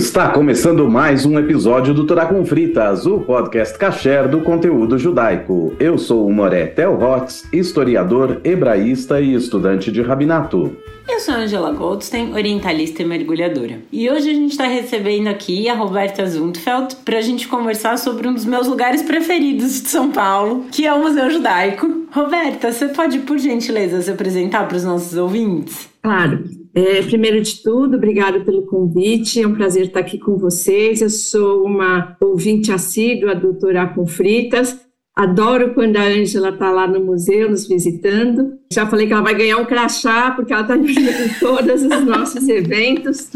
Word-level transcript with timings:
Está 0.00 0.30
começando 0.30 0.88
mais 0.88 1.26
um 1.26 1.38
episódio 1.38 1.92
do 1.92 2.06
Torá 2.06 2.24
com 2.24 2.42
Fritas, 2.42 3.04
o 3.04 3.20
podcast 3.20 3.76
kasher 3.76 4.30
do 4.30 4.40
conteúdo 4.40 4.98
judaico. 4.98 5.74
Eu 5.78 5.98
sou 5.98 6.26
o 6.26 6.32
Moré 6.32 6.66
Tel 6.68 6.98
Hotz, 6.98 7.46
historiador, 7.52 8.40
hebraísta 8.42 9.20
e 9.20 9.34
estudante 9.34 9.92
de 9.92 10.00
rabinato. 10.00 10.74
Eu 11.06 11.20
sou 11.20 11.34
Angela 11.34 11.70
Goldstein, 11.72 12.32
orientalista 12.32 13.02
e 13.02 13.04
mergulhadora. 13.04 13.82
E 13.92 14.08
hoje 14.08 14.30
a 14.30 14.34
gente 14.34 14.52
está 14.52 14.64
recebendo 14.64 15.28
aqui 15.28 15.68
a 15.68 15.74
Roberta 15.74 16.24
Zundfeld 16.24 16.96
para 17.04 17.18
a 17.18 17.22
gente 17.22 17.46
conversar 17.46 17.98
sobre 17.98 18.26
um 18.26 18.32
dos 18.32 18.46
meus 18.46 18.66
lugares 18.66 19.02
preferidos 19.02 19.82
de 19.82 19.88
São 19.90 20.10
Paulo, 20.10 20.64
que 20.72 20.86
é 20.86 20.94
o 20.94 21.02
Museu 21.02 21.28
Judaico. 21.28 22.06
Roberta, 22.10 22.72
você 22.72 22.88
pode, 22.88 23.18
por 23.18 23.36
gentileza, 23.36 24.00
se 24.00 24.10
apresentar 24.10 24.66
para 24.66 24.78
os 24.78 24.84
nossos 24.84 25.18
ouvintes? 25.18 25.90
Claro. 26.02 26.59
É, 26.72 27.02
primeiro 27.02 27.40
de 27.40 27.62
tudo, 27.62 27.96
obrigado 27.96 28.44
pelo 28.44 28.62
convite. 28.62 29.42
É 29.42 29.46
um 29.46 29.54
prazer 29.54 29.86
estar 29.86 30.00
aqui 30.00 30.18
com 30.18 30.36
vocês. 30.36 31.00
Eu 31.00 31.10
sou 31.10 31.64
uma 31.64 32.16
ouvinte 32.20 32.70
assídua 32.70 33.34
do 33.34 33.54
Torá 33.54 33.88
com 33.88 34.06
Fritas. 34.06 34.78
Adoro 35.16 35.74
quando 35.74 35.96
a 35.96 36.04
Ângela 36.04 36.50
está 36.50 36.70
lá 36.70 36.86
no 36.86 37.04
museu 37.04 37.50
nos 37.50 37.66
visitando. 37.66 38.58
Já 38.72 38.86
falei 38.86 39.06
que 39.08 39.12
ela 39.12 39.22
vai 39.22 39.34
ganhar 39.34 39.58
um 39.58 39.64
crachá, 39.64 40.30
porque 40.30 40.52
ela 40.52 40.62
está 40.62 40.76
em 40.76 41.34
todos 41.40 41.82
os 41.82 42.04
nossos 42.04 42.46
eventos. 42.48 43.28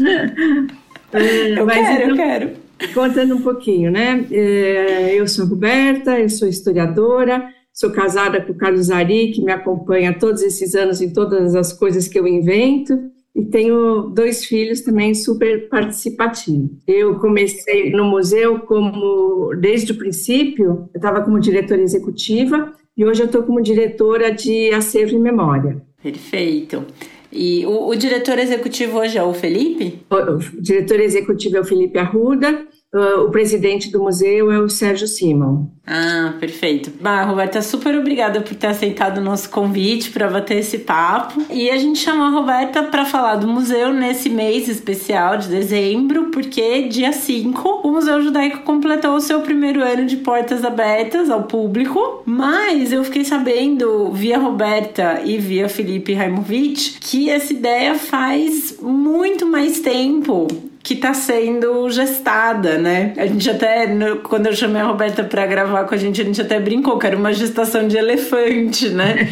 É, 1.11 1.59
eu 1.59 1.67
quero, 1.67 2.03
então, 2.03 2.09
eu 2.09 2.15
quero. 2.15 2.51
Contando 2.93 3.35
um 3.35 3.41
pouquinho, 3.41 3.91
né? 3.91 4.25
É, 4.31 5.19
eu 5.19 5.27
sou 5.27 5.45
a 5.45 5.47
Roberta, 5.47 6.19
eu 6.19 6.29
sou 6.29 6.47
historiadora, 6.47 7.49
sou 7.73 7.91
casada 7.91 8.41
com 8.41 8.53
o 8.53 8.57
Carlos 8.57 8.89
Ari, 8.89 9.31
que 9.31 9.41
me 9.41 9.51
acompanha 9.51 10.17
todos 10.17 10.41
esses 10.41 10.73
anos 10.73 11.01
em 11.01 11.11
todas 11.11 11.53
as 11.53 11.73
coisas 11.73 12.07
que 12.07 12.17
eu 12.17 12.25
invento 12.25 13.13
e 13.35 13.43
tenho 13.43 14.03
dois 14.13 14.45
filhos 14.45 14.81
também 14.81 15.13
super 15.13 15.67
participativos. 15.67 16.71
Eu 16.87 17.19
comecei 17.19 17.91
no 17.91 18.05
museu 18.05 18.59
como 18.59 19.53
desde 19.55 19.91
o 19.91 19.97
princípio, 19.97 20.89
eu 20.93 20.97
estava 20.97 21.21
como 21.21 21.39
diretora 21.39 21.81
executiva 21.81 22.73
e 22.95 23.03
hoje 23.03 23.21
eu 23.21 23.25
estou 23.25 23.43
como 23.43 23.61
diretora 23.61 24.31
de 24.31 24.71
acervo 24.73 25.15
e 25.15 25.19
memória. 25.19 25.81
Perfeito. 26.01 26.85
E 27.31 27.65
o, 27.65 27.89
o 27.89 27.95
diretor 27.95 28.39
executivo 28.39 28.99
hoje 28.99 29.17
é 29.17 29.23
o 29.23 29.33
Felipe? 29.33 29.99
O, 30.09 30.15
o 30.15 30.61
diretor 30.61 31.01
executivo 31.01 31.57
é 31.57 31.59
o 31.59 31.65
Felipe 31.65 31.99
Arruda 31.99 32.65
o 32.99 33.29
presidente 33.29 33.91
do 33.91 34.01
museu 34.01 34.51
é 34.51 34.59
o 34.59 34.69
Sérgio 34.69 35.07
Simon. 35.07 35.67
Ah, 35.85 36.33
perfeito. 36.39 36.91
Bah, 36.99 37.23
Roberta, 37.23 37.61
super 37.61 37.95
obrigada 37.95 38.41
por 38.41 38.55
ter 38.55 38.67
aceitado 38.67 39.19
o 39.19 39.23
nosso 39.23 39.49
convite 39.49 40.09
para 40.09 40.29
bater 40.29 40.57
esse 40.57 40.79
papo. 40.79 41.41
E 41.51 41.69
a 41.69 41.77
gente 41.77 41.99
chamou 41.99 42.25
a 42.25 42.29
Roberta 42.29 42.83
para 42.83 43.05
falar 43.05 43.35
do 43.35 43.47
museu 43.47 43.93
nesse 43.93 44.29
mês 44.29 44.67
especial 44.67 45.37
de 45.37 45.47
dezembro, 45.47 46.31
porque 46.31 46.83
dia 46.83 47.11
5 47.11 47.81
o 47.83 47.91
Museu 47.91 48.21
Judaico 48.21 48.63
completou 48.63 49.15
o 49.15 49.21
seu 49.21 49.41
primeiro 49.41 49.83
ano 49.83 50.05
de 50.05 50.17
portas 50.17 50.63
abertas 50.65 51.29
ao 51.29 51.43
público. 51.43 52.23
Mas 52.25 52.91
eu 52.91 53.03
fiquei 53.03 53.23
sabendo, 53.23 54.11
via 54.11 54.39
Roberta 54.39 55.21
e 55.23 55.37
via 55.37 55.69
Felipe 55.69 56.13
Raimovic, 56.13 56.97
que 56.99 57.29
essa 57.29 57.53
ideia 57.53 57.95
faz 57.95 58.77
muito 58.81 59.45
mais 59.45 59.79
tempo 59.81 60.47
que 60.85 60.93
está 60.93 61.15
sendo 61.15 61.89
gestada, 61.89 62.77
né? 62.77 63.11
A 63.17 63.25
gente 63.25 63.49
até, 63.49 63.87
quando 64.17 64.45
eu 64.45 64.55
chamei 64.55 64.79
a 64.79 64.85
Roberta 64.85 65.23
para 65.23 65.43
gravar 65.47 65.85
com 65.85 65.95
a 65.95 65.97
gente, 65.97 66.21
a 66.21 66.23
gente 66.23 66.39
até 66.39 66.59
brincou 66.59 66.99
que 66.99 67.07
era 67.07 67.17
uma 67.17 67.33
gestação 67.33 67.87
de 67.87 67.97
elefante, 67.97 68.89
né? 68.89 69.27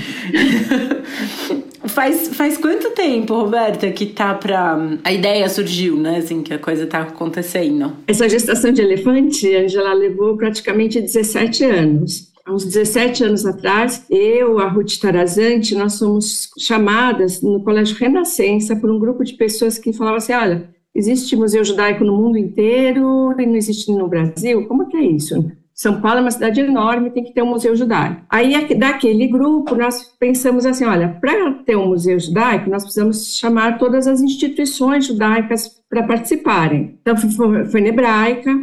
faz, 1.86 2.30
faz 2.30 2.58
quanto 2.58 2.90
tempo, 2.90 3.36
Roberta, 3.36 3.92
que 3.92 4.08
tá 4.08 4.34
pra. 4.34 4.80
A 5.04 5.14
ideia 5.14 5.48
surgiu, 5.48 5.96
né? 5.96 6.18
Assim, 6.18 6.42
que 6.42 6.56
a 6.56 6.58
coisa 6.58 6.88
tá 6.88 7.02
acontecendo. 7.02 7.98
Essa 8.08 8.28
gestação 8.28 8.72
de 8.72 8.82
elefante, 8.82 9.56
Angela 9.56 9.94
levou 9.94 10.36
praticamente 10.36 11.00
17 11.00 11.66
anos. 11.66 12.34
Há 12.44 12.52
uns 12.52 12.66
17 12.66 13.26
anos 13.26 13.46
atrás, 13.46 14.08
eu, 14.10 14.58
a 14.58 14.68
Ruth 14.68 14.98
Tarazante, 15.00 15.76
nós 15.76 15.94
somos 15.94 16.50
chamadas 16.58 17.44
no 17.44 17.64
Colégio 17.64 17.96
Renascença 17.96 18.76
por 18.76 18.90
um 18.90 18.98
grupo 18.98 19.24
de 19.24 19.34
pessoas 19.34 19.78
que 19.78 19.94
falavam 19.94 20.18
assim: 20.18 20.34
olha, 20.34 20.74
Existe 20.96 21.36
museu 21.36 21.64
judaico 21.64 22.04
no 22.04 22.16
mundo 22.16 22.38
inteiro 22.38 23.34
e 23.40 23.46
não 23.46 23.56
existe 23.56 23.92
no 23.92 24.08
Brasil? 24.08 24.68
Como 24.68 24.88
que 24.88 24.98
é 24.98 25.02
isso? 25.02 25.52
São 25.74 26.00
Paulo 26.00 26.20
é 26.20 26.22
uma 26.22 26.30
cidade 26.30 26.62
enorme, 26.62 27.10
tem 27.10 27.24
que 27.24 27.34
ter 27.34 27.42
um 27.42 27.48
museu 27.48 27.76
judaico. 27.76 28.22
Aí, 28.30 28.76
daquele 28.76 29.28
grupo, 29.28 29.74
nós 29.76 30.04
pensamos 30.20 30.68
assim: 30.68 30.86
olha, 30.86 31.18
para 31.20 31.52
ter 31.66 31.76
um 31.76 31.88
museu 31.88 32.20
judaico, 32.20 32.70
nós 32.70 32.84
precisamos 32.84 33.36
chamar 33.36 33.80
todas 33.80 34.06
as 34.06 34.22
instituições 34.22 35.08
judaicas 35.08 35.82
para 35.90 36.04
participarem. 36.04 37.00
Então, 37.02 37.18
foi, 37.18 37.66
foi 37.66 37.82
na 37.82 37.88
hebraica, 37.88 38.56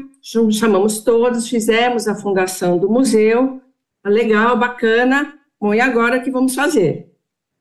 chamamos 0.53 1.01
todos, 1.01 1.49
fizemos 1.49 2.07
a 2.07 2.15
fundação 2.15 2.79
do 2.79 2.89
museu. 2.89 3.61
Legal, 4.07 4.57
bacana. 4.57 5.35
Bom, 5.61 5.75
e 5.75 5.81
agora 5.81 6.19
o 6.19 6.23
que 6.23 6.31
vamos 6.31 6.55
fazer? 6.55 7.10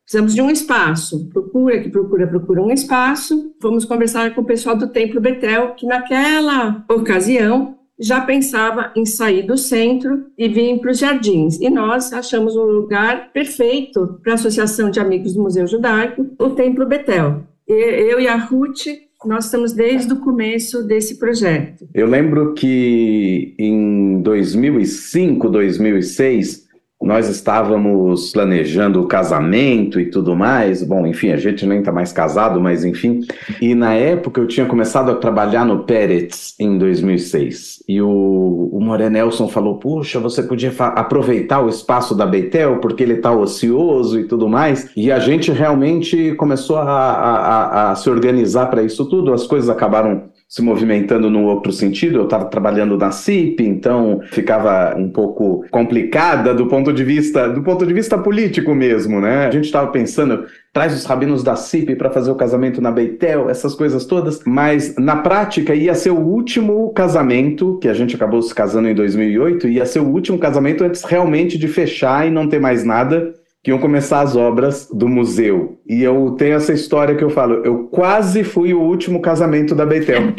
Precisamos 0.10 0.34
de 0.34 0.42
um 0.42 0.50
espaço. 0.50 1.30
Procura, 1.30 1.80
que 1.80 1.88
procura, 1.88 2.26
procura 2.26 2.64
um 2.64 2.72
espaço. 2.72 3.54
Vamos 3.62 3.86
conversar 3.86 4.34
com 4.34 4.42
o 4.42 4.44
pessoal 4.44 4.76
do 4.76 4.88
Templo 4.88 5.22
Betel, 5.22 5.76
que 5.76 5.86
naquela 5.86 6.84
ocasião 6.90 7.76
já 8.00 8.20
pensava 8.20 8.92
em 8.96 9.06
sair 9.06 9.44
do 9.44 9.56
centro 9.56 10.26
e 10.36 10.48
vir 10.48 10.80
para 10.80 10.90
os 10.90 10.98
jardins. 10.98 11.62
E 11.62 11.70
nós 11.70 12.12
achamos 12.12 12.56
um 12.56 12.64
lugar 12.64 13.32
perfeito 13.32 14.20
para 14.24 14.32
a 14.32 14.36
Associação 14.36 14.90
de 14.90 15.00
Amigos 15.00 15.36
do 15.36 15.44
Museu 15.44 15.68
Judaico, 15.68 16.26
o 16.40 16.50
Templo 16.50 16.88
Betel. 16.88 17.44
Eu 17.68 18.20
e 18.20 18.28
a 18.28 18.36
Ruth 18.36 18.88
nós 19.28 19.46
estamos 19.46 19.74
desde 19.74 20.14
o 20.14 20.22
começo 20.22 20.82
desse 20.88 21.20
projeto. 21.20 21.88
Eu 21.94 22.08
lembro 22.08 22.54
que 22.54 23.54
em 23.60 24.22
2005, 24.22 25.50
2006, 25.50 26.69
nós 27.02 27.30
estávamos 27.30 28.32
planejando 28.34 29.02
o 29.02 29.08
casamento 29.08 30.00
e 30.02 30.08
tudo 30.08 30.36
mais. 30.36 30.84
Bom, 30.84 31.08
enfim, 31.08 31.32
a 31.32 31.38
gente 31.38 31.66
nem 31.66 31.80
está 31.80 31.94
mais 31.94 32.12
casado, 32.12 32.60
mas 32.60 32.84
enfim. 32.84 33.22
E 33.62 33.74
na 33.74 33.94
época 33.94 34.42
eu 34.42 34.48
tinha 34.48 34.66
começado 34.66 35.10
a 35.10 35.16
trabalhar 35.16 35.66
no 35.66 35.86
Peretz 35.86 36.56
em 36.60 36.78
2006. 36.78 37.84
E 37.88 38.02
o, 38.02 38.70
o 38.74 38.82
Moré 38.82 39.10
Nelson 39.10 39.48
falou: 39.48 39.78
Puxa, 39.78 40.20
você 40.20 40.44
podia 40.44 40.74
aproveitar 40.78 41.62
o 41.62 41.70
espaço 41.70 42.14
da 42.14 42.26
Beitel 42.26 42.80
porque 42.80 43.02
ele 43.02 43.14
está 43.14 43.32
ocioso 43.32 44.20
e 44.20 44.26
tudo 44.26 44.50
mais. 44.50 44.92
E 44.96 45.10
a 45.10 45.20
gente 45.20 45.52
realmente 45.52 46.34
começou 46.36 46.78
a, 46.78 46.84
a, 46.84 47.36
a, 47.38 47.92
a 47.92 47.96
se 47.96 48.10
organizar 48.10 48.66
para 48.68 48.84
isso 48.84 49.06
tudo. 49.06 49.34
As 49.34 49.48
coisas 49.48 49.70
acabaram 49.70 50.30
se 50.50 50.64
movimentando 50.64 51.30
num 51.30 51.46
outro 51.46 51.72
sentido. 51.72 52.18
Eu 52.18 52.24
estava 52.24 52.46
trabalhando 52.46 52.98
na 52.98 53.12
CIP, 53.12 53.64
então 53.64 54.20
ficava 54.32 54.98
um 54.98 55.08
pouco 55.08 55.64
complicada 55.70 56.56
do 56.56 56.66
ponto 56.66 56.92
de 56.92 57.04
vista 57.04 57.48
do 57.48 57.62
ponto 57.62 57.86
de 57.86 57.94
vista 57.94 58.18
político 58.18 58.74
mesmo, 58.74 59.22
né? 59.22 59.46
A 59.46 59.52
gente 59.52 59.66
estava 59.66 59.92
pensando 59.92 60.46
traz 60.74 60.94
os 60.94 61.06
rabinos 61.06 61.44
da 61.44 61.56
CIP 61.56 61.96
para 61.96 62.10
fazer 62.10 62.32
o 62.32 62.36
casamento 62.36 62.82
na 62.82 62.92
Beitel, 62.92 63.50
essas 63.50 63.76
coisas 63.76 64.06
todas, 64.06 64.42
mas 64.46 64.96
na 64.98 65.18
prática 65.18 65.76
ia 65.76 65.94
ser 65.94 66.12
o 66.12 66.20
último 66.20 66.92
casamento 66.94 67.78
que 67.80 67.88
a 67.88 67.94
gente 67.94 68.16
acabou 68.16 68.42
se 68.42 68.54
casando 68.54 68.88
em 68.88 68.96
2008, 68.96 69.68
ia 69.68 69.86
ser 69.86 70.00
o 70.00 70.08
último 70.08 70.40
casamento 70.40 70.84
antes 70.84 71.04
realmente 71.04 71.58
de 71.58 71.68
fechar 71.68 72.28
e 72.28 72.32
não 72.32 72.48
ter 72.48 72.60
mais 72.60 72.84
nada 72.84 73.34
que 73.64 73.72
iam 73.72 73.80
começar 73.80 74.22
as 74.22 74.36
obras 74.36 74.88
do 74.92 75.08
museu. 75.08 75.80
E 75.88 76.02
eu 76.02 76.32
tenho 76.32 76.56
essa 76.56 76.74
história 76.74 77.16
que 77.16 77.24
eu 77.24 77.30
falo, 77.30 77.66
eu 77.66 77.88
quase 77.88 78.44
fui 78.44 78.74
o 78.74 78.82
último 78.82 79.22
casamento 79.22 79.76
da 79.76 79.86
Beitel. 79.86 80.22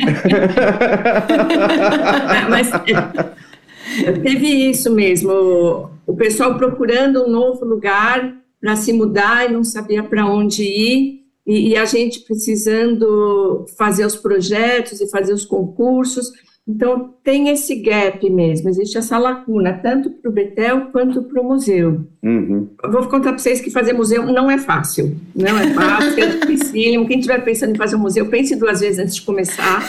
Mas 2.49 2.71
teve 4.23 4.71
isso 4.71 4.95
mesmo, 4.95 5.91
o 6.07 6.17
pessoal 6.17 6.57
procurando 6.57 7.25
um 7.25 7.31
novo 7.31 7.65
lugar 7.65 8.35
para 8.61 8.77
se 8.77 8.93
mudar 8.93 9.49
e 9.49 9.53
não 9.53 9.65
sabia 9.65 10.03
para 10.03 10.27
onde 10.27 10.63
ir. 10.63 11.21
E, 11.47 11.71
e 11.71 11.77
a 11.77 11.85
gente 11.85 12.21
precisando 12.21 13.65
fazer 13.77 14.05
os 14.05 14.17
projetos 14.17 15.01
e 15.01 15.11
fazer 15.11 15.33
os 15.33 15.45
concursos, 15.45 16.31
então, 16.71 17.13
tem 17.25 17.49
esse 17.49 17.75
gap 17.75 18.31
mesmo, 18.31 18.69
existe 18.69 18.97
essa 18.97 19.19
lacuna, 19.19 19.73
tanto 19.73 20.09
para 20.09 20.31
o 20.31 20.33
Betel 20.33 20.87
quanto 20.93 21.25
para 21.25 21.43
o 21.43 21.45
museu. 21.45 22.07
Uhum. 22.23 22.69
Vou 22.89 23.09
contar 23.09 23.31
para 23.31 23.39
vocês 23.39 23.61
que 23.61 23.71
fazer 23.71 23.93
museu 23.93 24.25
não 24.27 24.49
é 24.49 24.57
fácil, 24.57 25.17
não 25.35 25.59
é 25.59 25.75
fácil, 25.75 26.23
é 26.23 26.27
difícil. 26.29 27.07
Quem 27.07 27.19
estiver 27.19 27.43
pensando 27.43 27.75
em 27.75 27.79
fazer 27.79 27.97
um 27.97 27.99
museu, 28.01 28.27
pense 28.27 28.55
duas 28.55 28.79
vezes 28.81 29.01
antes 29.01 29.17
de 29.17 29.23
começar, 29.23 29.85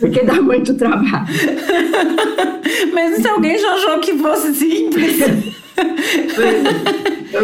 porque 0.00 0.22
dá 0.22 0.40
muito 0.40 0.72
trabalho. 0.74 1.26
Mas 2.94 3.18
se 3.18 3.28
alguém 3.28 3.58
já 3.58 3.74
achou 3.74 4.00
que 4.00 4.16
fosse 4.16 4.54
simples... 4.54 5.18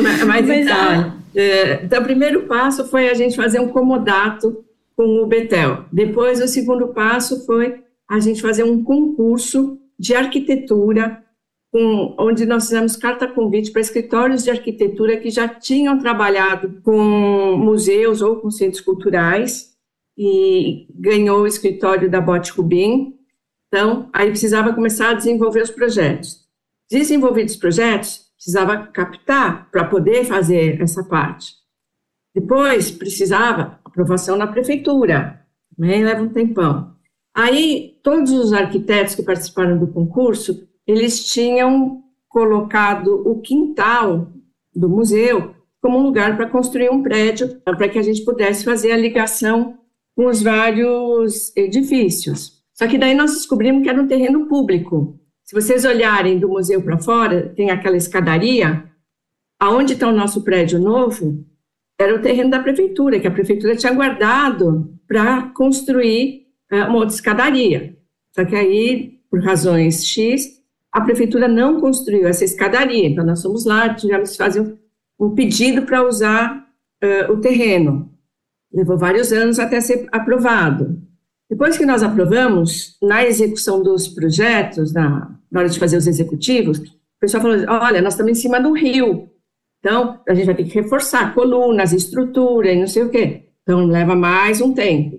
mas, 0.02 0.24
mas 0.24 0.48
então, 0.48 1.12
é, 1.34 1.84
então, 1.84 2.00
o 2.00 2.04
primeiro 2.04 2.44
passo 2.44 2.86
foi 2.86 3.10
a 3.10 3.14
gente 3.14 3.36
fazer 3.36 3.60
um 3.60 3.68
comodato 3.68 4.64
com 4.96 5.22
o 5.22 5.26
Betel. 5.26 5.84
Depois, 5.92 6.40
o 6.40 6.48
segundo 6.48 6.88
passo 6.88 7.44
foi 7.44 7.80
a 8.10 8.18
gente 8.18 8.42
fazer 8.42 8.64
um 8.64 8.82
concurso 8.82 9.78
de 9.96 10.16
arquitetura, 10.16 11.24
com, 11.72 12.16
onde 12.18 12.44
nós 12.44 12.64
fizemos 12.64 12.96
carta 12.96 13.28
convite 13.28 13.70
para 13.70 13.80
escritórios 13.80 14.42
de 14.42 14.50
arquitetura 14.50 15.16
que 15.16 15.30
já 15.30 15.46
tinham 15.46 15.96
trabalhado 15.96 16.82
com 16.82 17.56
museus 17.56 18.20
ou 18.20 18.40
com 18.40 18.50
centros 18.50 18.80
culturais, 18.80 19.70
e 20.18 20.88
ganhou 20.92 21.42
o 21.42 21.46
escritório 21.46 22.10
da 22.10 22.20
Bote 22.20 22.50
Rubim. 22.50 23.14
Então, 23.68 24.10
aí 24.12 24.28
precisava 24.28 24.74
começar 24.74 25.10
a 25.10 25.14
desenvolver 25.14 25.62
os 25.62 25.70
projetos. 25.70 26.44
Desenvolvidos 26.90 27.54
os 27.54 27.60
projetos, 27.60 28.32
precisava 28.34 28.88
captar 28.88 29.70
para 29.70 29.84
poder 29.84 30.24
fazer 30.24 30.82
essa 30.82 31.04
parte. 31.04 31.54
Depois, 32.34 32.90
precisava 32.90 33.78
aprovação 33.84 34.36
na 34.36 34.48
prefeitura, 34.48 35.46
também 35.76 36.04
leva 36.04 36.22
um 36.22 36.28
tempão. 36.28 36.98
Aí, 37.34 37.98
todos 38.02 38.32
os 38.32 38.52
arquitetos 38.52 39.14
que 39.14 39.22
participaram 39.22 39.78
do 39.78 39.86
concurso, 39.86 40.66
eles 40.86 41.24
tinham 41.32 42.02
colocado 42.28 43.22
o 43.28 43.40
quintal 43.40 44.32
do 44.74 44.88
museu 44.88 45.54
como 45.80 45.98
um 45.98 46.02
lugar 46.02 46.36
para 46.36 46.48
construir 46.48 46.90
um 46.90 47.02
prédio, 47.02 47.60
para 47.64 47.88
que 47.88 47.98
a 47.98 48.02
gente 48.02 48.24
pudesse 48.24 48.64
fazer 48.64 48.92
a 48.92 48.96
ligação 48.96 49.78
com 50.14 50.26
os 50.26 50.42
vários 50.42 51.56
edifícios. 51.56 52.60
Só 52.74 52.86
que 52.86 52.98
daí 52.98 53.14
nós 53.14 53.32
descobrimos 53.32 53.82
que 53.82 53.88
era 53.88 54.00
um 54.00 54.06
terreno 54.06 54.46
público. 54.46 55.18
Se 55.44 55.54
vocês 55.54 55.84
olharem 55.84 56.38
do 56.38 56.48
museu 56.48 56.82
para 56.82 56.98
fora, 56.98 57.52
tem 57.56 57.70
aquela 57.70 57.96
escadaria. 57.96 58.84
Aonde 59.58 59.94
está 59.94 60.08
o 60.08 60.12
nosso 60.12 60.42
prédio 60.42 60.78
novo, 60.78 61.44
era 61.98 62.14
o 62.14 62.22
terreno 62.22 62.50
da 62.50 62.60
prefeitura, 62.60 63.18
que 63.18 63.26
a 63.26 63.30
prefeitura 63.30 63.76
tinha 63.76 63.92
guardado 63.92 64.94
para 65.06 65.50
construir 65.54 66.46
uma 66.76 67.04
escadaria. 67.06 67.96
Só 68.34 68.44
que 68.44 68.54
aí, 68.54 69.18
por 69.30 69.40
razões 69.42 70.04
X, 70.06 70.60
a 70.92 71.00
prefeitura 71.00 71.48
não 71.48 71.80
construiu 71.80 72.26
essa 72.26 72.44
escadaria. 72.44 73.06
Então, 73.06 73.24
nós 73.24 73.42
fomos 73.42 73.64
lá, 73.64 73.94
tivemos 73.94 74.32
que 74.32 74.36
fazer 74.36 74.60
um, 74.60 74.76
um 75.18 75.34
pedido 75.34 75.82
para 75.82 76.06
usar 76.06 76.66
uh, 77.02 77.32
o 77.32 77.40
terreno. 77.40 78.10
Levou 78.72 78.96
vários 78.96 79.32
anos 79.32 79.58
até 79.58 79.80
ser 79.80 80.08
aprovado. 80.12 81.00
Depois 81.48 81.76
que 81.76 81.84
nós 81.84 82.02
aprovamos, 82.02 82.96
na 83.02 83.24
execução 83.24 83.82
dos 83.82 84.06
projetos, 84.06 84.92
na, 84.92 85.36
na 85.50 85.60
hora 85.60 85.68
de 85.68 85.78
fazer 85.78 85.96
os 85.96 86.06
executivos, 86.06 86.78
o 86.78 87.20
pessoal 87.20 87.42
falou: 87.42 87.58
olha, 87.68 88.00
nós 88.00 88.14
estamos 88.14 88.30
em 88.30 88.40
cima 88.40 88.60
do 88.60 88.72
rio, 88.72 89.28
então 89.80 90.20
a 90.28 90.34
gente 90.34 90.46
vai 90.46 90.54
ter 90.54 90.64
que 90.64 90.74
reforçar 90.74 91.34
colunas, 91.34 91.92
estrutura 91.92 92.72
e 92.72 92.78
não 92.78 92.86
sei 92.86 93.02
o 93.02 93.10
quê. 93.10 93.48
Então 93.62 93.84
leva 93.86 94.14
mais 94.14 94.60
um 94.60 94.72
tempo. 94.72 95.18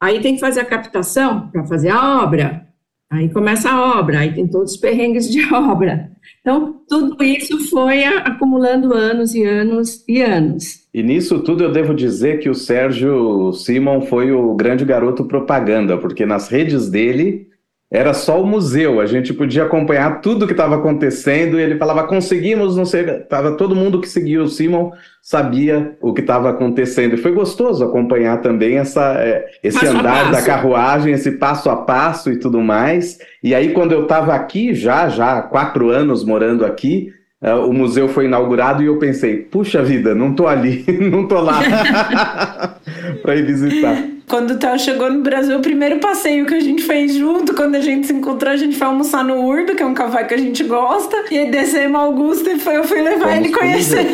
Aí 0.00 0.20
tem 0.20 0.34
que 0.34 0.40
fazer 0.40 0.60
a 0.60 0.64
captação 0.64 1.48
para 1.48 1.64
fazer 1.66 1.90
a 1.90 2.22
obra. 2.22 2.66
Aí 3.10 3.28
começa 3.28 3.68
a 3.68 3.98
obra, 3.98 4.20
aí 4.20 4.32
tem 4.32 4.46
todos 4.46 4.72
os 4.74 4.78
perrengues 4.78 5.28
de 5.28 5.42
obra. 5.52 6.10
Então, 6.40 6.80
tudo 6.88 7.22
isso 7.24 7.68
foi 7.68 8.04
acumulando 8.04 8.94
anos 8.94 9.34
e 9.34 9.44
anos 9.44 10.04
e 10.08 10.22
anos. 10.22 10.88
E 10.94 11.02
nisso 11.02 11.40
tudo 11.40 11.64
eu 11.64 11.72
devo 11.72 11.92
dizer 11.92 12.38
que 12.38 12.48
o 12.48 12.54
Sérgio 12.54 13.52
Simon 13.52 14.02
foi 14.02 14.32
o 14.32 14.54
grande 14.54 14.84
garoto 14.84 15.24
propaganda, 15.24 15.98
porque 15.98 16.24
nas 16.24 16.48
redes 16.48 16.88
dele 16.88 17.49
era 17.90 18.14
só 18.14 18.40
o 18.40 18.46
museu, 18.46 19.00
a 19.00 19.06
gente 19.06 19.34
podia 19.34 19.64
acompanhar 19.64 20.20
tudo 20.20 20.46
que 20.46 20.52
estava 20.52 20.76
acontecendo 20.76 21.58
e 21.58 21.62
ele 21.62 21.76
falava, 21.76 22.06
conseguimos, 22.06 22.76
não 22.76 22.84
sei, 22.84 23.02
tava 23.04 23.56
todo 23.56 23.74
mundo 23.74 24.00
que 24.00 24.08
seguia 24.08 24.40
o 24.40 24.46
Simon 24.46 24.92
sabia 25.20 25.96
o 26.00 26.12
que 26.12 26.20
estava 26.20 26.50
acontecendo. 26.50 27.14
E 27.14 27.18
foi 27.18 27.32
gostoso 27.32 27.84
acompanhar 27.84 28.40
também 28.40 28.78
essa, 28.78 29.14
é, 29.18 29.44
esse 29.62 29.78
passo 29.78 29.98
andar 29.98 30.30
da 30.30 30.42
carruagem, 30.42 31.12
esse 31.12 31.32
passo 31.32 31.68
a 31.68 31.76
passo 31.76 32.30
e 32.30 32.38
tudo 32.38 32.60
mais. 32.60 33.18
E 33.42 33.54
aí, 33.54 33.72
quando 33.72 33.92
eu 33.92 34.04
estava 34.04 34.34
aqui, 34.34 34.72
já, 34.72 35.08
já 35.08 35.38
há 35.38 35.42
quatro 35.42 35.90
anos 35.90 36.24
morando 36.24 36.64
aqui, 36.64 37.12
uh, 37.42 37.66
o 37.66 37.72
museu 37.72 38.08
foi 38.08 38.26
inaugurado 38.26 38.82
e 38.82 38.86
eu 38.86 38.98
pensei, 38.98 39.36
puxa 39.38 39.82
vida, 39.82 40.14
não 40.14 40.32
tô 40.32 40.46
ali, 40.46 40.84
não 41.10 41.26
tô 41.26 41.40
lá 41.40 41.60
para 43.22 43.36
ir 43.36 43.44
visitar. 43.44 44.19
Quando 44.30 44.52
o 44.52 44.58
Theo 44.58 44.78
chegou 44.78 45.10
no 45.10 45.22
Brasil, 45.22 45.58
o 45.58 45.60
primeiro 45.60 45.98
passeio 45.98 46.46
que 46.46 46.54
a 46.54 46.60
gente 46.60 46.84
fez 46.84 47.16
junto, 47.16 47.52
quando 47.52 47.74
a 47.74 47.80
gente 47.80 48.06
se 48.06 48.12
encontrou, 48.12 48.52
a 48.52 48.56
gente 48.56 48.76
foi 48.76 48.86
almoçar 48.86 49.24
no 49.24 49.44
Urdo, 49.44 49.74
que 49.74 49.82
é 49.82 49.86
um 49.86 49.92
café 49.92 50.22
que 50.22 50.32
a 50.32 50.38
gente 50.38 50.62
gosta, 50.62 51.24
e 51.32 51.36
aí 51.36 51.50
descemos 51.50 52.00
Augusto 52.00 52.48
e 52.48 52.56
foi, 52.56 52.76
eu 52.76 52.84
fui 52.84 53.02
levar 53.02 53.26
Vamos 53.26 53.46
ele 53.46 53.48
conhecer. 53.52 54.06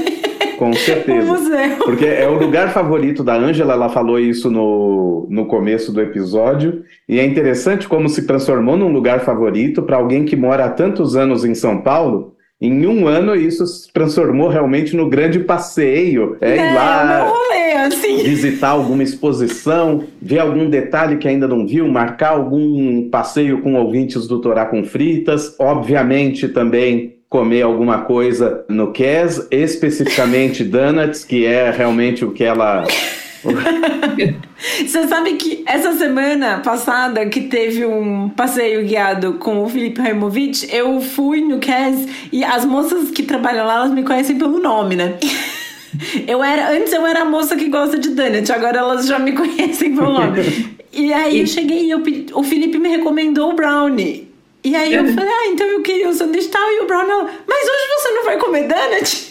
Com 0.56 0.72
certeza. 0.74 1.76
Porque 1.84 2.06
é 2.06 2.26
o 2.26 2.38
lugar 2.38 2.72
favorito 2.72 3.22
da 3.22 3.34
Ângela, 3.34 3.74
ela 3.74 3.90
falou 3.90 4.18
isso 4.18 4.50
no, 4.50 5.26
no 5.28 5.44
começo 5.44 5.92
do 5.92 6.00
episódio. 6.00 6.82
E 7.06 7.20
é 7.20 7.24
interessante 7.26 7.86
como 7.86 8.08
se 8.08 8.26
transformou 8.26 8.74
num 8.74 8.90
lugar 8.90 9.20
favorito 9.20 9.82
para 9.82 9.98
alguém 9.98 10.24
que 10.24 10.34
mora 10.34 10.64
há 10.64 10.70
tantos 10.70 11.14
anos 11.14 11.44
em 11.44 11.54
São 11.54 11.82
Paulo 11.82 12.36
em 12.61 12.87
um 12.87 13.06
ano, 13.06 13.35
isso 13.35 13.67
se 13.67 13.93
transformou 13.93 14.49
realmente 14.49 14.97
no 14.97 15.11
grande 15.11 15.41
passeio. 15.41 16.38
É, 16.41 16.53
é 16.53 16.56
ir 16.56 16.75
lá 16.75 17.29
rolê, 17.29 17.73
assim. 17.73 18.23
visitar 18.23 18.70
alguma 18.70 19.03
exposição, 19.03 20.05
ver 20.20 20.38
algum 20.38 20.70
detalhe 20.70 21.19
que 21.19 21.29
ainda 21.29 21.47
não 21.47 21.67
viu, 21.67 21.87
marcar 21.87 22.31
algum 22.31 23.11
passeio 23.11 23.61
com 23.61 23.75
ouvintes 23.75 24.26
do 24.26 24.41
Torá 24.41 24.64
com 24.64 24.85
Fritas. 24.85 25.55
Obviamente 25.58 26.49
também 26.49 27.17
comer 27.29 27.62
alguma 27.62 28.03
coisa 28.03 28.64
no 28.69 28.93
Kes, 28.93 29.47
especificamente 29.50 30.64
donuts, 30.64 31.25
que 31.25 31.44
é 31.44 31.70
realmente 31.70 32.25
o 32.25 32.32
que 32.32 32.44
ela 32.44 32.87
Você 34.87 35.06
sabe 35.06 35.34
que 35.34 35.62
essa 35.66 35.93
semana 35.93 36.60
passada 36.60 37.26
que 37.26 37.43
teve 37.43 37.84
um 37.84 38.28
passeio 38.28 38.84
guiado 38.84 39.34
com 39.34 39.62
o 39.62 39.69
Felipe 39.69 40.00
Raimovic, 40.00 40.69
eu 40.75 41.00
fui 41.00 41.40
no 41.40 41.58
CAS 41.58 42.06
e 42.32 42.44
as 42.44 42.64
moças 42.64 43.10
que 43.10 43.22
trabalham 43.22 43.66
lá, 43.66 43.76
elas 43.76 43.93
me 43.93 44.02
conhecem 44.02 44.37
pelo 44.37 44.58
nome, 44.58 44.96
né? 44.96 45.14
Eu 46.26 46.44
era, 46.44 46.72
antes 46.72 46.93
eu 46.93 47.06
era 47.06 47.22
a 47.22 47.25
moça 47.25 47.56
que 47.56 47.70
gosta 47.70 47.98
de 47.98 48.10
donut, 48.10 48.52
agora 48.52 48.81
elas 48.81 49.06
já 49.06 49.19
me 49.19 49.32
conhecem 49.37 49.94
pelo 49.94 50.12
nome. 50.12 50.76
E 50.92 51.10
aí 51.10 51.40
eu 51.40 51.46
cheguei 51.46 51.87
e 51.87 51.90
eu, 51.90 52.02
o 52.34 52.42
Felipe 52.42 52.78
me 52.78 52.90
recomendou 52.90 53.50
o 53.50 53.54
brownie. 53.54 54.31
E 54.62 54.75
aí 54.75 54.92
eu 54.92 55.06
falei, 55.06 55.31
ah, 55.31 55.46
então 55.46 55.66
eu 55.66 55.81
queria 55.81 56.08
o 56.08 56.12
sanduíche 56.12 56.49
tal. 56.49 56.70
E 56.70 56.81
o 56.81 56.87
brownie, 56.87 57.31
mas 57.46 57.62
hoje 57.62 57.84
você 57.96 58.10
não 58.10 58.25
vai 58.25 58.37
comer 58.37 58.69
donut? 58.69 59.25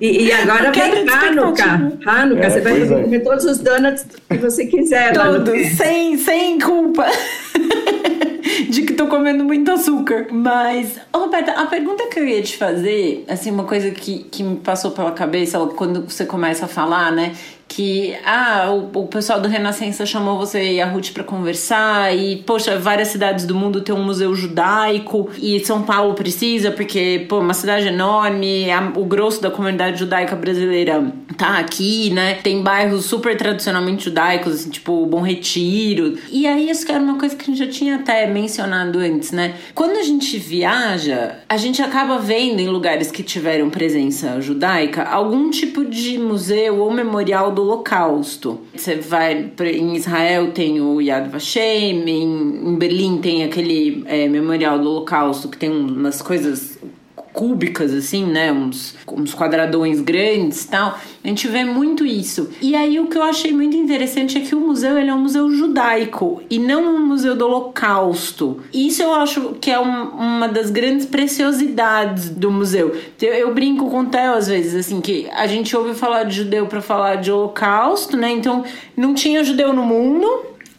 E, 0.00 0.26
e, 0.26 0.32
agora 0.32 0.72
vem 0.72 1.08
Hanukkah. 1.08 1.92
Hanukkah, 2.06 2.46
é, 2.46 2.50
você 2.50 2.60
vai 2.60 2.82
é. 2.82 2.86
comer 2.86 3.20
todos 3.20 3.44
os 3.44 3.58
donuts 3.58 4.06
que 4.28 4.38
você 4.38 4.66
quiser. 4.66 5.12
Todos, 5.12 5.66
sem, 5.76 6.16
sem 6.18 6.58
culpa. 6.58 7.06
de 8.68 8.82
que 8.82 8.92
tô 8.94 9.06
comendo 9.06 9.44
muito 9.44 9.70
açúcar. 9.70 10.26
Mas, 10.30 10.98
oh, 11.12 11.18
Roberta, 11.18 11.52
a 11.52 11.66
pergunta 11.66 12.06
que 12.08 12.18
eu 12.18 12.26
ia 12.26 12.42
te 12.42 12.56
fazer, 12.56 13.24
assim, 13.28 13.50
uma 13.50 13.64
coisa 13.64 13.90
que, 13.90 14.24
que 14.24 14.42
me 14.42 14.56
passou 14.56 14.90
pela 14.90 15.12
cabeça 15.12 15.58
quando 15.76 16.08
você 16.08 16.24
começa 16.24 16.64
a 16.64 16.68
falar, 16.68 17.12
né? 17.12 17.32
Que 17.70 18.16
ah, 18.24 18.68
o, 18.68 19.02
o, 19.02 19.06
pessoal 19.06 19.40
do 19.40 19.46
Renascença 19.46 20.04
chamou 20.04 20.36
você 20.36 20.72
e 20.72 20.80
a 20.80 20.86
Ruth 20.86 21.12
para 21.12 21.22
conversar 21.22 22.12
e 22.12 22.38
poxa, 22.38 22.76
várias 22.76 23.08
cidades 23.08 23.46
do 23.46 23.54
mundo 23.54 23.80
tem 23.80 23.94
um 23.94 24.02
museu 24.02 24.34
judaico 24.34 25.30
e 25.38 25.60
São 25.60 25.84
Paulo 25.84 26.14
precisa 26.14 26.72
porque 26.72 27.26
pô, 27.28 27.38
uma 27.38 27.54
cidade 27.54 27.86
enorme, 27.86 28.68
a, 28.72 28.92
o 28.96 29.04
grosso 29.04 29.40
da 29.40 29.52
comunidade 29.52 30.00
judaica 30.00 30.34
brasileira 30.34 31.12
tá 31.38 31.58
aqui, 31.58 32.10
né? 32.10 32.34
Tem 32.34 32.60
bairros 32.60 33.06
super 33.06 33.36
tradicionalmente 33.36 34.04
judaicos, 34.04 34.52
assim, 34.52 34.70
tipo 34.70 35.06
Bom 35.06 35.22
Retiro. 35.22 36.18
E 36.28 36.48
aí 36.48 36.68
isso 36.68 36.84
que 36.84 36.90
era 36.90 37.00
uma 37.00 37.18
coisa 37.18 37.36
que 37.36 37.42
a 37.42 37.46
gente 37.46 37.58
já 37.58 37.70
tinha 37.70 37.96
até 37.96 38.26
mencionado 38.26 38.98
antes, 38.98 39.30
né? 39.30 39.54
Quando 39.76 39.96
a 39.96 40.02
gente 40.02 40.36
viaja, 40.38 41.36
a 41.48 41.56
gente 41.56 41.80
acaba 41.80 42.18
vendo 42.18 42.58
em 42.58 42.68
lugares 42.68 43.12
que 43.12 43.22
tiveram 43.22 43.70
presença 43.70 44.40
judaica 44.40 45.04
algum 45.04 45.50
tipo 45.50 45.84
de 45.84 46.18
museu 46.18 46.80
ou 46.80 46.90
memorial 46.90 47.52
do 47.52 47.59
do 47.60 47.66
Holocausto. 47.66 48.60
Você 48.74 48.96
vai 48.96 49.52
em 49.60 49.94
Israel 49.94 50.52
tem 50.52 50.80
o 50.80 51.00
Yad 51.00 51.28
Vashem, 51.28 52.08
em, 52.08 52.76
Berlim 52.76 53.18
tem 53.18 53.44
aquele 53.44 54.02
é, 54.06 54.26
memorial 54.28 54.78
do 54.78 54.88
Holocausto 54.88 55.48
que 55.48 55.58
tem 55.58 55.70
umas 55.70 56.22
coisas 56.22 56.78
cúbicas, 57.32 57.92
assim, 57.92 58.24
né? 58.24 58.52
Uns, 58.52 58.96
uns 59.08 59.34
quadradões 59.34 60.00
grandes 60.00 60.64
tal. 60.64 60.98
A 61.22 61.28
gente 61.28 61.46
vê 61.48 61.64
muito 61.64 62.04
isso. 62.04 62.50
E 62.60 62.74
aí 62.74 62.98
o 62.98 63.06
que 63.06 63.16
eu 63.16 63.22
achei 63.22 63.52
muito 63.52 63.76
interessante 63.76 64.38
é 64.38 64.40
que 64.40 64.54
o 64.54 64.60
museu 64.60 64.98
ele 64.98 65.10
é 65.10 65.14
um 65.14 65.20
museu 65.20 65.50
judaico 65.50 66.42
e 66.50 66.58
não 66.58 66.96
um 66.96 67.06
museu 67.06 67.36
do 67.36 67.44
Holocausto. 67.44 68.60
Isso 68.72 69.02
eu 69.02 69.14
acho 69.14 69.54
que 69.60 69.70
é 69.70 69.78
um, 69.78 70.08
uma 70.10 70.48
das 70.48 70.70
grandes 70.70 71.06
preciosidades 71.06 72.30
do 72.30 72.50
museu. 72.50 72.96
Eu, 73.20 73.32
eu 73.32 73.54
brinco 73.54 73.90
com 73.90 74.00
o 74.00 74.06
Theo 74.06 74.34
às 74.34 74.48
vezes, 74.48 74.74
assim, 74.74 75.00
que 75.00 75.28
a 75.32 75.46
gente 75.46 75.76
ouve 75.76 75.94
falar 75.94 76.24
de 76.24 76.36
judeu 76.36 76.66
para 76.66 76.80
falar 76.80 77.16
de 77.16 77.30
Holocausto, 77.30 78.16
né? 78.16 78.30
Então 78.30 78.64
não 78.96 79.14
tinha 79.14 79.44
judeu 79.44 79.72
no 79.72 79.82
mundo, 79.82 80.26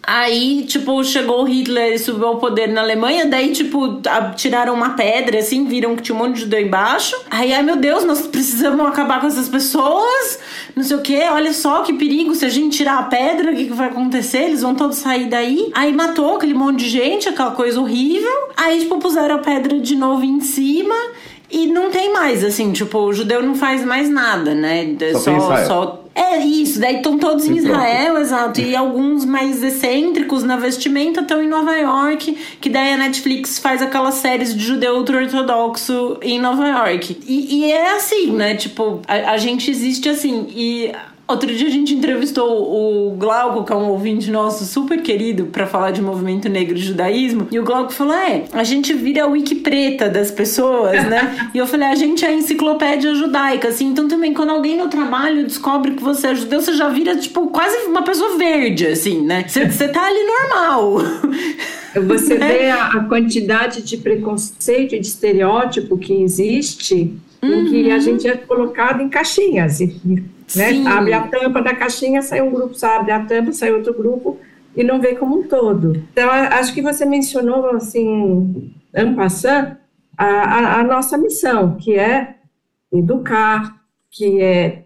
Aí, 0.03 0.63
tipo, 0.67 1.03
chegou 1.03 1.43
Hitler 1.43 1.93
e 1.93 1.99
subiu 1.99 2.27
ao 2.27 2.37
poder 2.37 2.67
na 2.67 2.81
Alemanha, 2.81 3.27
daí, 3.27 3.51
tipo, 3.51 4.01
tiraram 4.35 4.73
uma 4.73 4.91
pedra, 4.91 5.39
assim, 5.39 5.65
viram 5.65 5.95
que 5.95 6.01
tinha 6.01 6.15
um 6.15 6.19
monte 6.19 6.35
de 6.35 6.41
judeu 6.41 6.59
embaixo. 6.59 7.15
Aí, 7.29 7.53
ai 7.53 7.61
meu 7.61 7.75
Deus, 7.75 8.03
nós 8.03 8.21
precisamos 8.25 8.85
acabar 8.87 9.21
com 9.21 9.27
essas 9.27 9.47
pessoas, 9.47 10.39
não 10.75 10.83
sei 10.83 10.97
o 10.97 11.01
que, 11.01 11.19
olha 11.29 11.53
só 11.53 11.83
que 11.83 11.93
perigo, 11.93 12.33
se 12.33 12.45
a 12.45 12.49
gente 12.49 12.77
tirar 12.77 12.97
a 12.97 13.03
pedra, 13.03 13.51
o 13.51 13.55
que, 13.55 13.65
que 13.65 13.73
vai 13.73 13.89
acontecer? 13.89 14.43
Eles 14.43 14.63
vão 14.63 14.73
todos 14.73 14.97
sair 14.97 15.25
daí. 15.29 15.71
Aí 15.75 15.93
matou 15.93 16.35
aquele 16.35 16.53
monte 16.53 16.79
de 16.79 16.89
gente, 16.89 17.29
aquela 17.29 17.51
coisa 17.51 17.79
horrível. 17.79 18.49
Aí, 18.57 18.79
tipo, 18.79 18.97
puseram 18.97 19.35
a 19.35 19.39
pedra 19.39 19.79
de 19.79 19.95
novo 19.95 20.23
em 20.23 20.41
cima. 20.41 20.95
E 21.49 21.67
não 21.67 21.91
tem 21.91 22.13
mais, 22.13 22.45
assim, 22.45 22.71
tipo, 22.71 22.97
o 22.97 23.13
judeu 23.13 23.43
não 23.43 23.55
faz 23.55 23.83
mais 23.83 24.09
nada, 24.09 24.55
né? 24.55 24.95
Só, 25.13 25.39
só, 25.39 25.65
só 25.65 26.00
É 26.13 26.37
isso, 26.37 26.79
daí 26.79 26.97
estão 26.97 27.17
todos 27.17 27.47
em 27.47 27.55
Israel, 27.55 28.17
exato. 28.17 28.59
E 28.59 28.75
alguns 28.75 29.23
mais 29.23 29.63
excêntricos 29.63 30.43
na 30.43 30.57
vestimenta 30.57 31.21
estão 31.21 31.41
em 31.41 31.47
Nova 31.47 31.73
York, 31.77 32.37
que 32.59 32.69
daí 32.69 32.93
a 32.93 32.97
Netflix 32.97 33.59
faz 33.59 33.81
aquelas 33.81 34.15
séries 34.15 34.53
de 34.53 34.63
judeu 34.63 34.97
ultra-ortodoxo 34.97 36.17
em 36.21 36.39
Nova 36.39 36.67
York. 36.67 37.17
E, 37.25 37.59
e, 37.59 37.71
é 37.71 37.95
assim, 37.95 38.31
né? 38.33 38.55
Tipo, 38.55 39.01
a, 39.07 39.31
a 39.31 39.37
gente 39.37 39.71
existe 39.71 40.09
assim. 40.09 40.47
E 40.49 40.91
Outro 41.31 41.55
dia 41.55 41.67
a 41.67 41.71
gente 41.71 41.95
entrevistou 41.95 42.45
o 42.45 43.15
Glauco, 43.15 43.63
que 43.63 43.71
é 43.71 43.75
um 43.75 43.87
ouvinte 43.87 44.29
nosso 44.29 44.65
super 44.65 45.01
querido, 45.01 45.45
para 45.45 45.65
falar 45.65 45.91
de 45.91 46.01
movimento 46.01 46.49
negro 46.49 46.75
e 46.75 46.81
judaísmo. 46.81 47.47
E 47.49 47.57
o 47.57 47.63
Glauco 47.63 47.93
falou: 47.93 48.13
é, 48.13 48.43
a 48.51 48.65
gente 48.65 48.93
vira 48.93 49.23
a 49.23 49.27
wiki 49.27 49.55
preta 49.55 50.09
das 50.09 50.29
pessoas, 50.29 51.07
né? 51.07 51.49
e 51.55 51.57
eu 51.57 51.65
falei: 51.65 51.87
a 51.87 51.95
gente 51.95 52.25
é 52.25 52.27
a 52.27 52.33
enciclopédia 52.33 53.15
judaica, 53.15 53.69
assim. 53.69 53.85
Então 53.85 54.09
também, 54.09 54.33
quando 54.33 54.49
alguém 54.49 54.77
no 54.77 54.89
trabalho 54.89 55.47
descobre 55.47 55.91
que 55.91 56.03
você 56.03 56.27
é 56.27 56.35
judeu, 56.35 56.59
você 56.59 56.73
já 56.73 56.89
vira, 56.89 57.15
tipo, 57.15 57.47
quase 57.47 57.77
uma 57.87 58.01
pessoa 58.01 58.37
verde, 58.37 58.87
assim, 58.87 59.21
né? 59.21 59.45
Você 59.47 59.87
tá 59.87 60.05
ali 60.05 60.19
normal. 60.25 60.97
Você 62.07 62.37
né? 62.37 62.47
vê 62.59 62.69
a, 62.69 62.87
a 62.87 63.03
quantidade 63.05 63.81
de 63.83 63.95
preconceito 63.95 64.95
e 64.95 64.99
de 64.99 65.07
estereótipo 65.07 65.97
que 65.97 66.13
existe, 66.21 67.13
uhum. 67.41 67.53
em 67.53 67.69
que 67.69 67.89
a 67.89 67.95
uhum. 67.95 68.01
gente 68.01 68.27
é 68.27 68.35
colocado 68.35 69.01
em 69.01 69.07
caixinhas. 69.07 69.79
Né? 70.55 70.87
Abre 70.87 71.13
a 71.13 71.27
tampa 71.27 71.61
da 71.61 71.75
caixinha, 71.75 72.21
sai 72.21 72.41
um 72.41 72.51
grupo, 72.51 72.75
abre 72.85 73.11
a 73.11 73.25
tampa, 73.25 73.51
sai 73.51 73.71
outro 73.71 73.93
grupo 73.93 74.39
e 74.75 74.83
não 74.83 75.01
vê 75.01 75.15
como 75.15 75.39
um 75.39 75.43
todo. 75.43 75.95
Então, 76.11 76.29
acho 76.29 76.73
que 76.73 76.81
você 76.81 77.05
mencionou, 77.05 77.71
assim, 77.71 78.73
en 78.95 79.15
passant, 79.15 79.77
a, 80.17 80.25
a, 80.25 80.79
a 80.79 80.83
nossa 80.83 81.17
missão, 81.17 81.75
que 81.75 81.95
é 81.95 82.35
educar, 82.91 83.81
que 84.09 84.41
é 84.41 84.85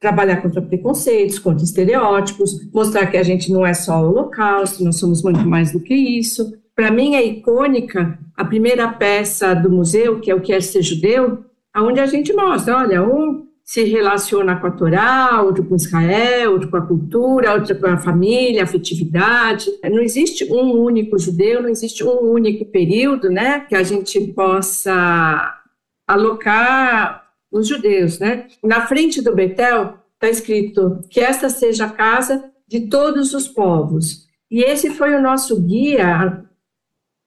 trabalhar 0.00 0.42
contra 0.42 0.60
preconceitos, 0.60 1.38
contra 1.38 1.64
estereótipos, 1.64 2.70
mostrar 2.72 3.06
que 3.06 3.16
a 3.16 3.22
gente 3.22 3.50
não 3.50 3.64
é 3.64 3.72
só 3.72 4.02
o 4.02 4.10
holocausto, 4.10 4.84
nós 4.84 4.96
somos 4.96 5.22
muito 5.22 5.40
mais 5.46 5.72
do 5.72 5.80
que 5.80 5.94
isso. 5.94 6.52
Para 6.76 6.90
mim 6.90 7.14
é 7.14 7.24
icônica 7.24 8.18
a 8.36 8.44
primeira 8.44 8.88
peça 8.88 9.54
do 9.54 9.70
museu, 9.70 10.20
que 10.20 10.30
é 10.30 10.34
o 10.34 10.40
Quer 10.40 10.62
Ser 10.62 10.82
Judeu, 10.82 11.44
onde 11.76 12.00
a 12.00 12.06
gente 12.06 12.32
mostra, 12.34 12.76
olha, 12.76 13.02
um 13.02 13.46
se 13.64 13.82
relaciona 13.84 14.60
com 14.60 14.66
a 14.66 14.70
Torá, 14.70 15.40
outro 15.42 15.64
com 15.64 15.74
Israel, 15.74 16.52
outro 16.52 16.70
com 16.70 16.76
a 16.76 16.86
cultura, 16.86 17.54
outro 17.54 17.74
com 17.80 17.86
a 17.86 17.96
família, 17.96 18.60
a 18.60 18.64
afetividade. 18.64 19.70
Não 19.82 20.02
existe 20.02 20.44
um 20.52 20.72
único 20.72 21.18
judeu, 21.18 21.62
não 21.62 21.70
existe 21.70 22.04
um 22.04 22.30
único 22.30 22.66
período, 22.66 23.30
né, 23.30 23.60
que 23.60 23.74
a 23.74 23.82
gente 23.82 24.20
possa 24.32 25.58
alocar 26.06 27.24
os 27.50 27.66
judeus, 27.66 28.18
né? 28.18 28.48
Na 28.62 28.86
frente 28.86 29.22
do 29.22 29.34
Betel 29.34 29.94
está 30.14 30.28
escrito 30.28 31.00
que 31.08 31.20
esta 31.20 31.48
seja 31.48 31.86
a 31.86 31.90
casa 31.90 32.50
de 32.68 32.88
todos 32.88 33.32
os 33.32 33.48
povos. 33.48 34.26
E 34.50 34.62
esse 34.62 34.90
foi 34.90 35.14
o 35.14 35.22
nosso 35.22 35.58
guia 35.62 36.44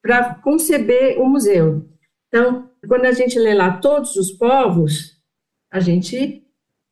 para 0.03 0.35
conceber 0.35 1.19
o 1.19 1.27
museu. 1.27 1.85
Então, 2.27 2.69
quando 2.87 3.05
a 3.05 3.11
gente 3.11 3.39
lê 3.39 3.53
lá 3.53 3.77
todos 3.77 4.15
os 4.15 4.31
povos, 4.31 5.16
a 5.71 5.79
gente 5.79 6.43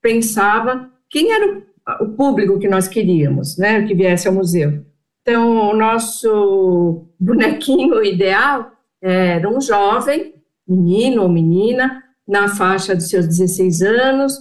pensava 0.02 0.92
quem 1.10 1.32
era 1.32 1.64
o, 2.02 2.10
público 2.10 2.60
que 2.60 2.68
nós 2.68 2.88
queríamos, 2.88 3.58
né, 3.58 3.84
que 3.84 3.96
viesse 3.96 4.28
ao 4.28 4.34
museu. 4.34 4.86
Então, 5.22 5.72
o 5.72 5.76
nosso 5.76 7.08
bonequinho 7.20 8.04
ideal 8.04 8.72
era 9.02 9.50
um 9.50 9.60
jovem, 9.60 10.36
menino 10.68 11.24
ou 11.24 11.30
menina, 11.30 12.04
na 12.28 12.48
faixa 12.48 12.96
dos 12.96 13.10
seus 13.10 13.28
16 13.28 13.82
anos, 13.82 14.38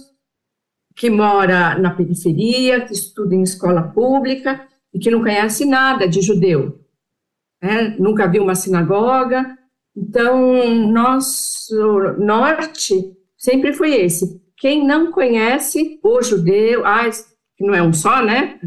que 0.95 1.09
mora 1.09 1.77
na 1.77 1.91
periferia, 1.91 2.81
que 2.81 2.93
estuda 2.93 3.35
em 3.35 3.41
escola 3.41 3.83
pública 3.83 4.67
e 4.93 4.99
que 4.99 5.11
não 5.11 5.21
conhece 5.21 5.65
nada 5.65 6.07
de 6.07 6.21
judeu. 6.21 6.79
Né? 7.61 7.95
Nunca 7.99 8.27
viu 8.27 8.43
uma 8.43 8.55
sinagoga. 8.55 9.57
Então, 9.95 10.75
nosso 10.91 11.75
norte 12.17 13.15
sempre 13.45 13.73
foi 13.73 13.93
esse. 13.93 14.41
Quem 14.57 14.85
não 14.85 15.11
conhece 15.11 15.99
o 16.03 16.21
judeu, 16.21 16.83
que 17.55 17.63
não 17.63 17.75
é 17.75 17.83
um 17.83 17.93
só, 17.93 18.23
né? 18.23 18.59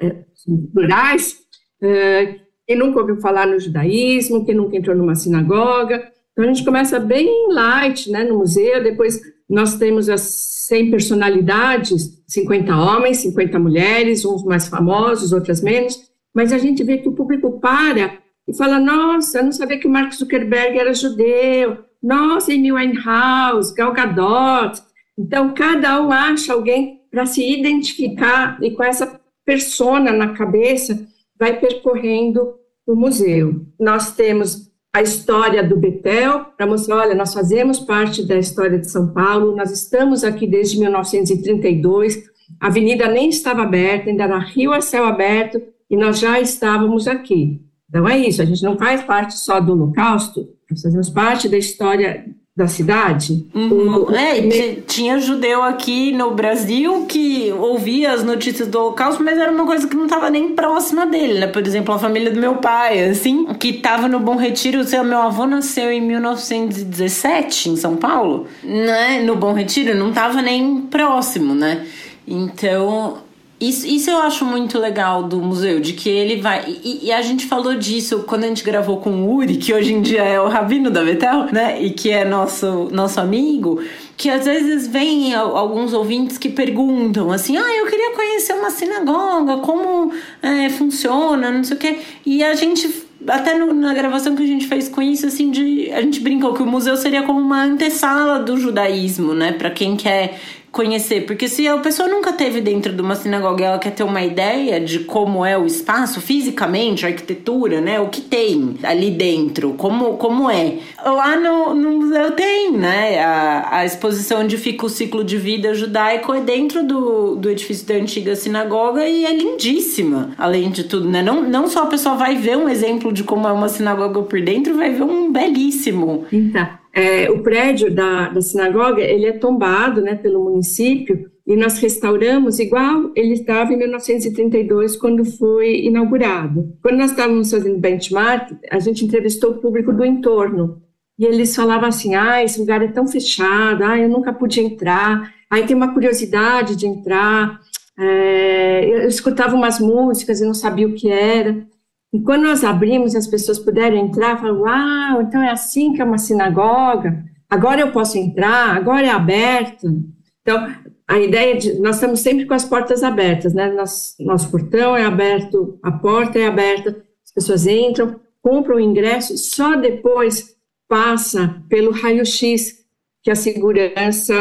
É, 0.00 0.24
plurais, 0.72 1.36
é, 1.82 2.40
quem 2.66 2.78
nunca 2.78 3.00
ouviu 3.00 3.20
falar 3.20 3.46
no 3.46 3.58
judaísmo, 3.58 4.44
quem 4.46 4.54
nunca 4.54 4.76
entrou 4.76 4.96
numa 4.96 5.16
sinagoga. 5.16 6.10
Então 6.32 6.44
a 6.44 6.48
gente 6.48 6.64
começa 6.64 7.00
bem 7.00 7.52
light, 7.52 8.10
né, 8.10 8.24
no 8.24 8.38
museu, 8.38 8.82
depois 8.82 9.20
nós 9.48 9.76
temos 9.76 10.08
as 10.08 10.20
100 10.68 10.90
personalidades, 10.90 12.22
50 12.26 12.76
homens, 12.76 13.18
50 13.18 13.58
mulheres, 13.58 14.24
uns 14.24 14.44
mais 14.44 14.68
famosos, 14.68 15.32
outras 15.32 15.60
menos, 15.60 16.00
mas 16.34 16.52
a 16.52 16.58
gente 16.58 16.82
vê 16.82 16.98
que 16.98 17.08
o 17.08 17.14
público 17.14 17.60
para 17.60 18.18
e 18.48 18.56
fala, 18.56 18.78
nossa, 18.78 19.38
eu 19.38 19.44
não 19.44 19.52
sabia 19.52 19.78
que 19.78 19.86
o 19.86 19.90
Mark 19.90 20.12
Zuckerberg 20.12 20.78
era 20.78 20.92
judeu, 20.92 21.84
nossa, 22.04 22.52
Amy 22.52 22.70
Winehouse, 22.70 23.74
Gal 23.74 23.94
Gadot. 23.94 24.78
Então, 25.18 25.54
cada 25.54 26.02
um 26.02 26.12
acha 26.12 26.52
alguém 26.52 27.00
para 27.10 27.24
se 27.24 27.42
identificar 27.42 28.58
e 28.62 28.72
com 28.72 28.84
essa 28.84 29.18
persona 29.42 30.12
na 30.12 30.34
cabeça 30.34 31.06
vai 31.38 31.58
percorrendo 31.58 32.56
o 32.86 32.94
museu. 32.94 33.64
Nós 33.80 34.14
temos 34.14 34.70
a 34.92 35.00
história 35.00 35.66
do 35.66 35.78
Betel, 35.78 36.44
para 36.56 36.66
mostrar, 36.66 36.98
olha, 36.98 37.14
nós 37.14 37.32
fazemos 37.32 37.80
parte 37.80 38.22
da 38.22 38.36
história 38.36 38.78
de 38.78 38.88
São 38.88 39.12
Paulo, 39.12 39.56
nós 39.56 39.72
estamos 39.72 40.22
aqui 40.22 40.46
desde 40.46 40.78
1932, 40.78 42.22
a 42.60 42.66
avenida 42.66 43.08
nem 43.08 43.30
estava 43.30 43.62
aberta, 43.62 44.10
ainda 44.10 44.24
era 44.24 44.38
rio 44.38 44.72
a 44.72 44.80
céu 44.80 45.04
aberto, 45.06 45.60
e 45.90 45.96
nós 45.96 46.20
já 46.20 46.38
estávamos 46.38 47.08
aqui. 47.08 47.60
Então 47.94 48.08
é 48.08 48.18
isso, 48.18 48.42
a 48.42 48.44
gente 48.44 48.60
não 48.60 48.76
faz 48.76 49.04
parte 49.04 49.38
só 49.38 49.60
do 49.60 49.70
Holocausto, 49.70 50.48
nós 50.68 50.82
fazemos 50.82 51.08
parte 51.08 51.48
da 51.48 51.56
história 51.56 52.26
da 52.56 52.66
cidade. 52.66 53.46
Uhum. 53.54 54.10
É, 54.12 54.80
tinha 54.84 55.20
judeu 55.20 55.62
aqui 55.62 56.10
no 56.10 56.32
Brasil 56.32 57.06
que 57.06 57.52
ouvia 57.52 58.12
as 58.12 58.24
notícias 58.24 58.66
do 58.66 58.80
Holocausto, 58.80 59.22
mas 59.22 59.38
era 59.38 59.52
uma 59.52 59.64
coisa 59.64 59.86
que 59.86 59.94
não 59.94 60.06
estava 60.06 60.28
nem 60.28 60.56
próxima 60.56 61.06
dele, 61.06 61.38
né? 61.38 61.46
Por 61.46 61.64
exemplo, 61.64 61.94
a 61.94 61.98
família 61.98 62.32
do 62.32 62.40
meu 62.40 62.56
pai, 62.56 63.10
assim, 63.10 63.46
que 63.54 63.68
estava 63.68 64.08
no 64.08 64.18
Bom 64.18 64.34
Retiro. 64.34 64.80
O 64.80 64.84
seu 64.84 65.04
meu 65.04 65.18
avô 65.18 65.46
nasceu 65.46 65.92
em 65.92 66.00
1917 66.00 67.70
em 67.70 67.76
São 67.76 67.94
Paulo, 67.94 68.48
né? 68.64 69.22
No 69.22 69.36
Bom 69.36 69.52
Retiro, 69.52 69.96
não 69.96 70.08
estava 70.08 70.42
nem 70.42 70.80
próximo, 70.82 71.54
né? 71.54 71.86
Então, 72.26 73.18
isso, 73.60 73.86
isso 73.86 74.10
eu 74.10 74.18
acho 74.18 74.44
muito 74.44 74.78
legal 74.78 75.22
do 75.22 75.38
museu, 75.38 75.78
de 75.78 75.92
que 75.92 76.08
ele 76.08 76.40
vai. 76.40 76.64
E, 76.82 77.06
e, 77.06 77.12
a 77.12 77.22
gente 77.22 77.46
falou 77.46 77.76
disso 77.76 78.24
quando 78.26 78.44
a 78.44 78.48
gente 78.48 78.64
gravou 78.64 78.98
com 78.98 79.10
o 79.10 79.34
Uri, 79.34 79.56
que 79.56 79.72
hoje 79.72 79.92
em 79.92 80.02
dia 80.02 80.22
é 80.24 80.40
o 80.40 80.48
Rabino 80.48 80.90
da 80.90 81.04
Betel, 81.04 81.46
né? 81.52 81.80
E 81.80 81.90
que 81.90 82.10
é 82.10 82.24
nosso, 82.24 82.88
nosso 82.90 83.20
amigo. 83.20 83.80
Que 84.16 84.28
às 84.28 84.44
vezes 84.44 84.88
vem 84.88 85.34
alguns 85.34 85.92
ouvintes 85.92 86.36
que 86.36 86.48
perguntam 86.48 87.30
assim: 87.30 87.56
ah, 87.56 87.76
eu 87.76 87.86
queria 87.86 88.12
conhecer 88.14 88.54
uma 88.54 88.70
sinagoga, 88.70 89.58
como 89.58 90.12
é, 90.42 90.68
funciona, 90.70 91.50
não 91.50 91.62
sei 91.62 91.76
o 91.76 91.80
quê. 91.80 91.98
E 92.26 92.42
a 92.42 92.54
gente 92.54 93.04
até 93.26 93.54
no, 93.56 93.72
na 93.72 93.94
gravação 93.94 94.34
que 94.34 94.42
a 94.42 94.46
gente 94.46 94.66
fez 94.66 94.88
com 94.88 95.00
isso, 95.00 95.26
assim, 95.26 95.50
de, 95.50 95.90
a 95.92 96.02
gente 96.02 96.20
brincou 96.20 96.52
que 96.52 96.62
o 96.62 96.66
museu 96.66 96.96
seria 96.96 97.22
como 97.22 97.40
uma 97.40 97.62
antessala 97.62 98.38
do 98.40 98.58
judaísmo, 98.58 99.32
né? 99.32 99.52
Para 99.52 99.70
quem 99.70 99.96
quer 99.96 100.38
conhecer, 100.74 101.24
porque 101.24 101.48
se 101.48 101.66
a 101.68 101.78
pessoa 101.78 102.08
nunca 102.08 102.32
teve 102.32 102.60
dentro 102.60 102.92
de 102.92 103.00
uma 103.00 103.14
sinagoga 103.14 103.62
e 103.62 103.66
ela 103.66 103.78
quer 103.78 103.92
ter 103.92 104.02
uma 104.02 104.22
ideia 104.22 104.80
de 104.80 104.98
como 104.98 105.44
é 105.46 105.56
o 105.56 105.64
espaço 105.64 106.20
fisicamente, 106.20 107.06
a 107.06 107.08
arquitetura, 107.08 107.80
né, 107.80 108.00
o 108.00 108.08
que 108.08 108.20
tem 108.20 108.76
ali 108.82 109.10
dentro, 109.10 109.74
como, 109.74 110.16
como 110.16 110.50
é. 110.50 110.78
Lá 111.02 111.36
no, 111.36 111.74
no 111.74 111.90
museu 112.00 112.32
tem, 112.32 112.72
né, 112.72 113.22
a, 113.22 113.78
a 113.78 113.84
exposição 113.86 114.40
onde 114.40 114.58
fica 114.58 114.84
o 114.84 114.88
ciclo 114.88 115.22
de 115.22 115.38
vida 115.38 115.72
judaico 115.74 116.34
é 116.34 116.40
dentro 116.40 116.84
do, 116.84 117.36
do 117.36 117.48
edifício 117.48 117.86
da 117.86 117.94
antiga 117.94 118.34
sinagoga 118.34 119.06
e 119.06 119.24
é 119.24 119.32
lindíssima, 119.32 120.32
além 120.36 120.70
de 120.70 120.84
tudo, 120.84 121.08
né, 121.08 121.22
não, 121.22 121.42
não 121.42 121.68
só 121.68 121.84
a 121.84 121.86
pessoa 121.86 122.16
vai 122.16 122.34
ver 122.34 122.56
um 122.56 122.68
exemplo 122.68 123.12
de 123.12 123.22
como 123.22 123.46
é 123.46 123.52
uma 123.52 123.68
sinagoga 123.68 124.22
por 124.22 124.40
dentro, 124.40 124.76
vai 124.76 124.90
ver 124.90 125.04
um 125.04 125.30
belíssimo. 125.30 126.24
Então, 126.32 126.83
é, 126.94 127.28
o 127.28 127.42
prédio 127.42 127.92
da, 127.92 128.28
da 128.28 128.40
sinagoga, 128.40 129.02
ele 129.02 129.26
é 129.26 129.32
tombado, 129.32 130.00
né, 130.00 130.14
pelo 130.14 130.44
município, 130.44 131.28
e 131.44 131.56
nós 131.56 131.78
restauramos 131.78 132.58
igual 132.60 133.10
ele 133.16 133.34
estava 133.34 133.72
em 133.72 133.76
1932, 133.76 134.96
quando 134.96 135.24
foi 135.24 135.80
inaugurado. 135.80 136.72
Quando 136.80 136.98
nós 136.98 137.10
estávamos 137.10 137.50
fazendo 137.50 137.78
benchmark, 137.78 138.52
a 138.70 138.78
gente 138.78 139.04
entrevistou 139.04 139.50
o 139.50 139.58
público 139.58 139.92
do 139.92 140.04
entorno, 140.04 140.80
e 141.18 141.24
eles 141.24 141.54
falavam 141.54 141.88
assim, 141.88 142.14
ah, 142.14 142.42
esse 142.42 142.60
lugar 142.60 142.82
é 142.82 142.88
tão 142.88 143.06
fechado, 143.06 143.82
ah, 143.82 143.98
eu 143.98 144.08
nunca 144.08 144.32
pude 144.32 144.60
entrar, 144.60 145.32
aí 145.50 145.66
tem 145.66 145.76
uma 145.76 145.92
curiosidade 145.92 146.76
de 146.76 146.86
entrar, 146.86 147.60
é, 147.98 148.84
eu 148.84 149.08
escutava 149.08 149.54
umas 149.54 149.80
músicas 149.80 150.40
e 150.40 150.44
não 150.44 150.54
sabia 150.54 150.86
o 150.86 150.94
que 150.94 151.08
era, 151.08 151.66
e 152.14 152.20
quando 152.20 152.44
nós 152.44 152.62
abrimos, 152.62 153.16
as 153.16 153.26
pessoas 153.26 153.58
puderam 153.58 153.96
entrar, 153.96 154.40
falaram, 154.40 154.60
uau, 154.60 155.22
então 155.22 155.42
é 155.42 155.50
assim 155.50 155.92
que 155.92 156.00
é 156.00 156.04
uma 156.04 156.16
sinagoga, 156.16 157.24
agora 157.50 157.80
eu 157.80 157.90
posso 157.90 158.16
entrar, 158.16 158.76
agora 158.76 159.04
é 159.04 159.10
aberto. 159.10 160.00
Então, 160.40 160.72
a 161.08 161.18
ideia 161.18 161.58
de 161.58 161.74
nós 161.80 161.96
estamos 161.96 162.20
sempre 162.20 162.46
com 162.46 162.54
as 162.54 162.64
portas 162.64 163.02
abertas, 163.02 163.52
né? 163.52 163.68
Nosso, 163.72 164.14
nosso 164.20 164.48
portão 164.48 164.96
é 164.96 165.04
aberto, 165.04 165.76
a 165.82 165.90
porta 165.90 166.38
é 166.38 166.46
aberta, 166.46 167.04
as 167.24 167.32
pessoas 167.32 167.66
entram, 167.66 168.20
compram 168.40 168.76
o 168.76 168.80
ingresso, 168.80 169.36
só 169.36 169.74
depois 169.74 170.54
passa 170.88 171.60
pelo 171.68 171.90
raio-x 171.90 172.84
que 173.24 173.30
a 173.32 173.34
segurança 173.34 174.36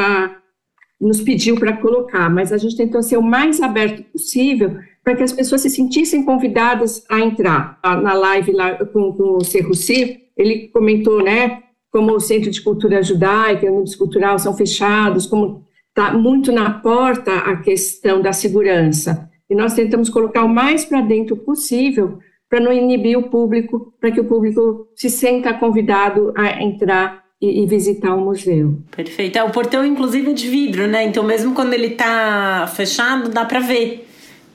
nos 1.01 1.21
pediu 1.21 1.55
para 1.55 1.77
colocar, 1.77 2.29
mas 2.29 2.53
a 2.53 2.57
gente 2.59 2.77
tentou 2.77 3.01
ser 3.01 3.17
o 3.17 3.23
mais 3.23 3.59
aberto 3.59 4.03
possível 4.11 4.77
para 5.03 5.15
que 5.15 5.23
as 5.23 5.33
pessoas 5.33 5.61
se 5.61 5.69
sentissem 5.69 6.23
convidadas 6.23 7.03
a 7.09 7.19
entrar. 7.19 7.79
Na 7.83 8.13
live 8.13 8.51
lá 8.53 8.73
com, 8.85 9.11
com 9.13 9.37
o 9.37 9.43
Serruci, 9.43 10.21
ele 10.37 10.69
comentou, 10.69 11.21
né, 11.21 11.63
como 11.91 12.13
o 12.13 12.19
Centro 12.19 12.49
de 12.49 12.61
Cultura 12.61 13.03
Judaica, 13.03 13.71
o 13.71 13.85
Centro 13.85 13.97
Cultural 13.99 14.39
são 14.39 14.55
fechados, 14.55 15.25
como 15.25 15.65
está 15.89 16.13
muito 16.13 16.51
na 16.51 16.69
porta 16.71 17.31
a 17.35 17.57
questão 17.57 18.21
da 18.21 18.33
segurança. 18.33 19.29
E 19.49 19.53
nós 19.53 19.73
tentamos 19.73 20.09
colocar 20.09 20.43
o 20.43 20.49
mais 20.49 20.85
para 20.85 21.01
dentro 21.01 21.35
possível 21.35 22.17
para 22.49 22.59
não 22.59 22.71
inibir 22.71 23.17
o 23.17 23.29
público, 23.29 23.93
para 23.99 24.11
que 24.11 24.19
o 24.19 24.25
público 24.25 24.87
se 24.95 25.09
sinta 25.09 25.53
convidado 25.53 26.31
a 26.35 26.61
entrar 26.61 27.23
e 27.41 27.65
visitar 27.65 28.15
o 28.15 28.21
museu. 28.21 28.77
Perfeito. 28.95 29.37
É, 29.37 29.43
o 29.43 29.49
portão, 29.49 29.85
inclusive, 29.85 30.31
é 30.31 30.33
de 30.33 30.47
vidro, 30.47 30.87
né? 30.87 31.03
Então, 31.03 31.23
mesmo 31.23 31.53
quando 31.53 31.73
ele 31.73 31.87
está 31.87 32.71
fechado, 32.73 33.29
dá 33.29 33.43
para 33.43 33.59
ver. 33.59 34.07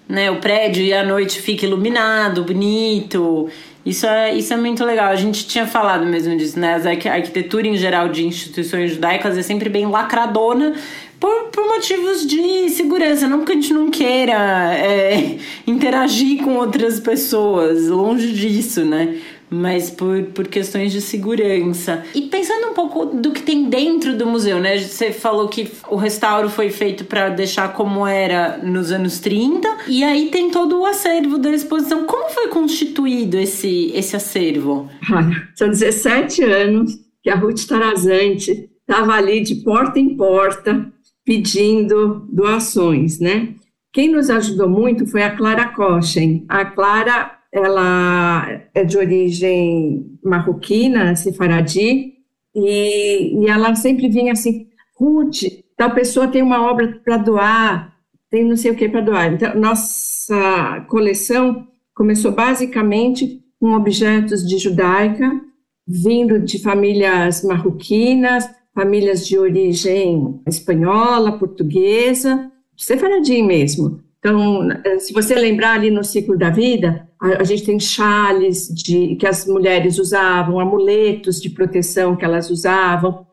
Né, 0.08 0.30
o 0.30 0.36
prédio 0.36 0.82
e 0.82 0.94
à 0.94 1.04
noite 1.04 1.38
fica 1.38 1.66
iluminado, 1.66 2.42
bonito. 2.42 3.46
Isso 3.84 4.06
é, 4.06 4.34
isso 4.34 4.52
é 4.54 4.56
muito 4.56 4.84
legal. 4.84 5.10
A 5.10 5.16
gente 5.16 5.46
tinha 5.46 5.66
falado 5.66 6.06
mesmo 6.06 6.36
disso, 6.36 6.58
né? 6.58 6.76
A 6.76 7.12
arquitetura 7.12 7.66
em 7.66 7.76
geral 7.76 8.08
de 8.08 8.26
instituições 8.26 8.92
judaicas 8.92 9.36
é 9.36 9.42
sempre 9.42 9.68
bem 9.68 9.86
lacradona, 9.86 10.74
por, 11.20 11.44
por 11.50 11.66
motivos 11.66 12.26
de 12.26 12.68
segurança, 12.70 13.26
não 13.26 13.38
porque 13.38 13.52
a 13.52 13.54
gente 13.56 13.72
não 13.72 13.90
queira 13.90 14.74
é, 14.74 15.36
interagir 15.66 16.42
com 16.42 16.56
outras 16.56 17.00
pessoas, 17.00 17.88
longe 17.88 18.32
disso, 18.32 18.84
né? 18.84 19.16
Mas 19.50 19.90
por, 19.90 20.24
por 20.34 20.48
questões 20.48 20.92
de 20.92 21.00
segurança. 21.00 22.04
E 22.14 22.22
pensando 22.22 22.68
um 22.68 22.74
pouco 22.74 23.06
do 23.06 23.32
que 23.32 23.42
tem 23.42 23.68
dentro 23.68 24.16
do 24.16 24.26
museu, 24.26 24.60
né? 24.60 24.78
Você 24.78 25.12
falou 25.12 25.48
que 25.48 25.70
o 25.88 25.96
restauro 25.96 26.50
foi 26.50 26.70
feito 26.70 27.04
para 27.04 27.28
deixar 27.30 27.72
como 27.72 28.06
era 28.06 28.58
nos 28.58 28.92
anos 28.92 29.20
30, 29.20 29.68
e 29.88 30.04
aí 30.04 30.30
tem 30.30 30.50
todo 30.50 30.80
o 30.80 30.86
acervo 30.86 31.38
da 31.38 31.50
exposição. 31.50 32.04
Como 32.04 32.30
foi 32.30 32.48
constituído 32.48 33.38
esse, 33.38 33.90
esse 33.94 34.16
acervo? 34.16 34.88
Olha, 35.10 35.48
são 35.54 35.68
17 35.68 36.42
anos 36.44 36.98
que 37.22 37.30
a 37.30 37.36
Ruth 37.36 37.66
Tarazante 37.66 38.68
estava 38.80 39.12
ali 39.12 39.42
de 39.42 39.56
porta 39.56 39.98
em 39.98 40.16
porta, 40.16 40.90
pedindo 41.24 42.26
doações, 42.32 43.18
né? 43.20 43.54
Quem 43.92 44.08
nos 44.08 44.30
ajudou 44.30 44.68
muito 44.68 45.06
foi 45.06 45.22
a 45.22 45.34
Clara 45.34 45.68
Kochen. 45.68 46.44
A 46.48 46.64
Clara, 46.64 47.37
ela 47.52 48.46
é 48.74 48.84
de 48.84 48.98
origem 48.98 50.18
marroquina, 50.22 51.16
sefaradi, 51.16 52.14
e, 52.54 53.40
e 53.40 53.46
ela 53.46 53.74
sempre 53.74 54.08
vinha 54.08 54.32
assim, 54.32 54.68
Ruth, 54.96 55.42
tal 55.76 55.92
pessoa 55.92 56.28
tem 56.28 56.42
uma 56.42 56.62
obra 56.70 57.00
para 57.04 57.16
doar, 57.16 57.96
tem 58.30 58.44
não 58.44 58.56
sei 58.56 58.70
o 58.70 58.76
que 58.76 58.88
para 58.88 59.00
doar. 59.00 59.32
Então, 59.32 59.54
nossa 59.54 60.84
coleção 60.88 61.66
começou 61.94 62.32
basicamente 62.32 63.42
com 63.60 63.72
objetos 63.72 64.46
de 64.46 64.58
judaica, 64.58 65.40
vindo 65.86 66.38
de 66.38 66.58
famílias 66.60 67.42
marroquinas, 67.42 68.48
famílias 68.74 69.26
de 69.26 69.38
origem 69.38 70.40
espanhola, 70.46 71.38
portuguesa, 71.38 72.52
sefaradim 72.76 73.42
mesmo. 73.42 74.00
Então, 74.18 74.68
se 74.98 75.12
você 75.12 75.34
lembrar 75.34 75.72
ali 75.74 75.90
no 75.90 76.04
ciclo 76.04 76.36
da 76.36 76.50
vida, 76.50 77.07
a, 77.20 77.42
a, 77.42 77.44
gente 77.44 77.64
tem 77.64 77.80
chales 77.80 78.68
de, 78.68 79.16
que 79.16 79.26
as 79.26 79.46
mulheres 79.46 79.98
usavam, 79.98 80.60
amuletos 80.60 81.40
de 81.40 81.50
proteção 81.50 82.14
que 82.16 82.24
elas 82.24 82.50
usavam, 82.50 83.26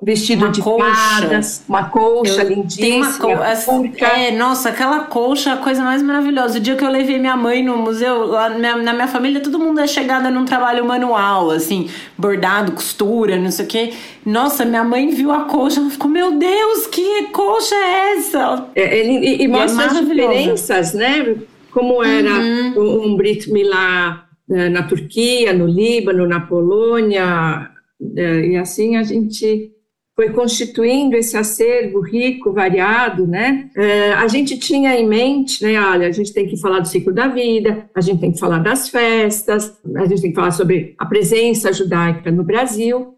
vestido 0.00 0.44
uma 0.44 0.52
de 0.52 0.62
colcha. 0.62 0.94
fadas, 0.94 1.64
uma 1.68 1.84
colcha 1.84 2.42
eu 2.42 2.48
lindíssima. 2.48 3.06
Uma 3.06 3.18
É, 4.04 4.30
nossa, 4.30 4.68
aquela 4.68 5.00
colcha 5.00 5.50
é 5.50 5.52
a 5.54 5.56
coisa 5.56 5.82
mais 5.82 6.02
maravilhosa. 6.02 6.58
O 6.58 6.60
dia 6.60 6.76
que 6.76 6.84
eu 6.84 6.90
levei 6.90 7.18
minha 7.18 7.36
mãe 7.36 7.64
no 7.64 7.76
museu, 7.76 8.26
lá 8.26 8.48
na, 8.50 8.76
na 8.76 8.92
minha 8.92 9.08
família, 9.08 9.40
todo 9.40 9.58
mundo 9.58 9.80
é 9.80 9.86
chegada 9.86 10.30
num 10.30 10.44
trabalho 10.44 10.84
manual, 10.84 11.50
assim, 11.50 11.88
bordado, 12.16 12.72
costura, 12.72 13.36
não 13.36 13.50
sei 13.50 13.64
o 13.64 13.68
quê. 13.68 13.92
Nossa, 14.24 14.64
minha 14.64 14.84
mãe 14.84 15.10
viu 15.10 15.32
a 15.32 15.44
colcha, 15.44 15.80
ela 15.80 15.90
ficou, 15.90 16.10
meu 16.10 16.32
Deus, 16.32 16.86
que 16.86 17.24
colcha 17.32 17.74
é 17.74 18.16
essa? 18.16 18.66
É, 18.74 18.98
ele, 18.98 19.26
e, 19.26 19.36
e, 19.36 19.42
e 19.42 19.48
mostra 19.48 19.84
é 19.84 19.86
as 19.86 19.98
diferenças, 19.98 20.94
né? 20.94 21.36
Como 21.72 22.02
era 22.02 22.38
uhum. 22.76 23.12
um 23.12 23.16
Brit 23.16 23.50
Milá 23.50 24.28
né, 24.48 24.68
na 24.68 24.82
Turquia, 24.82 25.52
no 25.52 25.66
Líbano, 25.66 26.26
na 26.26 26.40
Polônia, 26.40 27.70
é, 28.16 28.46
e 28.46 28.56
assim 28.56 28.96
a 28.96 29.02
gente 29.02 29.72
foi 30.14 30.30
constituindo 30.30 31.16
esse 31.16 31.36
acervo 31.36 32.00
rico, 32.00 32.52
variado, 32.52 33.26
né? 33.26 33.70
É, 33.74 34.12
a 34.12 34.28
gente 34.28 34.58
tinha 34.58 34.94
em 34.94 35.08
mente, 35.08 35.62
né? 35.62 35.80
Olha, 35.80 36.06
a 36.06 36.10
gente 36.10 36.32
tem 36.34 36.46
que 36.46 36.58
falar 36.58 36.80
do 36.80 36.88
ciclo 36.88 37.12
da 37.12 37.28
vida, 37.28 37.88
a 37.94 38.00
gente 38.00 38.20
tem 38.20 38.32
que 38.32 38.38
falar 38.38 38.58
das 38.58 38.88
festas, 38.90 39.78
a 39.96 40.04
gente 40.04 40.20
tem 40.20 40.30
que 40.30 40.36
falar 40.36 40.50
sobre 40.50 40.94
a 40.98 41.06
presença 41.06 41.72
judaica 41.72 42.30
no 42.30 42.44
Brasil. 42.44 43.14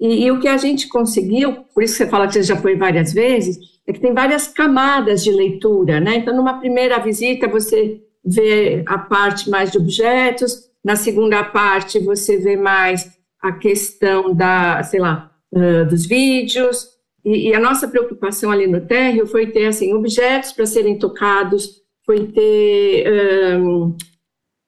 E, 0.00 0.24
e 0.24 0.30
o 0.30 0.40
que 0.40 0.48
a 0.48 0.56
gente 0.56 0.88
conseguiu, 0.88 1.64
por 1.74 1.82
isso 1.82 1.92
que 1.98 2.04
você 2.04 2.10
fala 2.10 2.26
que 2.26 2.32
você 2.32 2.42
já 2.42 2.56
foi 2.56 2.74
várias 2.74 3.12
vezes, 3.12 3.58
é 3.90 3.92
que 3.92 4.00
tem 4.00 4.14
várias 4.14 4.46
camadas 4.46 5.22
de 5.22 5.30
leitura, 5.32 6.00
né? 6.00 6.16
Então, 6.16 6.34
numa 6.36 6.60
primeira 6.60 6.98
visita, 6.98 7.48
você 7.48 8.00
vê 8.24 8.82
a 8.86 8.98
parte 8.98 9.50
mais 9.50 9.72
de 9.72 9.78
objetos, 9.78 10.70
na 10.84 10.96
segunda 10.96 11.42
parte, 11.42 11.98
você 11.98 12.38
vê 12.38 12.56
mais 12.56 13.10
a 13.42 13.52
questão 13.52 14.34
da, 14.34 14.82
sei 14.82 15.00
lá, 15.00 15.30
uh, 15.52 15.84
dos 15.88 16.06
vídeos, 16.06 16.88
e, 17.24 17.48
e, 17.50 17.54
a 17.54 17.60
nossa 17.60 17.86
preocupação 17.86 18.50
ali 18.50 18.66
no 18.66 18.80
térreo 18.80 19.26
foi 19.26 19.48
ter, 19.48 19.66
assim, 19.66 19.92
objetos 19.92 20.52
para 20.52 20.64
serem 20.64 20.98
tocados, 20.98 21.82
foi 22.06 22.28
ter 22.28 23.60
um, 23.60 23.94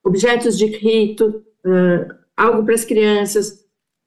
objetos 0.05 0.59
de 0.59 0.67
rito, 0.67 1.43
uh, 1.65 2.15
algo 2.37 2.65
para 2.65 2.75
as 2.75 2.85
crianças, 2.85 3.62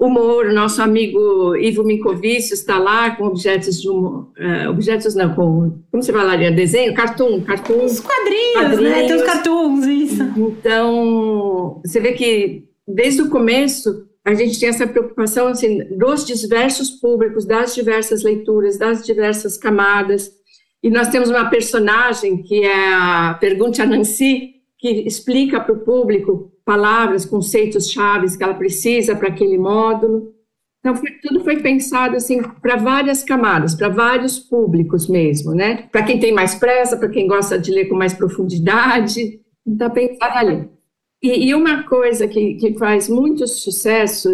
humor, 0.06 0.52
nosso 0.54 0.82
amigo 0.82 1.56
Ivo 1.56 1.84
Minkovicius 1.84 2.60
está 2.60 2.78
lá 2.78 3.12
com 3.12 3.26
objetos 3.26 3.82
de 3.82 3.90
humor, 3.90 4.32
uh, 4.38 4.70
objetos 4.70 5.16
não, 5.16 5.34
com, 5.34 5.80
como 5.92 6.04
você 6.04 6.12
falaria, 6.12 6.52
desenho, 6.52 6.94
cartoon, 6.94 7.42
cartoon. 7.42 7.86
Os 7.86 8.00
quadrinhos, 8.00 8.54
quadrinhos, 8.54 8.82
né, 8.82 9.08
tem 9.08 9.16
os 9.16 9.24
cartoons, 9.24 9.86
isso. 9.86 10.24
Então, 10.38 11.82
você 11.84 12.00
vê 12.00 12.14
que 12.14 12.64
desde 12.88 13.22
o 13.22 13.30
começo 13.30 14.06
a 14.26 14.34
gente 14.34 14.60
tem 14.60 14.70
essa 14.70 14.88
preocupação 14.88 15.48
assim, 15.48 15.84
dos 15.96 16.26
diversos 16.26 16.90
públicos, 16.90 17.46
das 17.46 17.76
diversas 17.76 18.24
leituras, 18.24 18.78
das 18.78 19.06
diversas 19.06 19.56
camadas. 19.56 20.32
E 20.82 20.90
nós 20.90 21.10
temos 21.10 21.30
uma 21.30 21.50
personagem 21.50 22.42
que 22.42 22.64
é 22.64 22.94
a 22.94 23.38
Pergunte 23.40 23.84
a 23.84 23.86
Nancy, 23.86 24.56
que 24.80 24.90
explica 25.06 25.60
para 25.60 25.74
o 25.74 25.80
público 25.80 26.52
palavras, 26.66 27.26
conceitos 27.26 27.92
chaves 27.92 28.36
que 28.36 28.44
ela 28.44 28.56
precisa 28.56 29.16
para 29.16 29.30
aquele 29.30 29.58
módulo. 29.58 30.34
Então, 30.80 30.96
foi, 30.96 31.12
tudo 31.22 31.44
foi 31.44 31.62
pensado 31.62 32.16
assim 32.16 32.42
para 32.62 32.76
várias 32.76 33.24
camadas, 33.24 33.76
para 33.76 33.90
vários 33.90 34.40
públicos 34.40 35.08
mesmo, 35.08 35.54
né? 35.54 35.88
Para 35.92 36.04
quem 36.04 36.20
tem 36.20 36.34
mais 36.34 36.56
pressa, 36.56 36.98
para 36.98 37.10
quem 37.10 37.28
gosta 37.28 37.58
de 37.58 37.72
ler 37.72 37.86
com 37.86 37.96
mais 37.96 38.14
profundidade, 38.14 39.40
está 39.66 39.90
pensado 39.90 40.38
ali. 40.38 40.70
E, 41.24 41.48
e 41.48 41.56
uma 41.56 41.84
coisa 41.84 42.28
que, 42.28 42.56
que 42.56 42.78
faz 42.78 43.10
muito 43.10 43.48
sucesso 43.48 44.30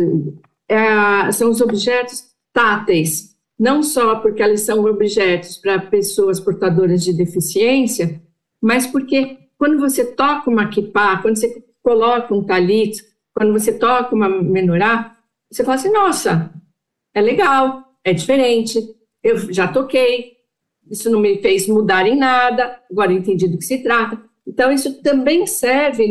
é, 0.67 1.31
são 1.31 1.49
os 1.49 1.61
objetos 1.61 2.31
táteis, 2.53 3.35
não 3.57 3.83
só 3.83 4.15
porque 4.15 4.41
eles 4.41 4.61
são 4.61 4.83
objetos 4.85 5.57
para 5.57 5.79
pessoas 5.79 6.39
portadoras 6.39 7.03
de 7.03 7.13
deficiência, 7.13 8.21
mas 8.61 8.85
porque 8.87 9.37
quando 9.57 9.79
você 9.79 10.03
toca 10.03 10.49
uma 10.49 10.67
kippah, 10.67 11.21
quando 11.21 11.37
você 11.37 11.63
coloca 11.83 12.33
um 12.33 12.43
talit, 12.43 13.01
quando 13.33 13.53
você 13.53 13.77
toca 13.77 14.15
uma 14.15 14.29
menorá, 14.29 15.17
você 15.49 15.63
fala 15.63 15.75
assim, 15.75 15.91
nossa, 15.91 16.53
é 17.13 17.21
legal, 17.21 17.83
é 18.03 18.13
diferente, 18.13 18.79
eu 19.23 19.51
já 19.53 19.67
toquei, 19.67 20.37
isso 20.89 21.09
não 21.09 21.19
me 21.19 21.41
fez 21.41 21.67
mudar 21.67 22.07
em 22.07 22.17
nada, 22.17 22.79
agora 22.89 23.13
entendi 23.13 23.47
do 23.47 23.57
que 23.57 23.65
se 23.65 23.83
trata. 23.83 24.21
Então, 24.45 24.71
isso 24.71 25.01
também 25.01 25.45
serve 25.45 26.05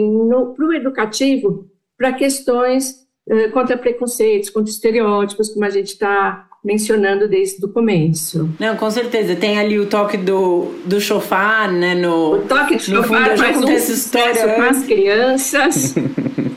para 0.57 0.67
o 0.67 0.73
educativo 0.73 1.69
para 1.97 2.13
questões 2.13 3.07
contra 3.53 3.77
preconceitos, 3.77 4.51
contra 4.51 4.71
estereótipos, 4.71 5.51
como 5.51 5.65
a 5.65 5.71
gente 5.71 5.89
está 5.89 6.49
mencionando 6.65 7.27
desde 7.27 7.65
o 7.65 7.69
começo. 7.69 8.51
Não, 8.59 8.77
com 8.77 8.91
certeza. 8.91 9.35
Tem 9.35 9.59
ali 9.59 9.79
o 9.79 9.87
toque 9.87 10.17
do, 10.17 10.75
do 10.85 11.01
chofar, 11.01 11.73
né? 11.73 11.95
No, 11.95 12.35
o 12.35 12.39
toque 12.41 12.77
do 12.77 12.83
chofar 12.83 13.37
faz 13.37 13.57
um 13.57 13.79
sucesso 13.79 14.47
com 14.55 14.63
as 14.63 14.85
crianças. 14.85 15.95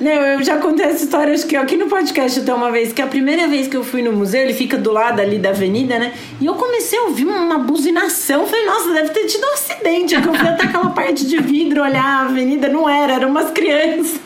Não, 0.00 0.10
eu 0.10 0.42
já 0.42 0.56
contei 0.56 0.86
essa 0.86 1.04
história, 1.04 1.34
acho 1.34 1.46
que 1.46 1.54
aqui 1.54 1.76
no 1.76 1.86
podcast 1.86 2.40
até 2.40 2.54
uma 2.54 2.72
vez, 2.72 2.90
que 2.90 3.02
a 3.02 3.06
primeira 3.06 3.46
vez 3.46 3.68
que 3.68 3.76
eu 3.76 3.84
fui 3.84 4.00
no 4.00 4.12
museu, 4.12 4.40
ele 4.40 4.54
fica 4.54 4.78
do 4.78 4.90
lado 4.90 5.20
ali 5.20 5.38
da 5.38 5.50
avenida, 5.50 5.98
né? 5.98 6.14
E 6.40 6.46
eu 6.46 6.54
comecei 6.54 6.98
a 6.98 7.02
ouvir 7.02 7.26
uma 7.26 7.58
buzinação. 7.58 8.46
Falei, 8.46 8.64
nossa, 8.64 8.92
deve 8.94 9.10
ter 9.10 9.26
tido 9.26 9.44
um 9.44 9.52
acidente. 9.52 10.18
Que 10.18 10.26
eu 10.26 10.34
fui 10.34 10.48
até 10.48 10.64
aquela 10.64 10.90
parte 10.90 11.26
de 11.26 11.38
vidro 11.38 11.82
olhar 11.82 12.02
a 12.02 12.20
avenida, 12.22 12.68
não 12.68 12.88
era, 12.88 13.12
eram 13.12 13.28
umas 13.28 13.50
crianças 13.50 14.18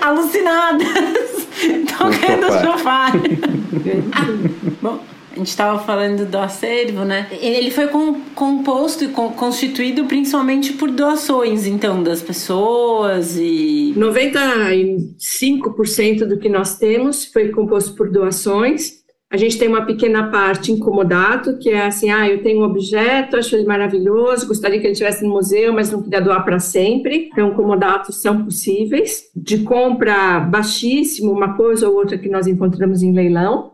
alucinadas, 0.00 0.86
tocando 1.98 2.64
chofar. 2.64 3.12
Bom. 4.80 5.11
A 5.32 5.38
gente 5.38 5.48
estava 5.48 5.78
falando 5.78 6.26
do 6.26 6.36
acervo, 6.36 7.04
né? 7.04 7.28
Ele 7.40 7.70
foi 7.70 7.88
composto 8.34 9.04
e 9.04 9.08
constituído 9.08 10.04
principalmente 10.04 10.74
por 10.74 10.90
doações, 10.90 11.66
então, 11.66 12.02
das 12.02 12.20
pessoas 12.20 13.38
e. 13.38 13.94
95% 13.96 16.26
do 16.26 16.38
que 16.38 16.50
nós 16.50 16.76
temos 16.76 17.24
foi 17.24 17.48
composto 17.48 17.94
por 17.94 18.10
doações. 18.10 19.00
A 19.32 19.38
gente 19.38 19.56
tem 19.56 19.66
uma 19.66 19.86
pequena 19.86 20.30
parte 20.30 20.70
incomodado, 20.70 21.58
que 21.58 21.70
é 21.70 21.86
assim: 21.86 22.10
ah, 22.10 22.28
eu 22.28 22.42
tenho 22.42 22.60
um 22.60 22.64
objeto, 22.64 23.38
acho 23.38 23.56
ele 23.56 23.64
maravilhoso, 23.64 24.46
gostaria 24.46 24.78
que 24.78 24.84
ele 24.84 24.92
estivesse 24.92 25.24
no 25.24 25.30
museu, 25.30 25.72
mas 25.72 25.90
não 25.90 26.02
queria 26.02 26.20
doar 26.20 26.44
para 26.44 26.58
sempre. 26.58 27.30
Então, 27.32 27.54
comodatos 27.54 28.20
são 28.20 28.44
possíveis. 28.44 29.22
De 29.34 29.62
compra 29.62 30.40
baixíssimo, 30.40 31.32
uma 31.32 31.56
coisa 31.56 31.88
ou 31.88 31.96
outra 31.96 32.18
que 32.18 32.28
nós 32.28 32.46
encontramos 32.46 33.02
em 33.02 33.14
leilão. 33.14 33.71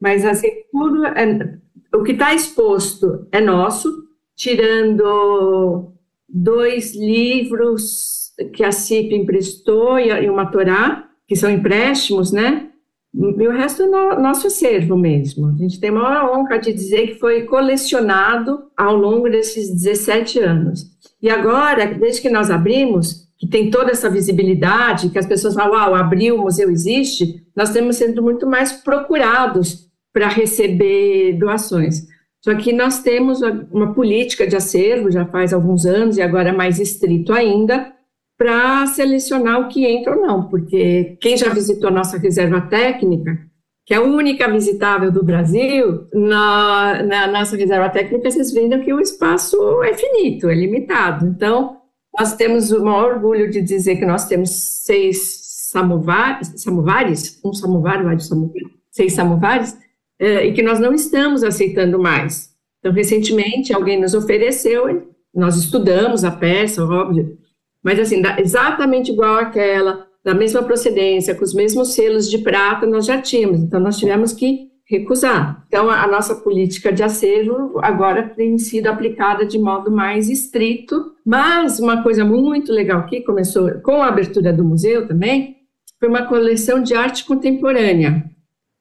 Mas 0.00 0.24
assim, 0.24 0.48
tudo 0.70 1.04
é, 1.06 1.58
o 1.94 2.02
que 2.02 2.12
está 2.12 2.34
exposto 2.34 3.26
é 3.32 3.40
nosso, 3.40 3.90
tirando 4.34 5.92
dois 6.28 6.94
livros 6.94 8.32
que 8.52 8.62
a 8.62 8.72
CIP 8.72 9.14
emprestou 9.14 9.98
e 9.98 10.28
uma 10.28 10.46
Torá, 10.46 11.08
que 11.26 11.34
são 11.34 11.50
empréstimos, 11.50 12.32
né? 12.32 12.70
E 13.14 13.48
o 13.48 13.50
resto 13.50 13.82
é 13.82 13.86
no, 13.86 14.20
nosso 14.20 14.46
acervo 14.46 14.96
mesmo. 14.96 15.48
A 15.48 15.52
gente 15.52 15.80
tem 15.80 15.88
a 15.88 15.92
maior 15.92 16.36
honra 16.36 16.58
de 16.58 16.72
dizer 16.72 17.08
que 17.08 17.18
foi 17.18 17.44
colecionado 17.44 18.64
ao 18.76 18.94
longo 18.94 19.30
desses 19.30 19.70
17 19.70 20.38
anos. 20.40 20.90
E 21.22 21.30
agora, 21.30 21.86
desde 21.94 22.20
que 22.20 22.28
nós 22.28 22.50
abrimos, 22.50 23.26
que 23.38 23.46
tem 23.46 23.70
toda 23.70 23.90
essa 23.90 24.10
visibilidade, 24.10 25.08
que 25.08 25.18
as 25.18 25.26
pessoas 25.26 25.54
falam, 25.54 25.72
uau, 25.72 25.94
abriu, 25.94 26.36
o 26.36 26.42
museu 26.42 26.70
existe, 26.70 27.42
nós 27.56 27.70
temos 27.70 27.96
sendo 27.96 28.22
muito 28.22 28.46
mais 28.46 28.72
procurados 28.72 29.85
para 30.16 30.28
receber 30.28 31.34
doações. 31.34 32.06
Só 32.42 32.54
que 32.54 32.72
nós 32.72 33.02
temos 33.02 33.42
uma 33.70 33.92
política 33.92 34.46
de 34.46 34.56
acervo 34.56 35.10
já 35.10 35.26
faz 35.26 35.52
alguns 35.52 35.84
anos 35.84 36.16
e 36.16 36.22
agora 36.22 36.54
mais 36.54 36.80
estrito 36.80 37.34
ainda 37.34 37.92
para 38.38 38.86
selecionar 38.86 39.60
o 39.60 39.68
que 39.68 39.84
entra 39.84 40.16
ou 40.16 40.26
não, 40.26 40.48
porque 40.48 41.18
quem 41.20 41.36
já 41.36 41.50
visitou 41.50 41.90
a 41.90 41.92
nossa 41.92 42.16
reserva 42.16 42.62
técnica, 42.62 43.38
que 43.84 43.92
é 43.92 43.98
a 43.98 44.02
única 44.02 44.50
visitável 44.50 45.12
do 45.12 45.22
Brasil, 45.22 46.06
na, 46.14 47.02
na 47.02 47.26
nossa 47.26 47.54
reserva 47.54 47.90
técnica 47.90 48.30
vocês 48.30 48.54
viram 48.54 48.80
que 48.80 48.94
o 48.94 49.00
espaço 49.00 49.82
é 49.82 49.92
finito, 49.92 50.48
é 50.48 50.54
limitado. 50.54 51.26
Então, 51.26 51.76
nós 52.18 52.34
temos 52.36 52.72
o 52.72 52.82
maior 52.82 53.16
orgulho 53.16 53.50
de 53.50 53.60
dizer 53.60 53.96
que 53.96 54.06
nós 54.06 54.26
temos 54.26 54.48
seis 54.82 55.40
samovares, 55.70 56.54
samovares 56.56 57.38
um 57.44 57.52
samovar, 57.52 58.02
vários 58.02 58.28
samovares, 58.28 58.68
seis 58.90 59.12
samovares, 59.12 59.76
é, 59.76 59.85
e 60.18 60.52
que 60.52 60.62
nós 60.62 60.80
não 60.80 60.94
estamos 60.94 61.42
aceitando 61.42 61.98
mais. 61.98 62.50
Então, 62.78 62.92
recentemente, 62.92 63.72
alguém 63.72 64.00
nos 64.00 64.14
ofereceu, 64.14 65.08
nós 65.34 65.56
estudamos 65.56 66.24
a 66.24 66.30
peça, 66.30 66.84
óbvio, 66.84 67.36
mas 67.82 67.98
assim, 67.98 68.22
exatamente 68.38 69.12
igual 69.12 69.36
àquela, 69.36 70.06
da 70.24 70.34
mesma 70.34 70.62
procedência, 70.62 71.34
com 71.34 71.44
os 71.44 71.54
mesmos 71.54 71.94
selos 71.94 72.28
de 72.30 72.38
prata, 72.38 72.86
nós 72.86 73.06
já 73.06 73.20
tínhamos, 73.20 73.60
então 73.60 73.78
nós 73.78 73.98
tivemos 73.98 74.32
que 74.32 74.70
recusar. 74.88 75.64
Então, 75.66 75.90
a 75.90 76.06
nossa 76.06 76.36
política 76.36 76.92
de 76.92 77.02
acervo 77.02 77.78
agora 77.82 78.28
tem 78.28 78.56
sido 78.56 78.86
aplicada 78.86 79.44
de 79.44 79.58
modo 79.58 79.90
mais 79.90 80.28
estrito, 80.30 81.12
mas 81.24 81.80
uma 81.80 82.02
coisa 82.02 82.24
muito 82.24 82.72
legal 82.72 83.04
que 83.06 83.20
começou 83.20 83.70
com 83.82 84.02
a 84.02 84.08
abertura 84.08 84.52
do 84.52 84.64
museu 84.64 85.06
também, 85.06 85.56
foi 85.98 86.08
uma 86.08 86.26
coleção 86.26 86.82
de 86.82 86.94
arte 86.94 87.24
contemporânea. 87.24 88.30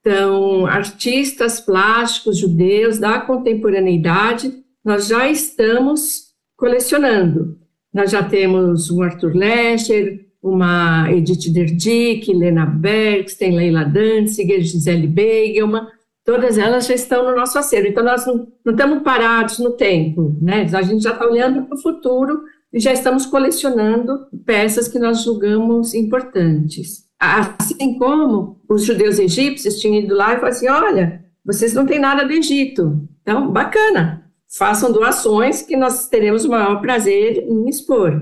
Então, 0.05 0.67
artistas 0.67 1.59
plásticos 1.59 2.37
judeus 2.37 2.99
da 2.99 3.19
contemporaneidade, 3.19 4.53
nós 4.83 5.07
já 5.07 5.27
estamos 5.27 6.25
colecionando. 6.55 7.57
Nós 7.91 8.11
já 8.11 8.21
temos 8.21 8.91
um 8.91 9.01
Arthur 9.01 9.35
Lescher, 9.35 10.27
uma 10.43 11.11
Edith 11.11 11.51
Derdick, 11.51 12.31
Lena 12.31 12.67
Bergsten, 12.67 13.55
Leila 13.55 13.83
Danziger, 13.83 14.61
Gisele 14.61 15.07
Beigelman, 15.07 15.87
todas 16.23 16.59
elas 16.59 16.85
já 16.85 16.93
estão 16.93 17.25
no 17.25 17.35
nosso 17.35 17.57
acervo. 17.57 17.87
Então, 17.87 18.03
nós 18.03 18.27
não, 18.27 18.47
não 18.63 18.73
estamos 18.73 19.01
parados 19.01 19.57
no 19.57 19.71
tempo, 19.71 20.37
né? 20.39 20.69
A 20.71 20.83
gente 20.83 21.01
já 21.01 21.13
está 21.13 21.25
olhando 21.25 21.63
para 21.63 21.75
o 21.75 21.81
futuro 21.81 22.43
e 22.71 22.79
já 22.79 22.93
estamos 22.93 23.25
colecionando 23.25 24.27
peças 24.45 24.87
que 24.87 24.99
nós 24.99 25.23
julgamos 25.23 25.95
importantes. 25.95 27.04
Assim 27.25 27.97
como 27.97 28.61
os 28.69 28.83
judeus 28.83 29.19
egípcios 29.19 29.79
tinham 29.79 30.03
ido 30.03 30.15
lá 30.15 30.33
e 30.33 30.35
falaram 30.35 30.55
assim: 30.55 30.69
olha, 30.69 31.25
vocês 31.43 31.73
não 31.73 31.85
têm 31.85 31.99
nada 31.99 32.25
do 32.25 32.33
Egito. 32.33 33.07
Então, 33.21 33.51
bacana, 33.51 34.31
façam 34.57 34.91
doações 34.91 35.61
que 35.61 35.75
nós 35.75 36.07
teremos 36.07 36.45
o 36.45 36.49
maior 36.49 36.81
prazer 36.81 37.37
em 37.47 37.67
expor. 37.69 38.21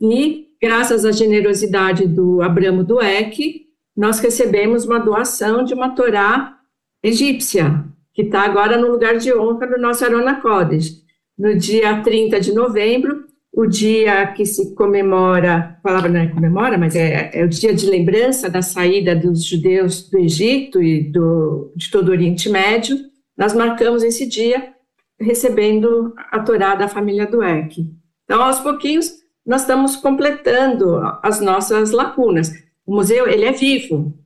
E, 0.00 0.48
graças 0.60 1.04
à 1.04 1.12
generosidade 1.12 2.06
do 2.06 2.42
Abramo 2.42 2.84
Dueck, 2.84 3.66
nós 3.96 4.20
recebemos 4.20 4.84
uma 4.84 4.98
doação 4.98 5.64
de 5.64 5.74
uma 5.74 5.90
Torá 5.94 6.56
egípcia, 7.02 7.84
que 8.12 8.22
está 8.22 8.42
agora 8.42 8.76
no 8.76 8.90
lugar 8.90 9.18
de 9.18 9.34
honra 9.34 9.66
do 9.66 9.78
nosso 9.78 10.04
Arona 10.04 10.40
Kodesh. 10.40 11.02
No 11.36 11.56
dia 11.56 12.02
30 12.02 12.40
de 12.40 12.52
novembro, 12.52 13.24
o 13.58 13.66
dia 13.66 14.24
que 14.34 14.46
se 14.46 14.72
comemora, 14.76 15.56
a 15.56 15.82
palavra 15.82 16.08
não 16.08 16.20
é 16.20 16.28
comemora, 16.28 16.78
mas 16.78 16.94
é, 16.94 17.28
é, 17.34 17.44
o 17.44 17.48
dia 17.48 17.74
de 17.74 17.90
lembrança 17.90 18.48
da 18.48 18.62
saída 18.62 19.16
dos 19.16 19.44
judeus 19.44 20.08
do 20.08 20.16
Egito 20.16 20.80
e 20.80 21.10
do, 21.10 21.72
de 21.74 21.90
todo 21.90 22.08
o 22.08 22.12
Oriente 22.12 22.48
Médio, 22.48 22.96
nós 23.36 23.52
marcamos 23.54 24.04
esse 24.04 24.28
dia 24.28 24.72
recebendo 25.20 26.14
a 26.30 26.38
Torá 26.38 26.76
da 26.76 26.86
família 26.86 27.26
do 27.26 27.42
Eck. 27.42 27.84
Então, 28.22 28.40
aos 28.40 28.60
pouquinhos, 28.60 29.12
nós 29.44 29.62
estamos 29.62 29.96
completando 29.96 31.00
as 31.20 31.40
nossas 31.40 31.90
lacunas. 31.90 32.52
O 32.86 32.94
museu, 32.94 33.26
ele 33.26 33.44
é 33.44 33.50
vivo, 33.50 34.16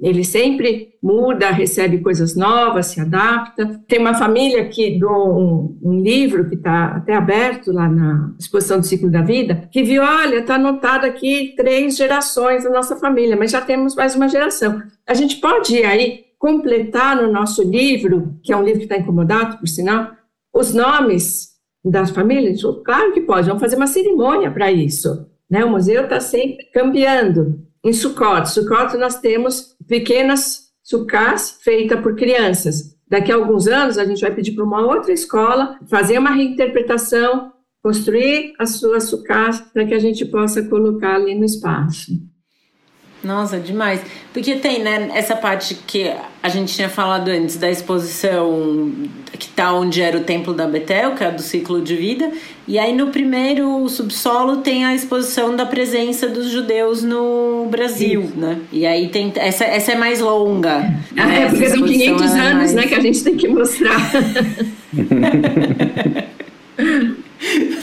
ele 0.00 0.24
sempre 0.24 0.94
muda, 1.02 1.50
recebe 1.50 1.98
coisas 1.98 2.34
novas, 2.34 2.86
se 2.86 3.00
adapta. 3.00 3.80
Tem 3.86 3.98
uma 3.98 4.14
família 4.14 4.66
que 4.68 4.98
doou 4.98 5.38
um, 5.38 5.78
um 5.82 6.00
livro 6.00 6.48
que 6.48 6.54
está 6.54 6.96
até 6.96 7.14
aberto 7.14 7.72
lá 7.72 7.88
na 7.88 8.34
exposição 8.38 8.80
do 8.80 8.86
ciclo 8.86 9.10
da 9.10 9.20
vida, 9.20 9.68
que 9.70 9.82
viu, 9.82 10.02
olha, 10.02 10.38
está 10.38 10.54
anotado 10.54 11.04
aqui 11.04 11.52
três 11.56 11.96
gerações 11.96 12.64
da 12.64 12.70
nossa 12.70 12.96
família, 12.96 13.36
mas 13.36 13.50
já 13.50 13.60
temos 13.60 13.94
mais 13.94 14.14
uma 14.14 14.28
geração. 14.28 14.82
A 15.06 15.12
gente 15.12 15.36
pode 15.36 15.76
aí 15.84 16.24
completar 16.38 17.14
no 17.16 17.30
nosso 17.30 17.62
livro, 17.62 18.38
que 18.42 18.52
é 18.52 18.56
um 18.56 18.64
livro 18.64 18.80
que 18.80 18.86
está 18.86 18.96
incomodado, 18.96 19.58
por 19.58 19.68
sinal, 19.68 20.10
os 20.54 20.72
nomes 20.72 21.52
das 21.84 22.10
famílias? 22.10 22.62
Claro 22.84 23.12
que 23.12 23.20
pode, 23.20 23.46
vamos 23.46 23.62
fazer 23.62 23.76
uma 23.76 23.86
cerimônia 23.86 24.50
para 24.50 24.70
isso. 24.70 25.26
Né? 25.50 25.64
O 25.64 25.70
museu 25.70 26.04
está 26.04 26.18
sempre 26.18 26.64
cambiando 26.72 27.60
em 27.84 27.92
Sukkot. 27.92 28.48
Sukkot 28.48 28.96
nós 28.96 29.20
temos 29.20 29.76
pequenas 29.86 30.72
sucás 30.82 31.58
feitas 31.62 32.00
por 32.00 32.16
crianças. 32.16 32.96
Daqui 33.08 33.30
a 33.30 33.36
alguns 33.36 33.66
anos 33.66 33.98
a 33.98 34.04
gente 34.04 34.20
vai 34.20 34.34
pedir 34.34 34.52
para 34.52 34.64
uma 34.64 34.86
outra 34.86 35.12
escola 35.12 35.78
fazer 35.88 36.18
uma 36.18 36.30
reinterpretação, 36.30 37.52
construir 37.82 38.54
as 38.58 38.76
suas 38.76 39.04
sucás 39.04 39.60
para 39.60 39.84
que 39.84 39.94
a 39.94 39.98
gente 39.98 40.24
possa 40.24 40.62
colocar 40.62 41.16
ali 41.16 41.34
no 41.34 41.44
espaço. 41.44 42.12
Nossa, 43.22 43.58
demais. 43.58 44.00
Porque 44.32 44.56
tem, 44.56 44.82
né, 44.82 45.10
essa 45.14 45.36
parte 45.36 45.76
que 45.86 46.12
a 46.42 46.48
gente 46.48 46.74
tinha 46.74 46.88
falado 46.88 47.28
antes 47.28 47.56
da 47.56 47.70
exposição 47.70 48.90
que 49.38 49.48
tá 49.48 49.72
onde 49.72 50.02
era 50.02 50.16
o 50.16 50.20
templo 50.20 50.52
da 50.52 50.66
Betel, 50.66 51.14
que 51.14 51.22
é 51.22 51.30
do 51.30 51.40
ciclo 51.40 51.80
de 51.80 51.94
vida. 51.96 52.32
E 52.66 52.78
aí 52.78 52.92
no 52.92 53.08
primeiro 53.08 53.88
subsolo 53.88 54.58
tem 54.58 54.84
a 54.84 54.94
exposição 54.94 55.54
da 55.54 55.64
presença 55.64 56.28
dos 56.28 56.50
judeus 56.50 57.02
no 57.02 57.68
Brasil, 57.70 58.30
né? 58.34 58.58
E 58.72 58.84
aí 58.86 59.08
tem 59.08 59.32
essa, 59.36 59.64
essa 59.64 59.92
é 59.92 59.96
mais 59.96 60.20
longa. 60.20 60.78
Ah, 61.16 61.26
né? 61.26 61.42
É, 61.42 61.48
porque 61.48 61.68
são 61.68 61.82
500 61.82 62.22
é 62.22 62.40
anos, 62.40 62.54
mais... 62.54 62.74
né, 62.74 62.86
que 62.86 62.94
a 62.94 63.00
gente 63.00 63.22
tem 63.22 63.36
que 63.36 63.48
mostrar. 63.48 63.98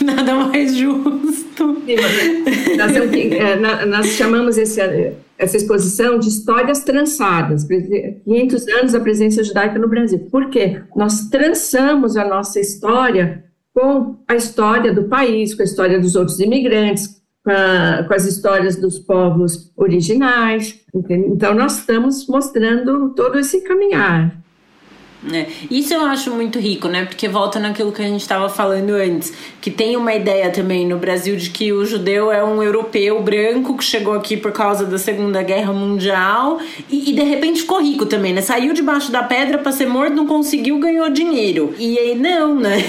Nada 0.02 0.34
mais 0.34 0.76
justo. 0.76 1.82
Nós, 2.76 2.96
é, 2.96 3.86
nós 3.86 4.06
chamamos 4.08 4.56
esse 4.56 4.80
essa 5.40 5.56
exposição 5.56 6.18
de 6.18 6.28
histórias 6.28 6.84
trançadas, 6.84 7.64
500 7.64 8.68
anos 8.68 8.92
da 8.92 9.00
presença 9.00 9.42
judaica 9.42 9.78
no 9.78 9.88
Brasil. 9.88 10.28
Por 10.30 10.50
quê? 10.50 10.82
Nós 10.94 11.30
trançamos 11.30 12.14
a 12.14 12.24
nossa 12.26 12.60
história 12.60 13.42
com 13.74 14.16
a 14.28 14.36
história 14.36 14.92
do 14.92 15.04
país, 15.04 15.54
com 15.54 15.62
a 15.62 15.64
história 15.64 15.98
dos 15.98 16.14
outros 16.14 16.38
imigrantes, 16.40 17.22
com, 17.42 17.50
a, 17.50 18.04
com 18.06 18.12
as 18.12 18.26
histórias 18.26 18.76
dos 18.76 18.98
povos 18.98 19.72
originais. 19.78 20.78
Entende? 20.94 21.28
Então, 21.28 21.54
nós 21.54 21.78
estamos 21.78 22.26
mostrando 22.26 23.14
todo 23.14 23.38
esse 23.38 23.62
caminhar. 23.62 24.39
É, 25.32 25.46
isso 25.70 25.92
eu 25.92 26.02
acho 26.02 26.30
muito 26.30 26.58
rico, 26.58 26.88
né? 26.88 27.04
Porque 27.04 27.28
volta 27.28 27.58
naquilo 27.58 27.92
que 27.92 28.00
a 28.00 28.06
gente 28.06 28.22
estava 28.22 28.48
falando 28.48 28.90
antes, 28.90 29.32
que 29.60 29.70
tem 29.70 29.96
uma 29.96 30.14
ideia 30.14 30.50
também 30.50 30.86
no 30.86 30.96
Brasil 30.96 31.36
de 31.36 31.50
que 31.50 31.72
o 31.72 31.84
judeu 31.84 32.32
é 32.32 32.42
um 32.42 32.62
europeu 32.62 33.22
branco 33.22 33.76
que 33.76 33.84
chegou 33.84 34.14
aqui 34.14 34.36
por 34.36 34.52
causa 34.52 34.86
da 34.86 34.98
Segunda 34.98 35.42
Guerra 35.42 35.72
Mundial 35.72 36.58
e, 36.88 37.10
e 37.10 37.12
de 37.12 37.22
repente 37.22 37.60
ficou 37.60 37.82
rico 37.82 38.06
também, 38.06 38.32
né? 38.32 38.40
Saiu 38.40 38.72
debaixo 38.72 39.12
da 39.12 39.22
pedra 39.22 39.58
para 39.58 39.72
ser 39.72 39.86
morto, 39.86 40.14
não 40.14 40.26
conseguiu, 40.26 40.78
ganhou 40.78 41.10
dinheiro. 41.10 41.74
E 41.78 41.98
aí 41.98 42.14
não, 42.14 42.54
né? 42.54 42.82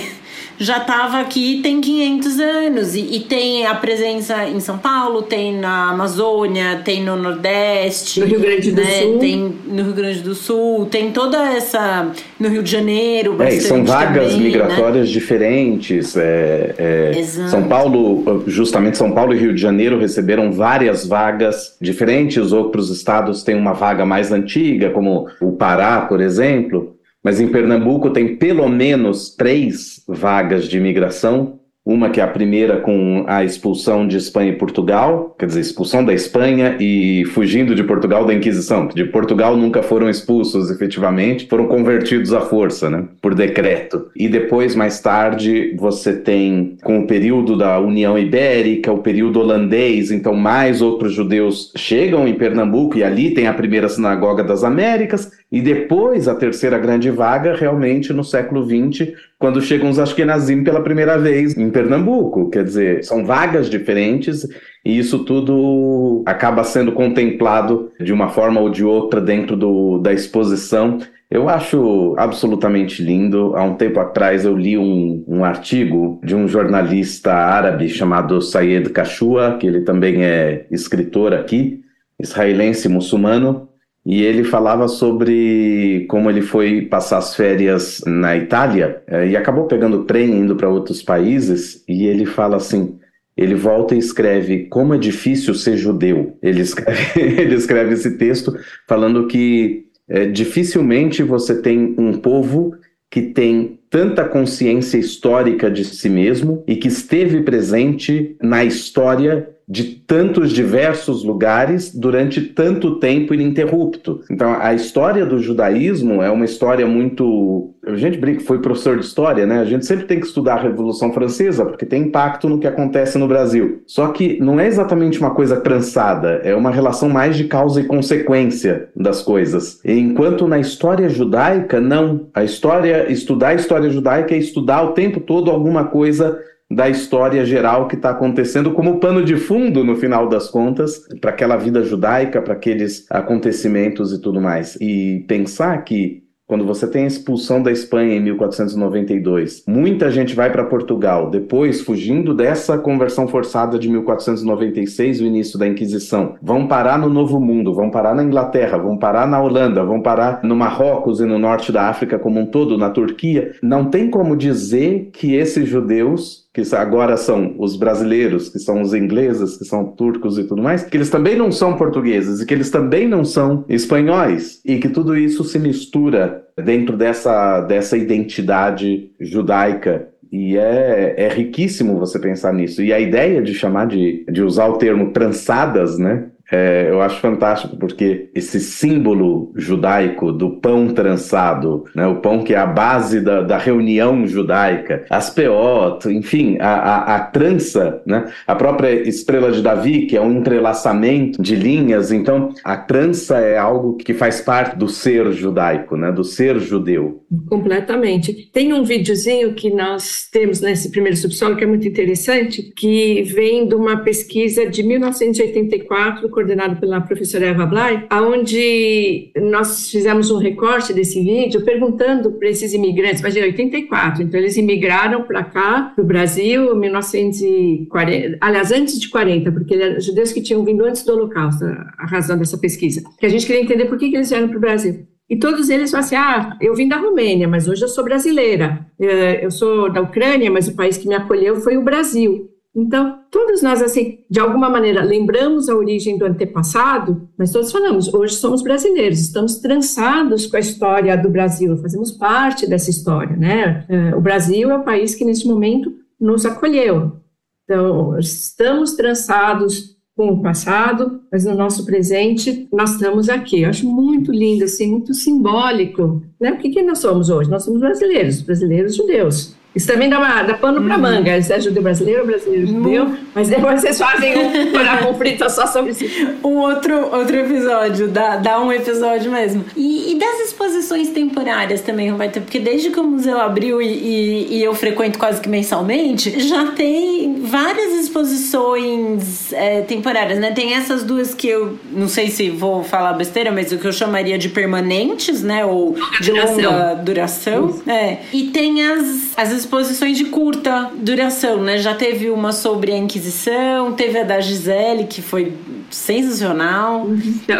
Já 0.62 0.78
estava 0.78 1.20
aqui 1.20 1.60
tem 1.64 1.82
500 1.82 2.40
anos 2.40 2.96
e, 2.96 3.00
e, 3.16 3.20
tem 3.22 3.66
a 3.66 3.74
presença 3.74 4.48
em 4.48 4.60
São 4.60 4.78
Paulo, 4.78 5.24
tem 5.24 5.58
na 5.58 5.90
Amazônia, 5.90 6.80
tem 6.86 7.04
no 7.04 7.16
Nordeste, 7.16 8.20
no 8.20 8.28
Rio 8.28 8.40
Grande 8.40 8.72
do 8.72 8.80
né? 8.80 9.02
Sul, 9.02 9.18
tem 9.18 9.56
no 9.66 9.84
Rio 9.84 9.94
Grande 9.94 10.20
do 10.20 10.36
Sul, 10.36 10.86
tem 10.86 11.12
toda 11.12 11.38
essa 11.52 12.12
no 12.40 12.48
Rio 12.48 12.62
de 12.62 12.70
Janeiro, 12.70 13.42
é, 13.42 13.50
são 13.60 13.84
vagas 13.84 14.34
também, 14.34 14.38
né? 14.38 14.44
migratórias 14.44 15.08
né? 15.08 15.14
diferentes. 15.14 16.16
É, 16.16 16.76
é, 16.78 17.24
São 17.24 17.64
Paulo, 17.64 18.44
justamente 18.46 18.98
São 18.98 19.12
Paulo 19.12 19.34
e 19.34 19.40
Rio 19.40 19.56
de 19.56 19.62
Janeiro 19.62 20.00
receberam 20.00 20.52
várias 20.52 21.08
vagas 21.08 21.76
diferentes. 21.82 22.52
Outros 22.52 22.92
estados 22.92 23.42
têm 23.42 23.56
uma 23.56 23.74
vaga 23.74 24.06
mais 24.06 24.32
antiga, 24.32 24.92
como 24.92 25.28
o 25.42 25.54
Pará, 25.54 26.02
por 26.02 26.22
exemplo. 26.22 27.01
Mas 27.24 27.40
em 27.40 27.48
Pernambuco 27.48 28.10
tem 28.10 28.36
pelo 28.36 28.68
menos 28.68 29.36
três 29.36 30.04
vagas 30.08 30.68
de 30.68 30.78
imigração 30.78 31.61
uma 31.84 32.12
que 32.12 32.20
é 32.20 32.24
a 32.24 32.28
primeira 32.28 32.80
com 32.80 33.26
a 33.28 33.44
expulsão 33.44 34.08
de 34.08 34.16
Espanha 34.16 34.52
e 34.52 34.56
Portugal, 34.56 35.36
quer 35.38 35.48
dizer, 35.48 35.62
expulsão 35.62 36.06
da 36.06 36.14
Espanha 36.14 36.78
e 36.80 37.26
fugindo 37.34 37.74
de 37.74 37.84
Portugal 37.84 38.24
da 38.24 38.34
Inquisição. 38.34 38.88
De 38.88 39.04
Portugal 39.06 39.58
nunca 39.58 39.82
foram 39.82 40.08
expulsos 40.08 40.70
efetivamente, 40.70 41.48
foram 41.48 41.68
convertidos 41.68 42.34
à 42.34 42.42
força, 42.42 42.88
né, 42.88 43.06
por 43.20 43.34
decreto. 43.34 44.10
E 44.16 44.30
depois, 44.30 44.76
mais 44.76 45.00
tarde, 45.00 45.76
você 45.78 46.14
tem, 46.14 46.78
com 46.84 47.00
o 47.00 47.08
período 47.08 47.58
da 47.58 47.80
União 47.80 48.18
Ibérica, 48.18 48.92
o 48.92 49.00
período 49.00 49.40
holandês, 49.40 50.12
então 50.12 50.36
mais 50.36 50.84
outros 50.84 51.14
judeus 51.14 51.74
chegam 51.76 52.28
em 52.28 52.36
Pernambuco 52.36 52.98
e 52.98 53.04
ali 53.04 53.34
tem 53.34 53.48
a 53.48 53.54
primeira 53.54 53.90
sinagoga 53.90 54.44
das 54.44 54.64
Américas, 54.64 55.32
e 55.52 55.60
depois 55.60 56.28
a 56.28 56.36
terceira 56.36 56.78
grande 56.78 57.10
vaga, 57.10 57.54
realmente 57.54 58.14
no 58.14 58.24
século 58.24 58.64
XX, 58.64 59.12
quando 59.38 59.60
chegam 59.60 59.90
os 59.90 59.98
Ashkenazim 59.98 60.64
pela 60.64 60.82
primeira 60.82 61.18
vez 61.18 61.58
em 61.58 61.71
Pernambuco. 61.72 62.50
Quer 62.50 62.64
dizer, 62.64 63.04
são 63.04 63.26
vagas 63.26 63.70
diferentes 63.70 64.48
e 64.84 64.98
isso 64.98 65.24
tudo 65.24 66.24
acaba 66.26 66.64
sendo 66.64 66.92
contemplado 66.92 67.92
de 68.00 68.12
uma 68.12 68.30
forma 68.30 68.60
ou 68.60 68.70
de 68.70 68.84
outra 68.84 69.22
dentro 69.22 69.56
do, 69.56 69.98
da 70.00 70.14
exposição. 70.14 71.00
Eu 71.30 71.48
acho 71.48 72.14
absolutamente 72.18 73.02
lindo. 73.02 73.56
Há 73.56 73.64
um 73.64 73.76
tempo 73.76 74.00
atrás 74.00 74.44
eu 74.44 74.56
li 74.58 74.78
um, 74.78 75.24
um 75.28 75.46
artigo 75.46 76.20
de 76.24 76.36
um 76.36 76.48
jornalista 76.48 77.34
árabe 77.34 77.88
chamado 77.88 78.42
Sayed 78.42 78.90
Kashua, 78.90 79.58
que 79.58 79.66
ele 79.66 79.82
também 79.82 80.26
é 80.26 80.66
escritor 80.70 81.34
aqui, 81.34 81.82
israelense 82.20 82.90
muçulmano, 82.90 83.70
e 84.06 84.24
ele 84.24 84.44
falava 84.44 84.88
sobre 84.88 86.06
como 86.10 86.30
ele 86.30 86.42
foi 86.42 86.82
passar 86.82 87.20
as 87.20 87.36
férias 87.36 88.02
na 88.06 88.36
Itália 88.36 89.04
é, 89.08 89.28
e 89.28 89.38
acabou 89.38 89.68
pegando 89.68 90.06
trem 90.06 90.32
indo 90.40 90.56
para 90.56 90.70
outros 90.70 91.04
países. 91.04 91.84
E 91.88 92.06
ele 92.06 92.26
fala 92.26 92.58
assim: 92.58 92.98
ele 93.38 93.54
volta 93.54 93.94
e 93.94 94.00
escreve 94.00 94.66
como 94.66 94.96
é 94.96 94.98
difícil 94.98 95.54
ser 95.54 95.78
judeu. 95.78 96.36
Ele 96.42 96.62
escreve, 96.62 97.12
ele 97.22 97.56
escreve 97.56 97.94
esse 97.94 98.18
texto 98.18 98.58
falando 98.88 99.28
que 99.28 99.86
é, 100.10 100.26
dificilmente 100.26 101.22
você 101.22 101.62
tem 101.62 101.96
um 101.98 102.14
povo 102.14 102.74
que 103.10 103.22
tem 103.22 103.81
tanta 103.92 104.24
consciência 104.24 104.98
histórica 104.98 105.70
de 105.70 105.84
si 105.84 106.10
mesmo 106.10 106.64
e 106.66 106.78
que 106.78 106.88
esteve 106.88 107.42
presente 107.42 108.38
na 108.42 108.64
história 108.64 109.50
de 109.72 109.86
tantos 109.86 110.52
diversos 110.52 111.24
lugares 111.24 111.96
durante 111.96 112.42
tanto 112.42 113.00
tempo 113.00 113.34
ininterrupto. 113.34 114.22
Então, 114.30 114.58
a 114.60 114.74
história 114.74 115.26
do 115.26 115.40
judaísmo 115.40 116.22
é 116.22 116.30
uma 116.30 116.44
história 116.44 116.86
muito. 116.86 117.74
A 117.88 117.96
gente 117.96 118.18
brinca, 118.18 118.42
foi 118.42 118.60
professor 118.60 119.00
de 119.00 119.06
história, 119.06 119.46
né? 119.46 119.60
A 119.60 119.66
gente 119.66 119.86
sempre 119.86 120.06
tem 120.06 120.20
que 120.20 120.26
estudar 120.26 120.56
a 120.56 120.62
Revolução 120.62 121.14
Francesa, 121.14 121.66
porque 121.66 121.86
tem 121.86 122.04
impacto 122.04 122.50
no 122.50 122.60
que 122.60 122.68
acontece 122.68 123.18
no 123.18 123.30
Brasil. 123.30 123.82
Só 123.88 124.10
que 124.10 124.38
não 124.42 124.60
é 124.60 124.68
exatamente 124.68 125.18
uma 125.20 125.32
coisa 125.32 125.56
trançada, 125.62 126.42
é 126.44 126.54
uma 126.54 126.70
relação 126.70 127.08
mais 127.08 127.38
de 127.38 127.46
causa 127.46 127.80
e 127.80 127.86
consequência 127.86 128.90
das 128.94 129.22
coisas. 129.22 129.80
Enquanto 129.86 130.50
na 130.50 130.60
história 130.60 131.08
judaica, 131.08 131.80
não. 131.80 132.28
A 132.34 132.44
história, 132.44 133.10
estudar 133.10 133.50
a 133.50 133.56
história 133.56 133.81
judaica 133.90 134.36
é 134.36 134.38
estudar 134.38 134.84
o 134.84 134.94
tempo 134.94 135.20
todo 135.20 135.52
alguma 135.52 135.86
coisa 135.86 136.40
da 136.70 136.90
história 136.90 137.44
geral 137.46 137.88
que 137.88 137.96
está 137.96 138.12
acontecendo 138.12 138.72
como 138.72 139.00
pano 139.00 139.26
de 139.26 139.36
fundo, 139.36 139.84
no 139.84 139.98
final 139.98 140.30
das 140.30 140.50
contas, 140.50 141.06
para 141.20 141.32
aquela 141.32 141.58
vida 141.58 141.84
judaica, 141.84 142.42
para 142.42 142.54
aqueles 142.54 143.06
acontecimentos 143.10 144.14
e 144.14 144.22
tudo 144.22 144.40
mais. 144.40 144.78
E 144.80 145.26
pensar 145.28 145.84
que 145.84 146.21
quando 146.52 146.66
você 146.66 146.86
tem 146.86 147.06
a 147.06 147.08
expulsão 147.08 147.64
da 147.64 147.72
Espanha 147.72 148.14
em 148.14 148.20
1492, 148.20 149.64
muita 149.66 150.12
gente 150.12 150.36
vai 150.36 150.52
para 150.52 150.66
Portugal, 150.66 151.30
depois, 151.30 151.80
fugindo 151.80 152.34
dessa 152.34 152.78
conversão 152.78 153.26
forçada 153.26 153.80
de 153.80 153.88
1496, 153.88 155.22
o 155.22 155.24
início 155.24 155.58
da 155.58 155.66
Inquisição, 155.66 156.36
vão 156.42 156.68
parar 156.68 157.00
no 157.00 157.08
Novo 157.08 157.40
Mundo, 157.40 157.74
vão 157.74 157.90
parar 157.90 158.14
na 158.14 158.22
Inglaterra, 158.22 158.78
vão 158.78 158.98
parar 158.98 159.26
na 159.26 159.42
Holanda, 159.42 159.82
vão 159.86 160.02
parar 160.02 160.42
no 160.44 160.54
Marrocos 160.54 161.22
e 161.22 161.26
no 161.26 161.40
norte 161.40 161.72
da 161.72 161.88
África 161.88 162.20
como 162.20 162.42
um 162.42 162.46
todo, 162.46 162.78
na 162.78 162.90
Turquia. 162.90 163.54
Não 163.64 163.86
tem 163.86 164.10
como 164.10 164.36
dizer 164.36 165.10
que 165.14 165.34
esses 165.36 165.70
judeus 165.70 166.41
que 166.54 166.62
agora 166.76 167.16
são 167.16 167.56
os 167.58 167.78
brasileiros, 167.78 168.50
que 168.50 168.60
são 168.60 168.82
os 168.82 168.94
ingleses, 168.94 169.58
que 169.58 169.64
são 169.64 169.86
turcos 169.86 170.38
e 170.38 170.44
tudo 170.44 170.62
mais, 170.62 170.84
que 170.84 170.98
eles 170.98 171.10
também 171.10 171.36
não 171.36 171.52
são 171.52 171.78
portugueses 171.78 172.42
e 172.42 172.46
que 172.46 172.54
eles 172.54 172.70
também 172.70 173.08
não 173.08 173.24
são 173.24 173.64
espanhóis 173.70 174.62
e 174.66 174.78
que 174.78 174.90
tudo 174.90 175.16
isso 175.16 175.44
se 175.44 175.58
mistura 175.58 176.44
dentro 176.58 176.98
dessa, 176.98 177.62
dessa 177.62 177.98
identidade 177.98 179.12
judaica 179.20 180.10
e 180.32 180.58
é, 180.58 181.16
é 181.18 181.28
riquíssimo 181.28 182.00
você 182.00 182.18
pensar 182.18 182.54
nisso. 182.54 182.82
E 182.82 182.94
a 182.94 183.00
ideia 183.00 183.42
de 183.42 183.54
chamar 183.54 183.88
de, 183.88 184.26
de 184.32 184.42
usar 184.42 184.68
o 184.68 184.78
termo 184.78 185.12
trançadas, 185.12 185.98
né? 185.98 186.31
É, 186.52 186.88
eu 186.90 187.02
acho 187.02 187.20
fantástico, 187.22 187.78
porque 187.78 188.30
esse 188.36 188.60
símbolo 188.60 189.54
judaico 189.56 190.34
do 190.34 190.58
pão 190.60 190.90
trançado, 190.90 191.86
né, 191.96 192.06
o 192.06 192.18
pão 192.18 192.44
que 192.44 192.54
é 192.54 192.58
a 192.58 192.66
base 192.66 193.22
da, 193.22 193.42
da 193.42 193.58
reunião 193.58 194.28
judaica, 194.28 195.06
as 195.10 195.30
peot, 195.30 196.10
enfim, 196.10 196.58
a, 196.60 196.74
a, 196.74 197.16
a, 197.16 197.20
trança, 197.22 198.02
né, 198.06 198.30
a 198.46 198.54
própria 198.54 198.92
estrela 199.08 199.52
de 199.52 199.62
Davi, 199.62 200.06
que 200.08 200.18
é 200.18 200.22
um 200.22 200.40
entrelaçamento 200.40 201.42
de 201.42 201.56
linhas, 201.56 202.12
então 202.12 202.54
a 202.64 202.76
trança 202.76 203.38
é 203.38 203.58
algo 203.58 203.96
que 203.96 204.14
faz 204.14 204.42
parte 204.42 204.78
do 204.78 204.90
ser 204.90 205.32
judaico, 205.32 205.96
né, 205.96 206.12
do 206.12 206.24
ser 206.24 206.60
judeu. 206.60 207.24
Completamente. 207.48 208.50
Tem 208.52 208.74
um 208.74 208.84
videozinho 208.84 209.54
que 209.54 209.70
nós 209.70 210.28
temos 210.30 210.60
nesse 210.60 210.92
primeiro 210.92 211.16
subsolo 211.18 211.56
que 211.56 211.64
é 211.64 211.68
muito 211.68 211.88
interessante, 211.88 212.62
que 212.76 213.24
vem 213.24 213.68
de 213.68 213.76
uma 213.76 213.98
pesquisa 213.98 214.70
de 214.70 214.84
1984 214.84 216.30
coordenado 216.42 216.78
pela 216.78 217.00
professora 217.00 217.46
Eva 217.46 217.66
Blay, 217.66 218.06
aonde 218.10 219.32
nós 219.36 219.92
fizemos 219.92 220.32
um 220.32 220.38
recorte 220.38 220.92
desse 220.92 221.22
vídeo 221.24 221.64
perguntando 221.64 222.32
para 222.32 222.50
esses 222.50 222.74
imigrantes, 222.74 223.22
em 223.24 223.42
84, 223.42 224.24
então 224.24 224.40
eles 224.40 224.58
imigraram 224.58 225.24
para 225.24 225.44
cá, 225.44 225.92
para 225.96 226.04
o 226.04 226.08
Brasil, 226.08 226.76
em 226.76 226.80
1940, 226.80 228.38
aliás, 228.42 228.72
antes 228.72 229.00
de 229.00 229.08
40, 229.10 229.52
porque 229.52 229.76
eram 229.76 230.02
judeus 230.02 230.34
que 230.34 230.42
tinham 230.42 230.66
vindo 230.66 230.84
antes 230.84 231.04
do 231.04 231.14
Holocausto, 231.14 231.64
a 231.66 232.06
razão 232.08 232.38
dessa 232.38 232.58
pesquisa, 232.58 233.04
que 233.20 233.26
a 233.26 233.30
gente 233.30 233.46
queria 233.46 233.62
entender 233.62 233.86
por 233.86 233.98
que, 233.98 234.10
que 234.10 234.16
eles 234.16 234.30
vieram 234.30 234.48
para 234.48 234.58
o 234.58 234.62
Brasil. 234.62 235.06
E 235.30 235.38
todos 235.38 235.70
eles 235.70 235.92
falam 235.92 236.06
assim: 236.06 236.16
ah, 236.16 236.58
eu 236.60 236.76
vim 236.76 236.90
da 236.90 236.98
Romênia, 236.98 237.48
mas 237.48 237.66
hoje 237.66 237.84
eu 237.84 237.88
sou 237.88 238.04
brasileira. 238.04 238.86
Eh, 239.00 239.46
eu 239.46 239.50
sou 239.50 239.90
da 239.90 240.02
Ucrânia, 240.02 240.52
mas 240.52 240.68
o 240.68 240.76
país 240.76 240.98
que 240.98 241.08
me 241.08 241.16
acolheu 241.16 241.56
foi 241.62 241.78
o 241.78 241.84
Brasil. 241.84 242.51
Então, 242.74 243.20
todos 243.30 243.62
nós, 243.62 243.82
assim, 243.82 244.20
de 244.30 244.40
alguma 244.40 244.70
maneira, 244.70 245.04
lembramos 245.04 245.68
a 245.68 245.76
origem 245.76 246.18
do 246.18 246.26
antepassado, 246.26 247.28
mas 247.38 247.52
todos 247.52 247.72
falamos, 247.72 248.14
hoje 248.14 248.36
somos 248.36 248.62
brasileiros, 248.62 249.20
estamos 249.20 249.58
trançados 249.58 250.46
com 250.46 250.56
a 250.56 250.60
história 250.62 251.18
do 251.18 251.30
Brasil, 251.30 251.76
fazemos 251.78 252.12
parte 252.12 252.66
dessa 252.66 252.90
história, 252.90 253.36
né? 253.36 253.86
É, 253.90 254.16
o 254.16 254.22
Brasil 254.22 254.72
é 254.72 254.78
o 254.78 254.84
país 254.84 255.14
que, 255.14 255.26
nesse 255.26 255.46
momento, 255.46 255.94
nos 256.20 256.46
acolheu. 256.46 257.18
Então, 257.66 258.18
estamos 258.18 258.94
trançados 258.94 259.98
com 260.16 260.28
o 260.28 260.42
passado, 260.42 261.22
mas 261.32 261.46
no 261.46 261.56
nosso 261.56 261.86
presente 261.86 262.68
nós 262.72 262.92
estamos 262.92 263.28
aqui. 263.28 263.62
Eu 263.62 263.70
acho 263.70 263.86
muito 263.88 264.32
lindo, 264.32 264.64
assim, 264.64 264.92
muito 264.92 265.14
simbólico. 265.14 266.22
Né? 266.40 266.52
O 266.52 266.58
que, 266.58 266.70
que 266.70 266.84
nós 266.84 267.00
somos 267.00 267.30
hoje? 267.30 267.50
Nós 267.50 267.64
somos 267.64 267.80
brasileiros, 267.80 268.42
brasileiros 268.42 268.96
judeus. 268.96 269.56
Isso 269.74 269.88
também 269.88 270.10
dá, 270.10 270.20
uma, 270.20 270.44
dá 270.44 270.54
pano 270.54 270.84
para 270.84 270.96
uhum. 270.96 271.02
manga. 271.02 271.42
Se 271.42 271.54
é 271.54 271.60
judeu 271.60 271.82
brasileiro, 271.82 272.26
brasileiro 272.26 272.68
judeu. 272.68 273.16
Mas 273.34 273.48
depois 273.48 273.80
vocês 273.80 273.98
fazem 273.98 274.38
um 274.38 274.72
para 274.72 274.98
conflito 274.98 275.50
só 275.50 275.66
sobre 275.66 275.92
isso. 275.92 276.04
Um 276.44 276.58
outro, 276.58 277.16
outro 277.16 277.38
episódio, 277.38 278.10
dá, 278.10 278.36
dá 278.36 278.60
um 278.60 278.72
episódio 278.72 279.32
mesmo. 279.32 279.64
E, 279.76 280.12
e 280.12 280.20
das 280.20 280.42
exposições 280.48 281.10
temporárias 281.10 281.80
também, 281.80 282.10
Roberta? 282.10 282.42
Porque 282.42 282.60
desde 282.60 282.90
que 282.90 283.00
o 283.00 283.04
museu 283.04 283.40
abriu 283.40 283.82
e, 283.82 283.88
e, 283.88 284.58
e, 284.58 284.64
eu 284.64 284.74
frequento 284.76 285.18
quase 285.18 285.40
que 285.40 285.48
mensalmente, 285.48 286.38
já 286.48 286.68
tem 286.74 287.42
várias 287.42 287.94
exposições 287.94 289.54
é, 289.54 289.82
temporárias, 289.82 290.38
né? 290.38 290.52
Tem 290.52 290.74
essas 290.74 291.04
duas 291.04 291.34
que 291.34 291.48
eu 291.48 291.80
não 291.94 292.10
sei 292.10 292.30
se 292.30 292.50
vou 292.50 292.84
falar 292.84 293.14
besteira, 293.14 293.52
mas 293.52 293.72
o 293.72 293.78
que 293.78 293.88
eu 293.88 293.94
chamaria 293.94 294.38
de 294.38 294.50
permanentes, 294.50 295.42
né? 295.42 295.64
Ou 295.64 295.96
de 296.20 296.32
longa 296.32 296.96
duração. 296.96 297.82
É. 297.88 298.18
E 298.34 298.48
tem 298.48 298.86
as, 298.86 299.32
as 299.38 299.61
exposições 299.62 300.18
de 300.18 300.26
curta 300.26 300.92
duração, 300.96 301.62
né? 301.62 301.78
Já 301.78 301.96
teve 301.96 302.30
uma 302.30 302.52
sobre 302.52 302.92
a 302.92 302.98
Inquisição, 302.98 303.94
teve 303.94 304.20
a 304.20 304.24
da 304.24 304.40
Gisele, 304.40 305.06
que 305.06 305.22
foi 305.22 305.54
sensacional. 305.90 307.08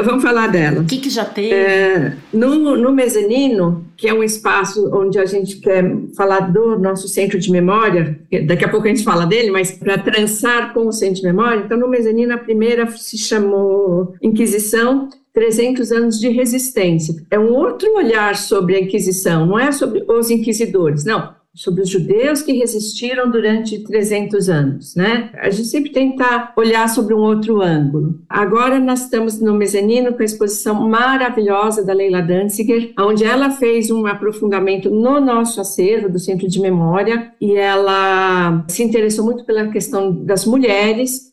Vamos 0.04 0.24
falar 0.24 0.48
dela. 0.48 0.82
O 0.82 0.86
que, 0.86 0.98
que 0.98 1.10
já 1.10 1.26
teve? 1.26 1.54
É, 1.54 2.14
no, 2.34 2.78
no 2.78 2.92
mezanino, 2.92 3.86
que 3.96 4.08
é 4.08 4.14
um 4.14 4.24
espaço 4.24 4.90
onde 4.94 5.20
a 5.20 5.26
gente 5.26 5.58
quer 5.58 5.84
falar 6.16 6.52
do 6.52 6.78
nosso 6.80 7.08
centro 7.08 7.40
de 7.40 7.52
memória, 7.52 8.20
daqui 8.46 8.66
a 8.66 8.70
pouco 8.70 8.88
a 8.88 8.90
gente 8.90 9.04
fala 9.04 9.26
dele, 9.26 9.52
mas 9.52 9.72
para 9.72 9.98
trançar 9.98 10.74
com 10.74 10.88
o 10.88 10.92
centro 10.92 11.16
de 11.16 11.24
memória, 11.24 11.64
então 11.66 11.78
no 11.78 11.88
mezanino 11.88 12.34
a 12.34 12.38
primeira 12.38 12.90
se 12.92 13.18
chamou 13.18 14.16
Inquisição, 14.22 15.10
300 15.34 15.92
anos 15.92 16.20
de 16.20 16.30
resistência. 16.30 17.16
É 17.30 17.40
um 17.40 17.54
outro 17.54 17.94
olhar 17.96 18.36
sobre 18.36 18.76
a 18.76 18.80
Inquisição, 18.82 19.46
não 19.46 19.60
é 19.60 19.72
sobre 19.72 20.04
os 20.08 20.30
inquisidores, 20.30 21.06
não 21.06 21.41
sobre 21.54 21.82
os 21.82 21.90
judeus 21.90 22.42
que 22.42 22.54
resistiram 22.54 23.30
durante 23.30 23.84
300 23.84 24.50
anos, 24.50 24.96
né? 24.96 25.30
A 25.36 25.50
gente 25.50 25.68
sempre 25.68 25.92
tenta 25.92 26.54
olhar 26.56 26.88
sobre 26.88 27.14
um 27.14 27.20
outro 27.20 27.62
ângulo. 27.62 28.22
Agora 28.30 28.80
nós 28.80 29.04
estamos 29.04 29.42
no 29.42 29.54
mezanino 29.54 30.14
com 30.14 30.22
a 30.22 30.26
exposição 30.26 30.88
maravilhosa 30.88 31.84
da 31.84 31.94
Leila 31.94 32.22
Danziger, 32.22 32.94
onde 32.98 33.26
ela 33.26 33.50
fez 33.50 33.92
um 33.92 34.06
aprofundamento 34.06 34.90
no 34.90 35.20
nosso 35.20 35.60
acervo 35.60 36.10
do 36.10 36.20
Centro 36.20 36.48
de 36.48 36.60
Memória 36.62 37.34
e 37.42 37.54
ela 37.54 38.66
se 38.70 38.82
interessou 38.84 39.26
muito 39.26 39.46
pela 39.46 39.68
questão 39.68 40.24
das 40.24 40.46
mulheres 40.46 41.32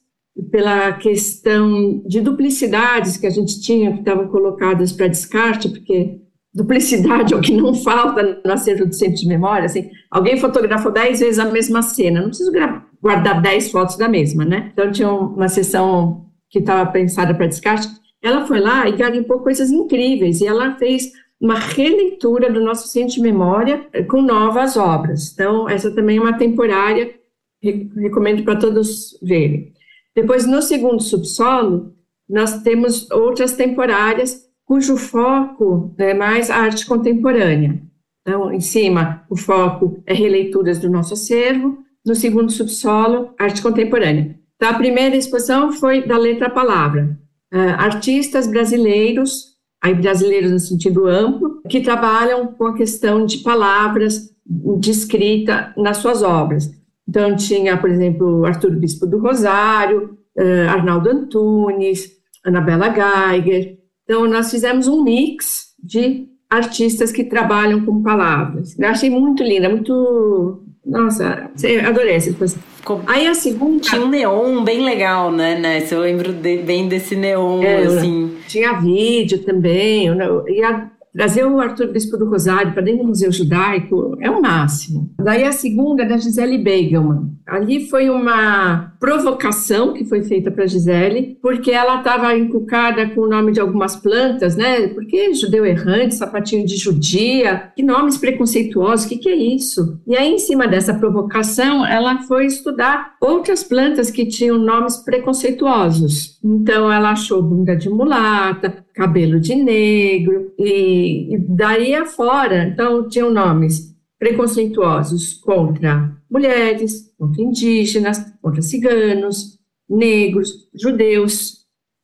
pela 0.52 0.92
questão 0.92 2.00
de 2.06 2.20
duplicidades 2.20 3.16
que 3.16 3.26
a 3.26 3.30
gente 3.30 3.60
tinha, 3.60 3.92
que 3.92 3.98
estavam 3.98 4.28
colocadas 4.28 4.92
para 4.92 5.08
descarte, 5.08 5.68
porque 5.68 6.20
duplicidade 6.54 7.34
o 7.36 7.40
que 7.40 7.52
não 7.52 7.74
falta 7.74 8.40
no 8.44 8.52
acervo 8.52 8.86
do 8.86 8.94
centro 8.94 9.16
de 9.16 9.28
memória, 9.28 9.66
assim, 9.66 9.90
alguém 10.10 10.36
fotografou 10.38 10.92
dez 10.92 11.20
vezes 11.20 11.38
a 11.38 11.44
mesma 11.44 11.82
cena, 11.82 12.20
não 12.20 12.28
preciso 12.28 12.52
guardar 13.00 13.40
dez 13.40 13.70
fotos 13.70 13.96
da 13.96 14.08
mesma, 14.08 14.44
né? 14.44 14.70
Então 14.72 14.90
tinha 14.90 15.10
uma 15.10 15.48
sessão 15.48 16.26
que 16.50 16.58
estava 16.58 16.90
pensada 16.90 17.34
para 17.34 17.46
descarte, 17.46 17.88
ela 18.22 18.46
foi 18.46 18.60
lá 18.60 18.88
e 18.88 18.96
garimpou 18.96 19.40
coisas 19.40 19.70
incríveis, 19.70 20.40
e 20.40 20.46
ela 20.46 20.76
fez 20.76 21.12
uma 21.40 21.58
releitura 21.58 22.50
do 22.52 22.60
nosso 22.60 22.88
centro 22.88 23.14
de 23.14 23.20
memória 23.20 23.86
com 24.08 24.20
novas 24.20 24.76
obras. 24.76 25.32
Então, 25.32 25.68
essa 25.68 25.94
também 25.94 26.16
é 26.16 26.20
uma 26.20 26.36
temporária, 26.36 27.14
recomendo 27.62 28.42
para 28.42 28.56
todos 28.56 29.16
verem. 29.22 29.72
Depois, 30.16 30.46
no 30.46 30.60
segundo 30.60 31.00
subsolo, 31.00 31.94
nós 32.28 32.60
temos 32.62 33.08
outras 33.10 33.52
temporárias 33.52 34.47
cujo 34.68 34.98
foco 34.98 35.94
é 35.96 36.12
mais 36.12 36.50
arte 36.50 36.84
contemporânea. 36.84 37.80
Então, 38.20 38.52
em 38.52 38.60
cima, 38.60 39.24
o 39.30 39.34
foco 39.34 40.02
é 40.06 40.12
releituras 40.12 40.78
do 40.78 40.90
nosso 40.90 41.14
acervo, 41.14 41.78
no 42.04 42.14
segundo 42.14 42.52
subsolo, 42.52 43.30
arte 43.38 43.62
contemporânea. 43.62 44.38
Então, 44.56 44.68
a 44.68 44.74
primeira 44.74 45.16
exposição 45.16 45.72
foi 45.72 46.06
da 46.06 46.18
letra 46.18 46.48
à 46.48 46.50
palavra. 46.50 47.18
Uh, 47.52 47.78
artistas 47.78 48.46
brasileiros, 48.46 49.54
aí 49.82 49.94
brasileiros 49.94 50.50
no 50.50 50.58
sentido 50.58 51.06
amplo, 51.06 51.62
que 51.66 51.80
trabalham 51.80 52.48
com 52.48 52.66
a 52.66 52.76
questão 52.76 53.24
de 53.24 53.38
palavras, 53.38 54.34
de 54.78 54.90
escrita 54.90 55.72
nas 55.78 55.96
suas 55.96 56.22
obras. 56.22 56.70
Então, 57.08 57.34
tinha, 57.34 57.78
por 57.78 57.88
exemplo, 57.88 58.44
Arthur 58.44 58.72
Bispo 58.72 59.06
do 59.06 59.18
Rosário, 59.18 60.18
uh, 60.36 60.68
Arnaldo 60.68 61.08
Antunes, 61.08 62.10
Anabela 62.44 62.92
Geiger, 62.92 63.77
então, 64.08 64.26
nós 64.26 64.50
fizemos 64.50 64.88
um 64.88 65.02
mix 65.02 65.74
de 65.78 66.26
artistas 66.48 67.12
que 67.12 67.24
trabalham 67.24 67.84
com 67.84 68.02
palavras. 68.02 68.74
Eu 68.78 68.88
achei 68.88 69.10
muito 69.10 69.42
linda, 69.42 69.68
muito. 69.68 70.62
Nossa, 70.86 71.50
adorei 71.86 72.14
essa 72.14 72.30
exposição. 72.30 72.62
Aí 73.06 73.26
a 73.26 73.34
segunda. 73.34 73.80
Tinha 73.80 74.00
um 74.00 74.08
neon 74.08 74.64
bem 74.64 74.82
legal, 74.82 75.30
né, 75.30 75.58
né? 75.58 75.86
Eu 75.90 76.00
lembro 76.00 76.32
de, 76.32 76.56
bem 76.56 76.88
desse 76.88 77.14
neon, 77.14 77.62
é, 77.62 77.82
assim. 77.82 78.34
Tinha 78.48 78.80
vídeo 78.80 79.44
também. 79.44 80.08
E 80.48 80.62
a 80.62 80.90
Trazer 81.18 81.44
o 81.44 81.58
Arthur 81.58 81.88
Bispo 81.88 82.16
do 82.16 82.30
Rosário 82.30 82.72
para 82.72 82.80
dentro 82.80 83.02
do 83.02 83.08
Museu 83.08 83.32
Judaico 83.32 84.16
é 84.20 84.30
o 84.30 84.40
máximo. 84.40 85.10
Daí 85.18 85.42
a 85.42 85.50
segunda 85.50 86.04
da 86.04 86.16
Gisele 86.16 86.58
Beigelman. 86.58 87.36
Ali 87.44 87.88
foi 87.88 88.08
uma 88.08 88.92
provocação 89.00 89.94
que 89.94 90.04
foi 90.04 90.22
feita 90.22 90.48
para 90.48 90.66
Gisele, 90.66 91.36
porque 91.42 91.72
ela 91.72 91.98
estava 91.98 92.36
encucada 92.36 93.08
com 93.08 93.22
o 93.22 93.28
nome 93.28 93.50
de 93.50 93.58
algumas 93.58 93.96
plantas, 93.96 94.54
né? 94.54 94.86
Porque 94.88 95.34
judeu 95.34 95.66
errante, 95.66 96.14
sapatinho 96.14 96.64
de 96.64 96.76
judia, 96.76 97.72
que 97.74 97.82
nomes 97.82 98.16
preconceituosos, 98.16 99.06
o 99.06 99.08
que, 99.08 99.16
que 99.16 99.28
é 99.28 99.34
isso? 99.34 99.98
E 100.06 100.14
aí, 100.14 100.30
em 100.30 100.38
cima 100.38 100.68
dessa 100.68 100.94
provocação, 100.94 101.84
ela 101.84 102.22
foi 102.22 102.46
estudar 102.46 103.14
outras 103.20 103.64
plantas 103.64 104.08
que 104.08 104.26
tinham 104.26 104.58
nomes 104.58 104.98
preconceituosos. 104.98 106.38
Então, 106.44 106.92
ela 106.92 107.10
achou 107.10 107.42
bunda 107.42 107.74
de 107.74 107.88
mulata, 107.88 108.84
cabelo 108.98 109.38
de 109.38 109.54
negro, 109.54 110.52
e, 110.58 111.32
e 111.32 111.38
daí 111.38 111.94
afora, 111.94 112.64
então 112.64 113.08
tinham 113.08 113.30
nomes 113.30 113.96
preconceituosos 114.18 115.34
contra 115.34 116.12
mulheres, 116.28 117.14
contra 117.16 117.40
indígenas, 117.40 118.18
contra 118.42 118.60
ciganos, 118.60 119.56
negros, 119.88 120.68
judeus. 120.74 121.58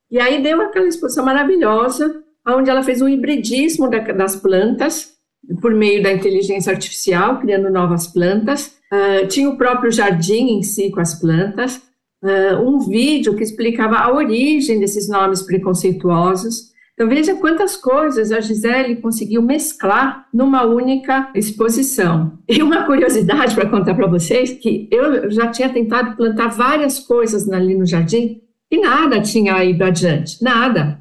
E 0.08 0.20
aí 0.20 0.40
deu 0.40 0.62
aquela 0.62 0.86
exposição 0.86 1.24
maravilhosa, 1.24 2.22
onde 2.46 2.70
ela 2.70 2.84
fez 2.84 3.02
um 3.02 3.08
hibridismo 3.08 3.90
da, 3.90 3.98
das 3.98 4.36
plantas, 4.36 5.14
por 5.60 5.74
meio 5.74 6.00
da 6.00 6.12
inteligência 6.12 6.72
artificial, 6.72 7.40
criando 7.40 7.70
novas 7.70 8.06
plantas. 8.06 8.76
Uh, 8.92 9.26
tinha 9.26 9.50
o 9.50 9.58
próprio 9.58 9.90
jardim 9.90 10.58
em 10.58 10.62
si 10.62 10.92
com 10.92 11.00
as 11.00 11.18
plantas, 11.18 11.82
uh, 12.22 12.62
um 12.62 12.78
vídeo 12.78 13.34
que 13.34 13.42
explicava 13.42 13.96
a 13.96 14.14
origem 14.14 14.78
desses 14.78 15.08
nomes 15.08 15.42
preconceituosos, 15.42 16.72
então 16.94 17.08
veja 17.08 17.34
quantas 17.34 17.76
coisas 17.76 18.30
a 18.30 18.40
Gisele 18.40 18.96
conseguiu 18.96 19.42
mesclar 19.42 20.28
numa 20.32 20.62
única 20.64 21.28
exposição. 21.34 22.38
E 22.48 22.62
uma 22.62 22.84
curiosidade 22.86 23.54
para 23.54 23.68
contar 23.68 23.94
para 23.94 24.06
vocês, 24.06 24.52
que 24.52 24.88
eu 24.92 25.28
já 25.28 25.48
tinha 25.48 25.68
tentado 25.68 26.16
plantar 26.16 26.48
várias 26.48 27.00
coisas 27.00 27.50
ali 27.50 27.74
no 27.74 27.84
jardim 27.84 28.40
e 28.70 28.78
nada 28.78 29.20
tinha 29.20 29.62
ido 29.64 29.82
adiante, 29.82 30.42
nada. 30.42 31.00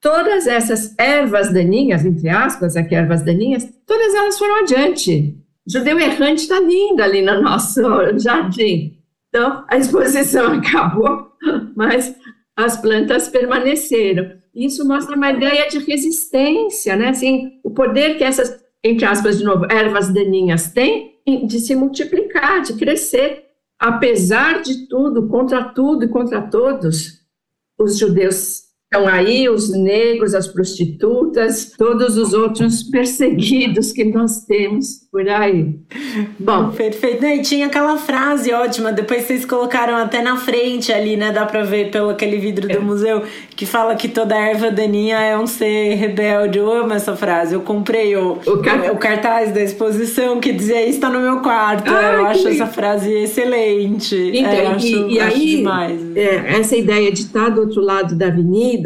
Todas 0.00 0.46
essas 0.46 0.94
ervas 0.96 1.52
daninhas, 1.52 2.04
entre 2.04 2.28
aspas, 2.28 2.76
aqui 2.76 2.94
ervas 2.94 3.22
daninhas, 3.22 3.68
todas 3.84 4.14
elas 4.14 4.38
foram 4.38 4.60
adiante. 4.60 5.36
Judeu 5.66 5.98
errante 5.98 6.42
está 6.42 6.60
linda 6.60 7.02
ali 7.02 7.22
no 7.22 7.42
nosso 7.42 7.82
jardim. 8.18 8.96
Então, 9.28 9.64
a 9.68 9.76
exposição 9.76 10.52
acabou, 10.58 11.32
mas 11.74 12.14
as 12.56 12.80
plantas 12.80 13.28
permaneceram. 13.28 14.38
Isso 14.58 14.86
mostra 14.86 15.14
uma 15.14 15.30
ideia 15.30 15.68
de 15.68 15.78
resistência, 15.78 16.96
né? 16.96 17.10
Assim, 17.10 17.60
o 17.62 17.70
poder 17.70 18.18
que 18.18 18.24
essas, 18.24 18.58
entre 18.82 19.04
aspas, 19.04 19.38
de 19.38 19.44
novo, 19.44 19.66
ervas 19.70 20.12
daninhas 20.12 20.72
têm 20.72 21.14
de 21.46 21.60
se 21.60 21.76
multiplicar, 21.76 22.62
de 22.62 22.74
crescer. 22.74 23.44
Apesar 23.78 24.60
de 24.60 24.88
tudo, 24.88 25.28
contra 25.28 25.62
tudo 25.62 26.04
e 26.04 26.08
contra 26.08 26.42
todos, 26.42 27.20
os 27.78 27.96
judeus 27.96 28.64
Estão 28.90 29.06
aí 29.06 29.50
os 29.50 29.70
negros, 29.70 30.34
as 30.34 30.48
prostitutas, 30.48 31.72
todos 31.76 32.16
os 32.16 32.32
outros 32.32 32.82
perseguidos 32.90 33.92
que 33.92 34.02
nós 34.02 34.46
temos 34.46 35.06
por 35.12 35.28
aí. 35.28 35.74
Bom, 36.38 36.70
perfeito. 36.70 37.24
E 37.24 37.42
tinha 37.42 37.66
aquela 37.66 37.98
frase 37.98 38.52
ótima, 38.52 38.92
depois 38.92 39.24
vocês 39.24 39.44
colocaram 39.44 39.96
até 39.96 40.22
na 40.22 40.36
frente 40.36 40.92
ali, 40.92 41.16
né? 41.16 41.32
Dá 41.32 41.44
para 41.44 41.64
ver 41.64 41.90
pelo 41.90 42.10
aquele 42.10 42.38
vidro 42.38 42.68
do 42.68 42.76
é. 42.76 42.78
museu, 42.78 43.24
que 43.56 43.66
fala 43.66 43.94
que 43.94 44.08
toda 44.08 44.36
erva 44.36 44.70
daninha 44.70 45.18
é 45.18 45.36
um 45.38 45.46
ser 45.46 45.94
rebelde. 45.94 46.58
Eu 46.58 46.72
amo 46.72 46.92
essa 46.92 47.16
frase. 47.16 47.54
Eu 47.54 47.62
comprei 47.62 48.16
o, 48.16 48.38
o, 48.46 48.62
car... 48.62 48.92
o 48.92 48.96
cartaz 48.96 49.52
da 49.52 49.62
exposição 49.62 50.40
que 50.40 50.52
dizia 50.52 50.82
isso 50.82 50.96
está 50.98 51.10
no 51.10 51.20
meu 51.20 51.40
quarto. 51.40 51.90
Ah, 51.90 52.12
eu 52.14 52.26
acho 52.26 52.48
essa 52.48 52.66
frase 52.66 53.12
excelente. 53.12 54.14
Então, 54.14 54.50
é, 54.50 54.66
acho, 54.68 54.86
e, 54.86 55.14
e 55.14 55.20
aí, 55.20 55.56
demais. 55.56 56.16
É, 56.16 56.58
essa 56.58 56.76
ideia 56.76 57.10
de 57.10 57.20
estar 57.20 57.48
do 57.48 57.62
outro 57.62 57.82
lado 57.82 58.14
da 58.14 58.28
avenida, 58.28 58.77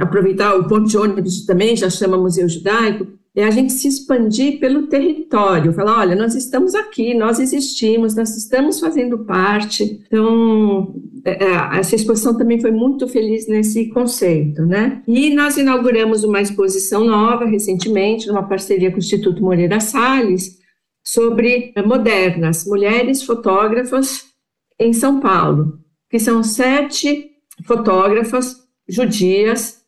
aproveitar 0.00 0.54
o 0.54 0.68
ponto 0.68 0.88
de 0.88 0.96
ônibus 0.96 1.44
também, 1.46 1.76
já 1.76 1.90
chama 1.90 2.16
Museu 2.16 2.48
Judaico, 2.48 3.06
é 3.36 3.44
a 3.44 3.50
gente 3.50 3.72
se 3.72 3.88
expandir 3.88 4.60
pelo 4.60 4.86
território, 4.86 5.72
falar, 5.72 5.98
olha, 5.98 6.14
nós 6.14 6.36
estamos 6.36 6.72
aqui, 6.72 7.14
nós 7.14 7.40
existimos, 7.40 8.14
nós 8.14 8.36
estamos 8.36 8.78
fazendo 8.78 9.24
parte. 9.24 10.00
Então, 10.06 10.94
é, 11.24 11.44
é, 11.44 11.78
essa 11.78 11.96
exposição 11.96 12.38
também 12.38 12.60
foi 12.60 12.70
muito 12.70 13.08
feliz 13.08 13.48
nesse 13.48 13.88
conceito, 13.88 14.64
né? 14.64 15.02
E 15.08 15.34
nós 15.34 15.56
inauguramos 15.56 16.22
uma 16.22 16.40
exposição 16.40 17.04
nova 17.04 17.44
recentemente, 17.44 18.28
numa 18.28 18.44
parceria 18.44 18.90
com 18.90 18.98
o 18.98 19.00
Instituto 19.00 19.42
Moreira 19.42 19.80
Salles, 19.80 20.58
sobre 21.04 21.74
modernas, 21.84 22.64
mulheres 22.64 23.24
fotógrafas 23.24 24.26
em 24.78 24.92
São 24.92 25.18
Paulo, 25.18 25.80
que 26.08 26.20
são 26.20 26.42
sete 26.44 27.30
fotógrafas 27.66 28.63
judias, 28.88 29.82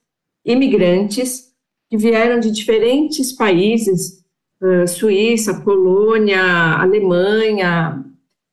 imigrantes, 0.45 1.53
que 1.89 1.97
vieram 1.97 2.41
de 2.41 2.51
diferentes 2.51 3.33
países, 3.33 4.25
uh, 4.61 4.87
Suíça, 4.87 5.61
Polônia, 5.61 6.43
Alemanha, 6.79 8.05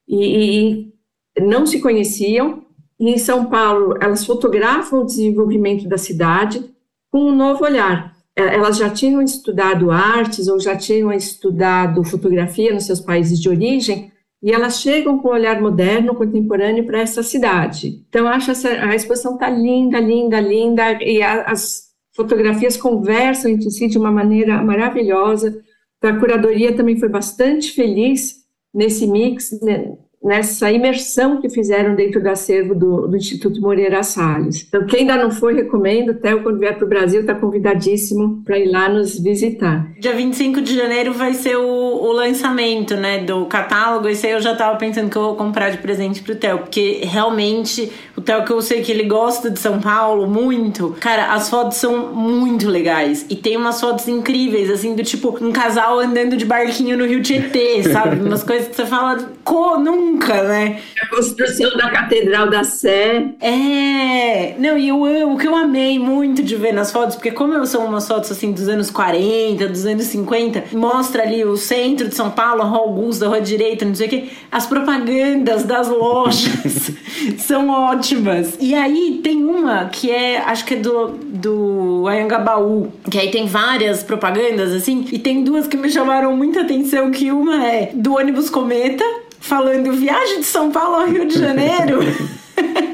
e, 0.07 0.93
e 1.37 1.41
não 1.41 1.65
se 1.65 1.79
conheciam. 1.79 2.63
E 2.99 3.09
em 3.09 3.17
São 3.17 3.45
Paulo, 3.45 3.97
elas 3.99 4.25
fotografam 4.25 5.01
o 5.01 5.05
desenvolvimento 5.05 5.87
da 5.87 5.97
cidade 5.97 6.71
com 7.11 7.25
um 7.25 7.35
novo 7.35 7.63
olhar. 7.63 8.13
Elas 8.35 8.77
já 8.77 8.89
tinham 8.89 9.21
estudado 9.21 9.91
artes 9.91 10.47
ou 10.47 10.59
já 10.59 10.75
tinham 10.75 11.11
estudado 11.11 12.03
fotografia 12.03 12.73
nos 12.73 12.85
seus 12.85 12.99
países 12.99 13.39
de 13.39 13.47
origem, 13.47 14.11
e 14.43 14.51
elas 14.51 14.81
chegam 14.81 15.19
com 15.19 15.29
um 15.29 15.31
olhar 15.31 15.61
moderno, 15.61 16.13
contemporâneo 16.13 16.85
para 16.85 16.99
essa 16.99 17.23
cidade. 17.23 18.03
Então, 18.09 18.27
acho 18.27 18.51
essa, 18.51 18.67
a 18.69 18.93
exposição 18.93 19.35
está 19.35 19.49
linda, 19.49 19.97
linda, 20.01 20.37
linda, 20.41 21.01
e 21.01 21.23
a, 21.23 21.43
as 21.43 21.93
fotografias 22.13 22.75
conversam 22.75 23.49
entre 23.49 23.71
si 23.71 23.87
de 23.87 23.97
uma 23.97 24.11
maneira 24.11 24.61
maravilhosa. 24.61 25.63
A 26.01 26.13
curadoria 26.19 26.75
também 26.75 26.99
foi 26.99 27.07
bastante 27.07 27.71
feliz 27.71 28.43
nesse 28.73 29.07
mix, 29.07 29.57
né, 29.61 29.97
nessa 30.23 30.71
imersão 30.71 31.41
que 31.41 31.49
fizeram 31.49 31.95
dentro 31.95 32.21
do 32.21 32.29
acervo 32.29 32.73
do, 32.73 33.07
do, 33.07 33.17
Instituto 33.17 33.59
Moreira 33.59 34.01
Salles. 34.03 34.65
Então, 34.67 34.85
quem 34.85 35.01
ainda 35.01 35.17
não 35.17 35.29
foi, 35.29 35.53
recomendo, 35.53 36.11
até 36.11 36.33
quando 36.35 36.59
vier 36.59 36.75
para 36.75 36.85
o 36.85 36.89
Brasil, 36.89 37.21
está 37.21 37.35
convidadíssimo 37.35 38.41
para 38.45 38.57
ir 38.57 38.71
lá 38.71 38.87
nos 38.87 39.19
visitar. 39.19 39.91
Dia 39.99 40.13
25 40.13 40.61
de 40.61 40.75
janeiro 40.75 41.13
vai 41.13 41.33
ser 41.33 41.57
o, 41.57 41.67
o 41.67 42.11
lançamento 42.13 42.95
né, 42.95 43.19
do 43.19 43.45
catálogo, 43.47 44.07
esse 44.07 44.25
aí 44.25 44.33
eu 44.33 44.41
já 44.41 44.53
estava 44.53 44.77
pensando 44.77 45.09
que 45.09 45.17
eu 45.17 45.23
vou 45.23 45.35
comprar 45.35 45.69
de 45.69 45.77
presente 45.77 46.21
para 46.21 46.33
o 46.33 46.35
Theo, 46.35 46.59
porque 46.59 47.01
realmente 47.03 47.91
o 48.15 48.21
Theo, 48.21 48.45
que 48.45 48.51
eu 48.53 48.61
sei 48.61 48.81
que 48.81 48.91
ele 48.91 49.03
gosta 49.03 49.49
de 49.49 49.59
São 49.59 49.81
Paulo 49.81 50.27
muito, 50.27 50.95
cara, 50.99 51.33
as 51.33 51.49
fotos 51.49 51.77
são 51.77 52.13
muito 52.13 52.69
legais, 52.69 53.25
e 53.29 53.35
tem 53.35 53.57
umas 53.57 53.79
fotos 53.81 54.07
incríveis, 54.07 54.69
assim, 54.69 54.95
do 54.95 55.03
tipo, 55.03 55.37
um 55.41 55.51
casal 55.51 55.99
andando 55.99 56.37
de 56.37 56.45
barquinho 56.45 56.97
no 56.97 57.05
Rio 57.05 57.21
Tietê, 57.21 57.83
sabe? 57.83 58.21
Umas 58.21 58.43
coisas 58.43 58.69
que 58.69 58.75
você 58.75 58.85
fala, 58.85 59.31
co, 59.43 59.77
não 59.77 60.12
nunca, 60.13 60.43
né? 60.43 60.79
A 61.01 61.07
construção 61.07 61.75
da 61.75 61.89
Catedral 61.89 62.49
da 62.49 62.63
Sé. 62.63 63.25
É, 63.41 64.55
não, 64.59 64.77
e 64.77 64.87
eu, 64.89 65.31
o 65.31 65.37
que 65.37 65.47
eu 65.47 65.55
amei 65.55 65.97
muito 65.99 66.43
de 66.43 66.55
ver 66.55 66.73
nas 66.73 66.91
fotos, 66.91 67.15
porque 67.15 67.31
como 67.31 67.65
são 67.65 67.85
umas 67.85 68.07
fotos 68.07 68.31
assim 68.31 68.51
dos 68.51 68.67
anos 68.67 68.89
40, 68.91 69.67
dos 69.67 69.85
anos 69.85 70.05
50, 70.05 70.65
mostra 70.73 71.23
ali 71.23 71.43
o 71.43 71.57
centro 71.57 72.07
de 72.07 72.15
São 72.15 72.29
Paulo, 72.31 72.61
a 72.61 72.65
Rua 72.65 72.79
Augusta, 72.79 73.25
a 73.25 73.29
Rua 73.29 73.41
Direita, 73.41 73.85
não 73.85 73.95
sei 73.95 74.07
o 74.07 74.09
que, 74.09 74.31
as 74.51 74.65
propagandas 74.65 75.63
das 75.63 75.87
lojas 75.87 76.91
são 77.39 77.69
ótimas. 77.69 78.55
E 78.59 78.73
aí 78.75 79.19
tem 79.23 79.43
uma 79.43 79.85
que 79.85 80.11
é, 80.11 80.39
acho 80.39 80.65
que 80.65 80.75
é 80.75 80.77
do, 80.77 81.09
do 81.09 82.07
Ayangabaú, 82.07 82.91
que 83.09 83.17
aí 83.17 83.31
tem 83.31 83.47
várias 83.47 84.03
propagandas 84.03 84.71
assim, 84.73 85.05
e 85.11 85.19
tem 85.19 85.43
duas 85.43 85.67
que 85.67 85.77
me 85.77 85.89
chamaram 85.89 86.35
muita 86.35 86.61
atenção, 86.61 87.11
que 87.11 87.31
uma 87.31 87.65
é 87.65 87.91
do 87.93 88.15
ônibus 88.15 88.49
Cometa, 88.49 89.03
falando 89.43 89.91
viagem 89.91 90.39
de 90.39 90.45
São 90.45 90.71
Paulo 90.71 90.95
ao 90.95 91.05
Rio 91.05 91.27
de 91.27 91.37
Janeiro. 91.37 91.99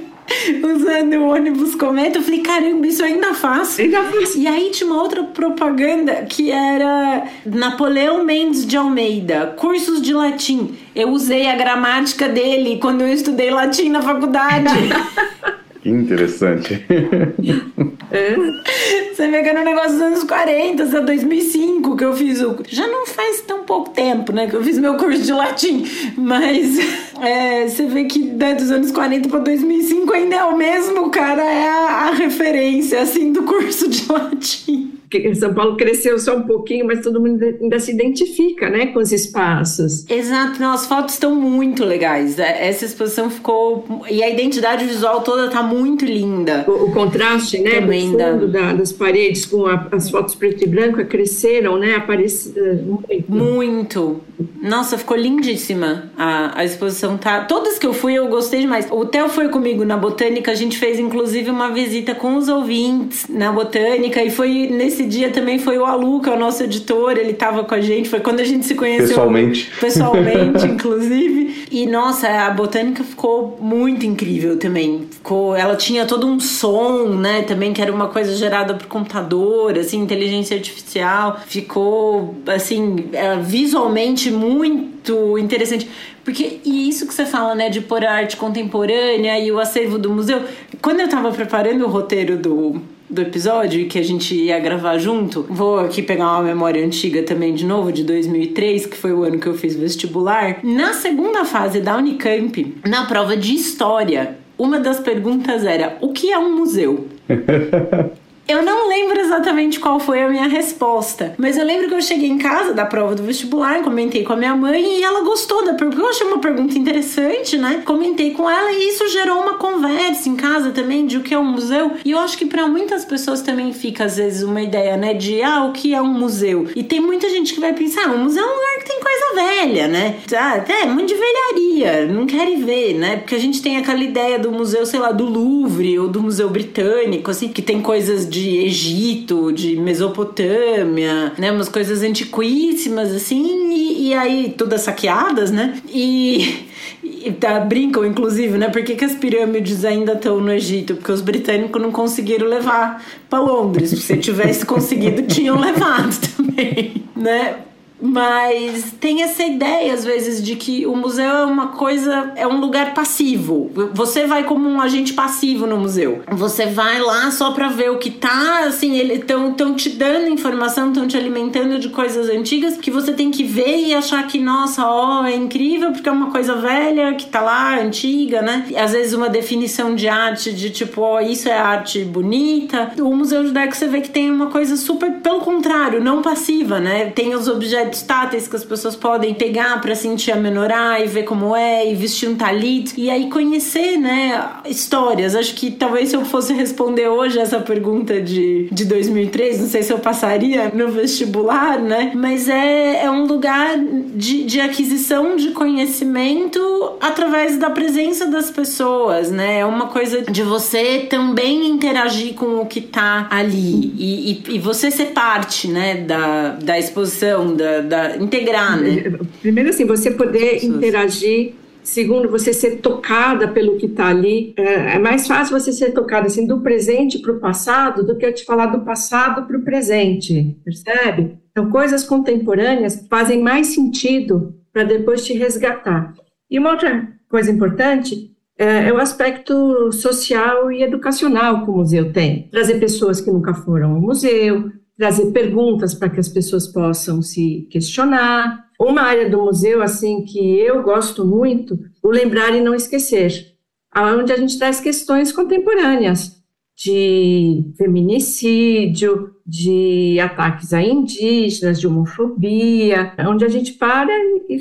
usando 0.64 1.14
o 1.16 1.30
ônibus 1.30 1.76
cometa, 1.76 2.18
eu 2.18 2.24
falei, 2.24 2.42
caramba, 2.42 2.88
isso 2.88 3.02
eu 3.02 3.08
ainda 3.08 3.34
faço. 3.34 3.82
Ainda 3.82 4.04
faço. 4.04 4.38
E 4.38 4.48
aí 4.48 4.70
tinha 4.72 4.90
uma 4.90 5.02
outra 5.02 5.24
propaganda 5.24 6.26
que 6.28 6.52
era 6.52 7.24
Napoleão 7.46 8.24
Mendes 8.24 8.66
de 8.66 8.76
Almeida, 8.76 9.54
cursos 9.58 10.02
de 10.02 10.14
latim. 10.14 10.76
Eu 10.96 11.10
usei 11.10 11.48
a 11.48 11.56
gramática 11.56 12.28
dele 12.28 12.80
quando 12.80 13.02
eu 13.02 13.08
estudei 13.08 13.52
latim 13.52 13.90
na 13.90 14.02
faculdade. 14.02 14.74
Que 15.90 15.96
interessante. 15.96 16.86
É. 18.12 18.36
Você 18.36 19.28
que 19.30 19.50
era 19.50 19.62
um 19.62 19.64
negócio 19.64 19.92
dos 19.92 20.02
anos 20.02 20.24
40, 20.24 20.82
é 20.82 21.02
2005 21.02 21.96
que 21.96 22.04
eu 22.04 22.16
fiz 22.16 22.42
o. 22.42 22.58
Já 22.68 22.88
não 22.88 23.06
faz 23.06 23.42
tão 23.42 23.66
pouco 23.66 23.92
tempo, 23.92 24.32
né? 24.32 24.48
Que 24.48 24.56
eu 24.56 24.64
fiz 24.64 24.80
meu 24.80 24.96
curso 24.96 25.22
de 25.22 25.32
latim. 25.32 25.86
Mas 26.18 26.76
é, 27.22 27.68
você 27.68 27.86
vê 27.86 28.06
que 28.06 28.18
né, 28.20 28.56
dos 28.56 28.72
anos 28.72 28.92
40 28.92 29.30
para 29.30 29.40
2005 29.42 30.12
ainda 30.12 30.38
é 30.38 30.44
o 30.44 30.58
mesmo, 30.58 31.12
cara. 31.12 31.44
É 31.44 31.70
a, 31.70 32.08
a 32.08 32.12
referência, 32.12 33.00
assim, 33.00 33.32
do 33.32 33.44
curso 33.44 33.88
de 33.88 34.04
latim. 34.12 34.99
São 35.36 35.54
Paulo 35.54 35.76
cresceu 35.76 36.20
só 36.20 36.38
um 36.38 36.44
pouquinho, 36.44 36.86
mas 36.86 37.02
todo 37.02 37.20
mundo 37.20 37.44
ainda 37.44 37.80
se 37.80 37.92
identifica, 37.92 38.70
né, 38.70 38.88
com 38.88 39.00
os 39.00 39.12
espaços. 39.12 40.06
Exato, 40.10 40.60
não, 40.60 40.74
as 40.74 40.86
fotos 40.86 41.16
estão 41.16 41.36
muito 41.36 41.84
legais. 41.84 42.38
É, 42.38 42.68
essa 42.68 42.86
exposição 42.86 43.30
ficou 43.30 43.86
e 44.10 44.24
a 44.24 44.30
identidade 44.30 44.86
visual 44.86 45.22
toda 45.22 45.46
está 45.46 45.64
muito 45.64 46.06
linda. 46.06 46.66
O, 46.68 46.86
o 46.86 46.92
contraste, 46.92 47.60
né, 47.60 47.82
Também 47.82 48.12
do 48.12 48.18
fundo 48.18 48.48
da... 48.48 48.74
das 48.74 48.92
paredes 48.92 49.46
com 49.46 49.66
a, 49.66 49.88
as 49.92 50.10
fotos 50.10 50.36
preto 50.36 50.64
e 50.64 50.68
branco 50.68 51.04
cresceram, 51.06 51.78
né, 51.78 51.96
apareceram 51.96 53.00
muito. 53.28 53.50
Muito. 53.60 54.22
Nossa, 54.62 54.98
ficou 54.98 55.18
lindíssima 55.18 56.12
a, 56.18 56.60
a 56.60 56.66
exposição 56.66 57.18
tá. 57.18 57.44
Todas 57.46 57.78
que 57.78 57.86
eu 57.86 57.94
fui 57.94 58.14
eu 58.14 58.28
gostei 58.28 58.62
demais. 58.62 58.88
O 58.92 59.06
Theo 59.06 59.30
foi 59.30 59.50
comigo 59.50 59.84
na 59.84 59.98
botânica, 59.98 60.52
a 60.52 60.56
gente 60.56 60.78
fez 60.78 61.00
inclusive 61.00 61.50
uma 61.50 61.72
visita 61.72 62.16
com 62.16 62.36
os 62.36 62.48
ouvintes 62.48 63.28
na 63.28 63.52
botânica 63.52 64.24
e 64.24 64.30
foi 64.30 64.68
nesse 64.68 64.99
esse 65.00 65.08
dia 65.08 65.30
também 65.30 65.58
foi 65.58 65.78
o 65.78 65.86
Alu, 65.86 66.22
que 66.22 66.30
é 66.30 66.34
o 66.34 66.38
nosso 66.38 66.62
editor, 66.62 67.18
ele 67.18 67.34
tava 67.34 67.64
com 67.64 67.74
a 67.74 67.80
gente, 67.80 68.10
foi 68.10 68.20
quando 68.20 68.42
a 68.42 68.44
gente 68.44 68.66
se 68.66 68.76
conheceu. 68.76 69.08
Pessoalmente. 69.08 69.72
Pessoalmente, 69.80 70.66
inclusive. 70.68 71.68
E 71.72 71.86
nossa, 71.86 72.28
a 72.28 72.50
botânica 72.50 73.02
ficou 73.02 73.58
muito 73.62 74.06
incrível 74.06 74.58
também. 74.58 75.08
Ficou, 75.10 75.56
ela 75.56 75.78
tinha 75.78 76.06
todo 76.06 76.28
um 76.28 76.38
som, 76.38 77.08
né, 77.16 77.44
também 77.44 77.72
que 77.72 77.82
era 77.82 77.94
uma 77.94 78.10
coisa 78.10 78.36
gerada 78.36 78.74
por 78.74 78.88
computador, 78.88 79.78
assim, 79.78 80.00
inteligência 80.00 80.58
artificial. 80.58 81.40
Ficou 81.48 82.36
assim, 82.46 83.06
é, 83.14 83.38
visualmente 83.38 84.30
muito 84.30 85.38
interessante. 85.38 85.90
Porque, 86.26 86.60
e 86.66 86.90
isso 86.90 87.08
que 87.08 87.14
você 87.14 87.26
fala, 87.26 87.56
né, 87.56 87.70
de 87.70 87.80
pôr 87.80 88.04
a 88.04 88.12
arte 88.12 88.36
contemporânea 88.36 89.40
e 89.40 89.50
o 89.50 89.60
acervo 89.60 89.98
do 89.98 90.10
museu. 90.10 90.42
Quando 90.82 91.00
eu 91.00 91.08
tava 91.08 91.32
preparando 91.32 91.86
o 91.86 91.88
roteiro 91.88 92.38
do, 92.38 92.82
do 93.10 93.22
episódio 93.22 93.88
que 93.88 93.98
a 93.98 94.04
gente 94.04 94.36
ia 94.36 94.60
gravar 94.60 94.98
junto, 94.98 95.46
vou 95.50 95.80
aqui 95.80 96.02
pegar 96.02 96.32
uma 96.34 96.44
memória 96.44 96.86
antiga 96.86 97.24
também 97.24 97.54
de 97.54 97.66
novo, 97.66 97.92
de 97.92 98.04
2003, 98.04 98.86
que 98.86 98.96
foi 98.96 99.12
o 99.12 99.24
ano 99.24 99.40
que 99.40 99.48
eu 99.48 99.56
fiz 99.56 99.76
vestibular. 99.76 100.60
Na 100.64 100.94
segunda 100.94 101.44
fase 101.44 101.82
da 101.82 101.98
Unicamp, 101.98 102.78
na 102.86 103.06
prova 103.06 103.36
de 103.36 103.54
história, 103.54 104.38
uma 104.58 104.80
das 104.80 105.00
perguntas 105.00 105.66
era: 105.66 105.98
o 106.02 106.14
que 106.14 106.32
é 106.32 106.38
um 106.38 106.56
museu? 106.56 107.08
Eu 108.50 108.64
não 108.64 108.90
lembro 108.90 109.20
exatamente 109.20 109.80
qual 109.80 110.00
foi 110.00 110.24
a 110.24 110.28
minha 110.28 110.48
resposta, 110.48 111.36
mas 111.38 111.56
eu 111.56 111.64
lembro 111.64 111.88
que 111.88 111.94
eu 111.94 112.02
cheguei 112.02 112.28
em 112.28 112.40
casa 112.40 112.74
da 112.74 112.84
prova 112.84 113.14
do 113.14 113.22
vestibular, 113.22 113.84
comentei 113.84 114.24
com 114.24 114.34
a 114.34 114.36
minha 114.36 114.56
mãe 114.56 114.98
e 114.98 115.04
ela 115.04 115.22
gostou 115.22 115.64
da 115.64 115.76
pergunta. 115.76 116.02
Eu 116.02 116.10
achei 116.10 116.26
uma 116.26 116.40
pergunta 116.40 116.76
interessante, 116.76 117.60
né? 117.60 117.84
Comentei 117.86 118.32
com 118.32 118.50
ela 118.50 118.72
e 118.72 118.90
isso 118.90 119.08
gerou 119.10 119.40
uma 119.40 119.60
conversa 119.60 120.28
em 120.28 120.36
casa 120.36 120.72
também 120.72 121.06
de 121.06 121.18
o 121.18 121.22
que 121.22 121.32
é 121.32 121.38
um 121.38 121.46
museu. 121.46 121.92
E 122.04 122.10
eu 122.10 122.18
acho 122.18 122.40
que 122.40 122.48
para 122.48 122.66
muitas 122.68 123.06
pessoas 123.06 123.44
também 123.44 123.72
fica 123.72 124.06
às 124.06 124.18
vezes 124.18 124.42
uma 124.42 124.64
ideia, 124.64 124.98
né, 124.98 125.14
de 125.14 125.44
ah, 125.44 125.66
o 125.66 125.72
que 125.72 125.94
é 125.94 126.02
um 126.02 126.12
museu? 126.12 126.70
E 126.76 126.82
tem 126.82 127.00
muita 127.00 127.30
gente 127.30 127.54
que 127.54 127.60
vai 127.60 127.74
pensar, 127.74 128.08
ah, 128.08 128.14
um 128.14 128.24
museu 128.24 128.44
é 128.44 128.48
um 128.48 128.56
lugar 128.56 128.80
que 128.80 128.90
tem 128.90 128.99
velha, 129.34 129.88
né? 129.88 130.18
Ah, 130.36 130.56
até 130.56 130.86
muito 130.86 131.10
de 131.10 131.16
velharia, 131.16 132.08
não 132.08 132.26
querem 132.26 132.64
ver, 132.64 132.94
né? 132.96 133.18
Porque 133.18 133.36
a 133.36 133.40
gente 133.40 133.62
tem 133.62 133.78
aquela 133.78 134.04
ideia 134.04 134.38
do 134.40 134.52
museu, 134.52 134.86
sei 134.86 135.00
lá, 135.00 135.12
do 135.12 135.26
Louvre 135.26 135.98
ou 136.00 136.08
do 136.08 136.22
Museu 136.22 136.50
Britânico, 136.50 137.32
assim, 137.32 137.50
que 137.50 137.62
tem 137.62 137.82
coisas 137.82 138.28
de 138.28 138.58
Egito, 138.58 139.52
de 139.52 139.76
Mesopotâmia, 139.76 141.34
né? 141.38 141.52
Umas 141.52 141.70
coisas 141.70 142.02
antiquíssimas, 142.02 143.12
assim, 143.14 143.72
e, 143.72 144.10
e 144.10 144.14
aí 144.14 144.54
todas 144.58 144.82
saqueadas, 144.82 145.52
né? 145.52 145.80
E, 145.88 146.66
e 147.04 147.32
tá, 147.32 147.60
brincam, 147.60 148.06
inclusive, 148.06 148.58
né? 148.58 148.70
Por 148.70 148.84
que, 148.84 148.96
que 148.96 149.06
as 149.06 149.16
pirâmides 149.16 149.86
ainda 149.86 150.14
estão 150.14 150.40
no 150.40 150.52
Egito? 150.52 150.96
Porque 150.96 151.12
os 151.12 151.22
britânicos 151.22 151.82
não 151.82 151.92
conseguiram 151.92 152.48
levar 152.48 153.04
para 153.30 153.40
Londres. 153.40 153.90
Se 153.90 154.18
tivesse 154.18 154.66
conseguido, 154.66 155.24
tinham 155.24 155.58
levado 155.60 156.16
também, 156.36 157.04
né? 157.16 157.58
Mas 158.02 158.94
tem 159.00 159.24
essa 159.24 159.44
ideia, 159.44 159.94
às 159.94 160.06
vezes, 160.06 160.42
de 160.42 160.56
que 160.56 160.86
o 160.86 160.96
museu 160.96 161.30
é 161.30 161.46
uma 161.46 161.68
coisa, 161.68 162.32
é 162.36 162.48
um 162.48 162.60
lugar 162.60 162.94
passivo. 162.94 163.70
Você 163.94 164.26
vai 164.26 164.44
como 164.44 164.70
um 164.70 164.82
agente 164.82 165.14
passivo 165.14 165.68
no 165.68 165.78
museu. 165.78 166.22
Você 166.32 166.66
vai 166.66 167.00
lá 167.00 167.30
só 167.32 167.52
pra 167.52 167.68
ver 167.68 167.92
o 167.92 167.98
que 167.98 168.10
tá, 168.10 168.66
assim, 168.66 168.98
eles 168.98 169.20
estão 169.20 169.76
te 169.76 169.90
dando 169.90 170.30
informação, 170.30 170.90
estão 170.90 171.08
te 171.08 171.18
alimentando 171.18 171.78
de 171.78 171.90
coisas 171.90 172.30
antigas 172.30 172.78
que 172.78 172.90
você 172.90 173.12
tem 173.12 173.32
que 173.32 173.44
ver 173.44 173.88
e 173.88 173.94
achar 173.94 174.26
que, 174.28 174.40
nossa, 174.40 174.86
ó, 174.86 175.26
é 175.26 175.36
incrível 175.36 175.92
porque 175.92 176.08
é 176.08 176.12
uma 176.12 176.32
coisa 176.32 176.56
velha 176.56 177.14
que 177.16 177.26
tá 177.26 177.42
lá, 177.42 177.80
antiga, 177.80 178.42
né? 178.42 178.66
E, 178.70 178.78
às 178.78 178.94
vezes 178.94 179.14
uma 179.14 179.30
definição 179.30 179.94
de 179.96 180.08
arte 180.08 180.54
de 180.54 180.70
tipo, 180.70 181.02
ó, 181.02 181.20
isso 181.20 181.50
é 181.50 181.58
arte 181.58 182.04
bonita. 182.06 182.92
O 183.00 183.14
Museu 183.16 183.46
Judaico 183.46 183.76
você 183.76 183.88
vê 183.88 184.02
que 184.02 184.10
tem 184.10 184.32
uma 184.32 184.48
coisa 184.48 184.78
super, 184.78 185.12
pelo 185.14 185.42
contrário, 185.42 186.02
não 186.02 186.22
passiva, 186.22 186.80
né? 186.80 187.08
Tem 187.08 187.36
os 187.36 187.48
objetos 187.48 187.89
táteis 188.02 188.48
que 188.48 188.56
as 188.56 188.64
pessoas 188.64 188.96
podem 188.96 189.34
pegar 189.34 189.82
para 189.82 189.96
sentir 189.96 190.32
a 190.32 190.36
menorá 190.36 191.00
e 191.00 191.08
ver 191.08 191.24
como 191.24 191.56
é, 191.56 191.92
e 191.92 191.96
vestir 191.96 192.30
um 192.30 192.36
talit, 192.36 192.94
e 192.98 193.10
aí 193.10 193.30
conhecer, 193.30 193.98
né, 193.98 194.50
histórias. 194.66 195.36
Acho 195.36 195.56
que 195.56 195.72
talvez 195.72 196.10
se 196.10 196.16
eu 196.16 196.26
fosse 196.26 196.54
responder 196.54 197.08
hoje 197.08 197.40
essa 197.40 197.60
pergunta 197.60 198.22
de, 198.22 198.70
de 198.72 198.86
2003, 198.86 199.62
não 199.62 199.68
sei 199.68 199.84
se 199.84 199.92
eu 199.92 200.00
passaria 200.00 200.70
no 200.74 200.90
vestibular, 200.90 201.80
né? 201.80 202.12
Mas 202.16 202.48
é, 202.48 203.04
é 203.04 203.12
um 203.12 203.26
lugar 203.26 203.78
de, 204.16 204.44
de 204.44 204.60
aquisição 204.60 205.36
de 205.36 205.52
conhecimento 205.52 206.60
através 207.02 207.58
da 207.58 207.70
presença 207.70 208.28
das 208.28 208.50
pessoas, 208.50 209.32
né? 209.32 209.60
É 209.60 209.66
uma 209.66 209.88
coisa 209.88 210.22
de 210.22 210.44
você 210.44 211.08
também 211.10 211.68
interagir 211.68 212.34
com 212.34 212.62
o 212.62 212.66
que 212.66 212.82
tá 212.82 213.28
ali 213.30 213.94
e, 213.98 214.32
e, 214.32 214.56
e 214.56 214.60
você 214.60 214.92
ser 214.92 215.08
parte, 215.08 215.68
né, 215.68 215.96
da, 215.96 216.50
da 216.62 216.80
exposição, 216.80 217.56
da, 217.56 217.79
da 217.82 218.18
integrar, 218.18 218.80
né? 218.80 219.18
Primeiro 219.42 219.70
assim, 219.70 219.86
você 219.86 220.12
poder 220.12 220.64
interagir 220.64 221.54
Segundo, 221.90 222.30
você 222.30 222.54
ser 222.54 222.78
tocada 222.78 223.48
pelo 223.48 223.78
que 223.78 223.88
está 223.88 224.08
ali. 224.08 224.54
É, 224.58 224.96
é, 224.96 225.00
mais 225.00 225.28
fácil 225.28 225.60
você 225.60 225.72
ser 225.72 225.92
tocada 225.92 226.28
assim, 226.28 226.46
do 226.46 226.62
presente 226.62 227.18
para 227.20 227.32
o 227.32 227.40
passado 227.40 228.06
do 228.06 228.16
que 228.16 228.26
eu 228.26 228.34
te 228.34 228.46
falar 228.46 228.68
do 228.68 228.82
passado 228.82 229.48
para 229.48 229.58
o 229.58 229.64
presente, 229.64 230.56
percebe? 230.64 231.40
Então, 231.52 231.72
coisas 231.72 232.04
contemporâneas 232.04 233.08
fazem 233.10 233.42
mais 233.42 233.68
sentido 233.68 234.54
para 234.72 234.84
depois 234.84 235.26
te 235.26 235.34
resgatar. 235.34 236.14
E 236.50 236.60
uma 236.60 236.72
outra 236.72 237.08
coisa 237.28 237.50
importante 237.50 238.32
é, 238.58 238.90
é, 238.90 238.94
o 238.94 238.98
aspecto 238.98 239.92
social 239.92 240.72
e 240.72 240.84
educacional 240.84 241.64
que 241.64 241.72
o 241.72 241.78
museu 241.78 242.12
tem. 242.12 242.50
Trazer 242.52 242.80
pessoas 242.80 243.22
que 243.22 243.32
nunca 243.32 243.54
foram 243.54 243.96
ao 243.96 244.02
museu, 244.02 244.70
trazer 245.00 245.32
perguntas 245.32 245.94
para 245.94 246.10
que 246.10 246.20
as 246.20 246.28
pessoas 246.28 246.68
possam 246.68 247.22
se 247.22 247.66
questionar. 247.72 248.66
Uma 248.78 249.04
área 249.04 249.30
do 249.30 249.42
museu, 249.42 249.82
assim, 249.82 250.26
que 250.26 250.60
eu 250.60 250.84
gosto 250.84 251.26
muito, 251.26 251.80
o 252.04 252.10
lembrar 252.10 252.54
e 252.54 252.60
não 252.60 252.76
esquecer, 252.76 253.56
onde 253.96 254.34
a 254.34 254.36
gente 254.36 254.60
traz 254.60 254.82
questões 254.82 255.32
contemporâneas 255.32 256.38
de 256.76 257.74
feminicídio, 257.78 259.36
de 259.46 260.20
ataques 260.20 260.74
a 260.74 260.82
indígenas, 260.82 261.80
de 261.80 261.88
homofobia, 261.88 263.14
onde 263.28 263.46
a 263.46 263.50
gente 263.50 263.74
para 263.74 264.12
e 264.50 264.60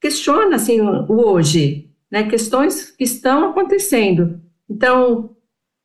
questiona, 0.00 0.56
assim, 0.56 0.80
o 0.80 1.20
hoje, 1.24 1.90
né? 2.10 2.28
Questões 2.28 2.90
que 2.90 3.04
estão 3.04 3.50
acontecendo. 3.50 4.40
Então, 4.68 5.36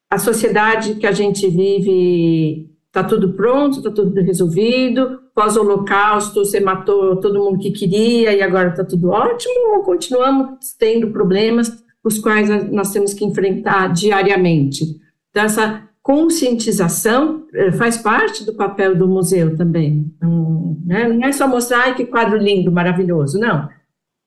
a 0.10 0.18
sociedade 0.18 0.96
que 0.96 1.08
a 1.08 1.12
gente 1.12 1.48
vive 1.48 2.73
Está 2.94 3.04
tudo 3.04 3.34
pronto, 3.34 3.78
está 3.78 3.90
tudo 3.90 4.22
resolvido. 4.22 5.20
Pós-Holocausto, 5.34 6.46
você 6.46 6.60
matou 6.60 7.20
todo 7.20 7.44
mundo 7.44 7.58
que 7.58 7.72
queria 7.72 8.32
e 8.32 8.40
agora 8.40 8.70
está 8.70 8.86
tudo 8.86 9.10
ótimo? 9.10 9.78
Ou 9.78 9.82
continuamos 9.82 10.76
tendo 10.78 11.10
problemas 11.10 11.84
os 12.04 12.20
quais 12.20 12.48
nós 12.72 12.92
temos 12.92 13.16
que 13.16 13.26
enfrentar 13.26 13.92
diariamente? 13.92 14.86
Então, 15.32 15.44
essa 15.44 15.90
conscientização 16.04 17.48
eh, 17.56 17.72
faz 17.72 17.98
parte 17.98 18.46
do 18.46 18.54
papel 18.54 18.96
do 18.96 19.08
museu 19.08 19.58
também. 19.58 20.14
Então, 20.16 20.78
né? 20.86 21.08
Não 21.08 21.28
é 21.28 21.32
só 21.32 21.48
mostrar 21.48 21.96
que 21.96 22.06
quadro 22.06 22.38
lindo, 22.38 22.72
maravilhoso, 22.72 23.40
não. 23.40 23.70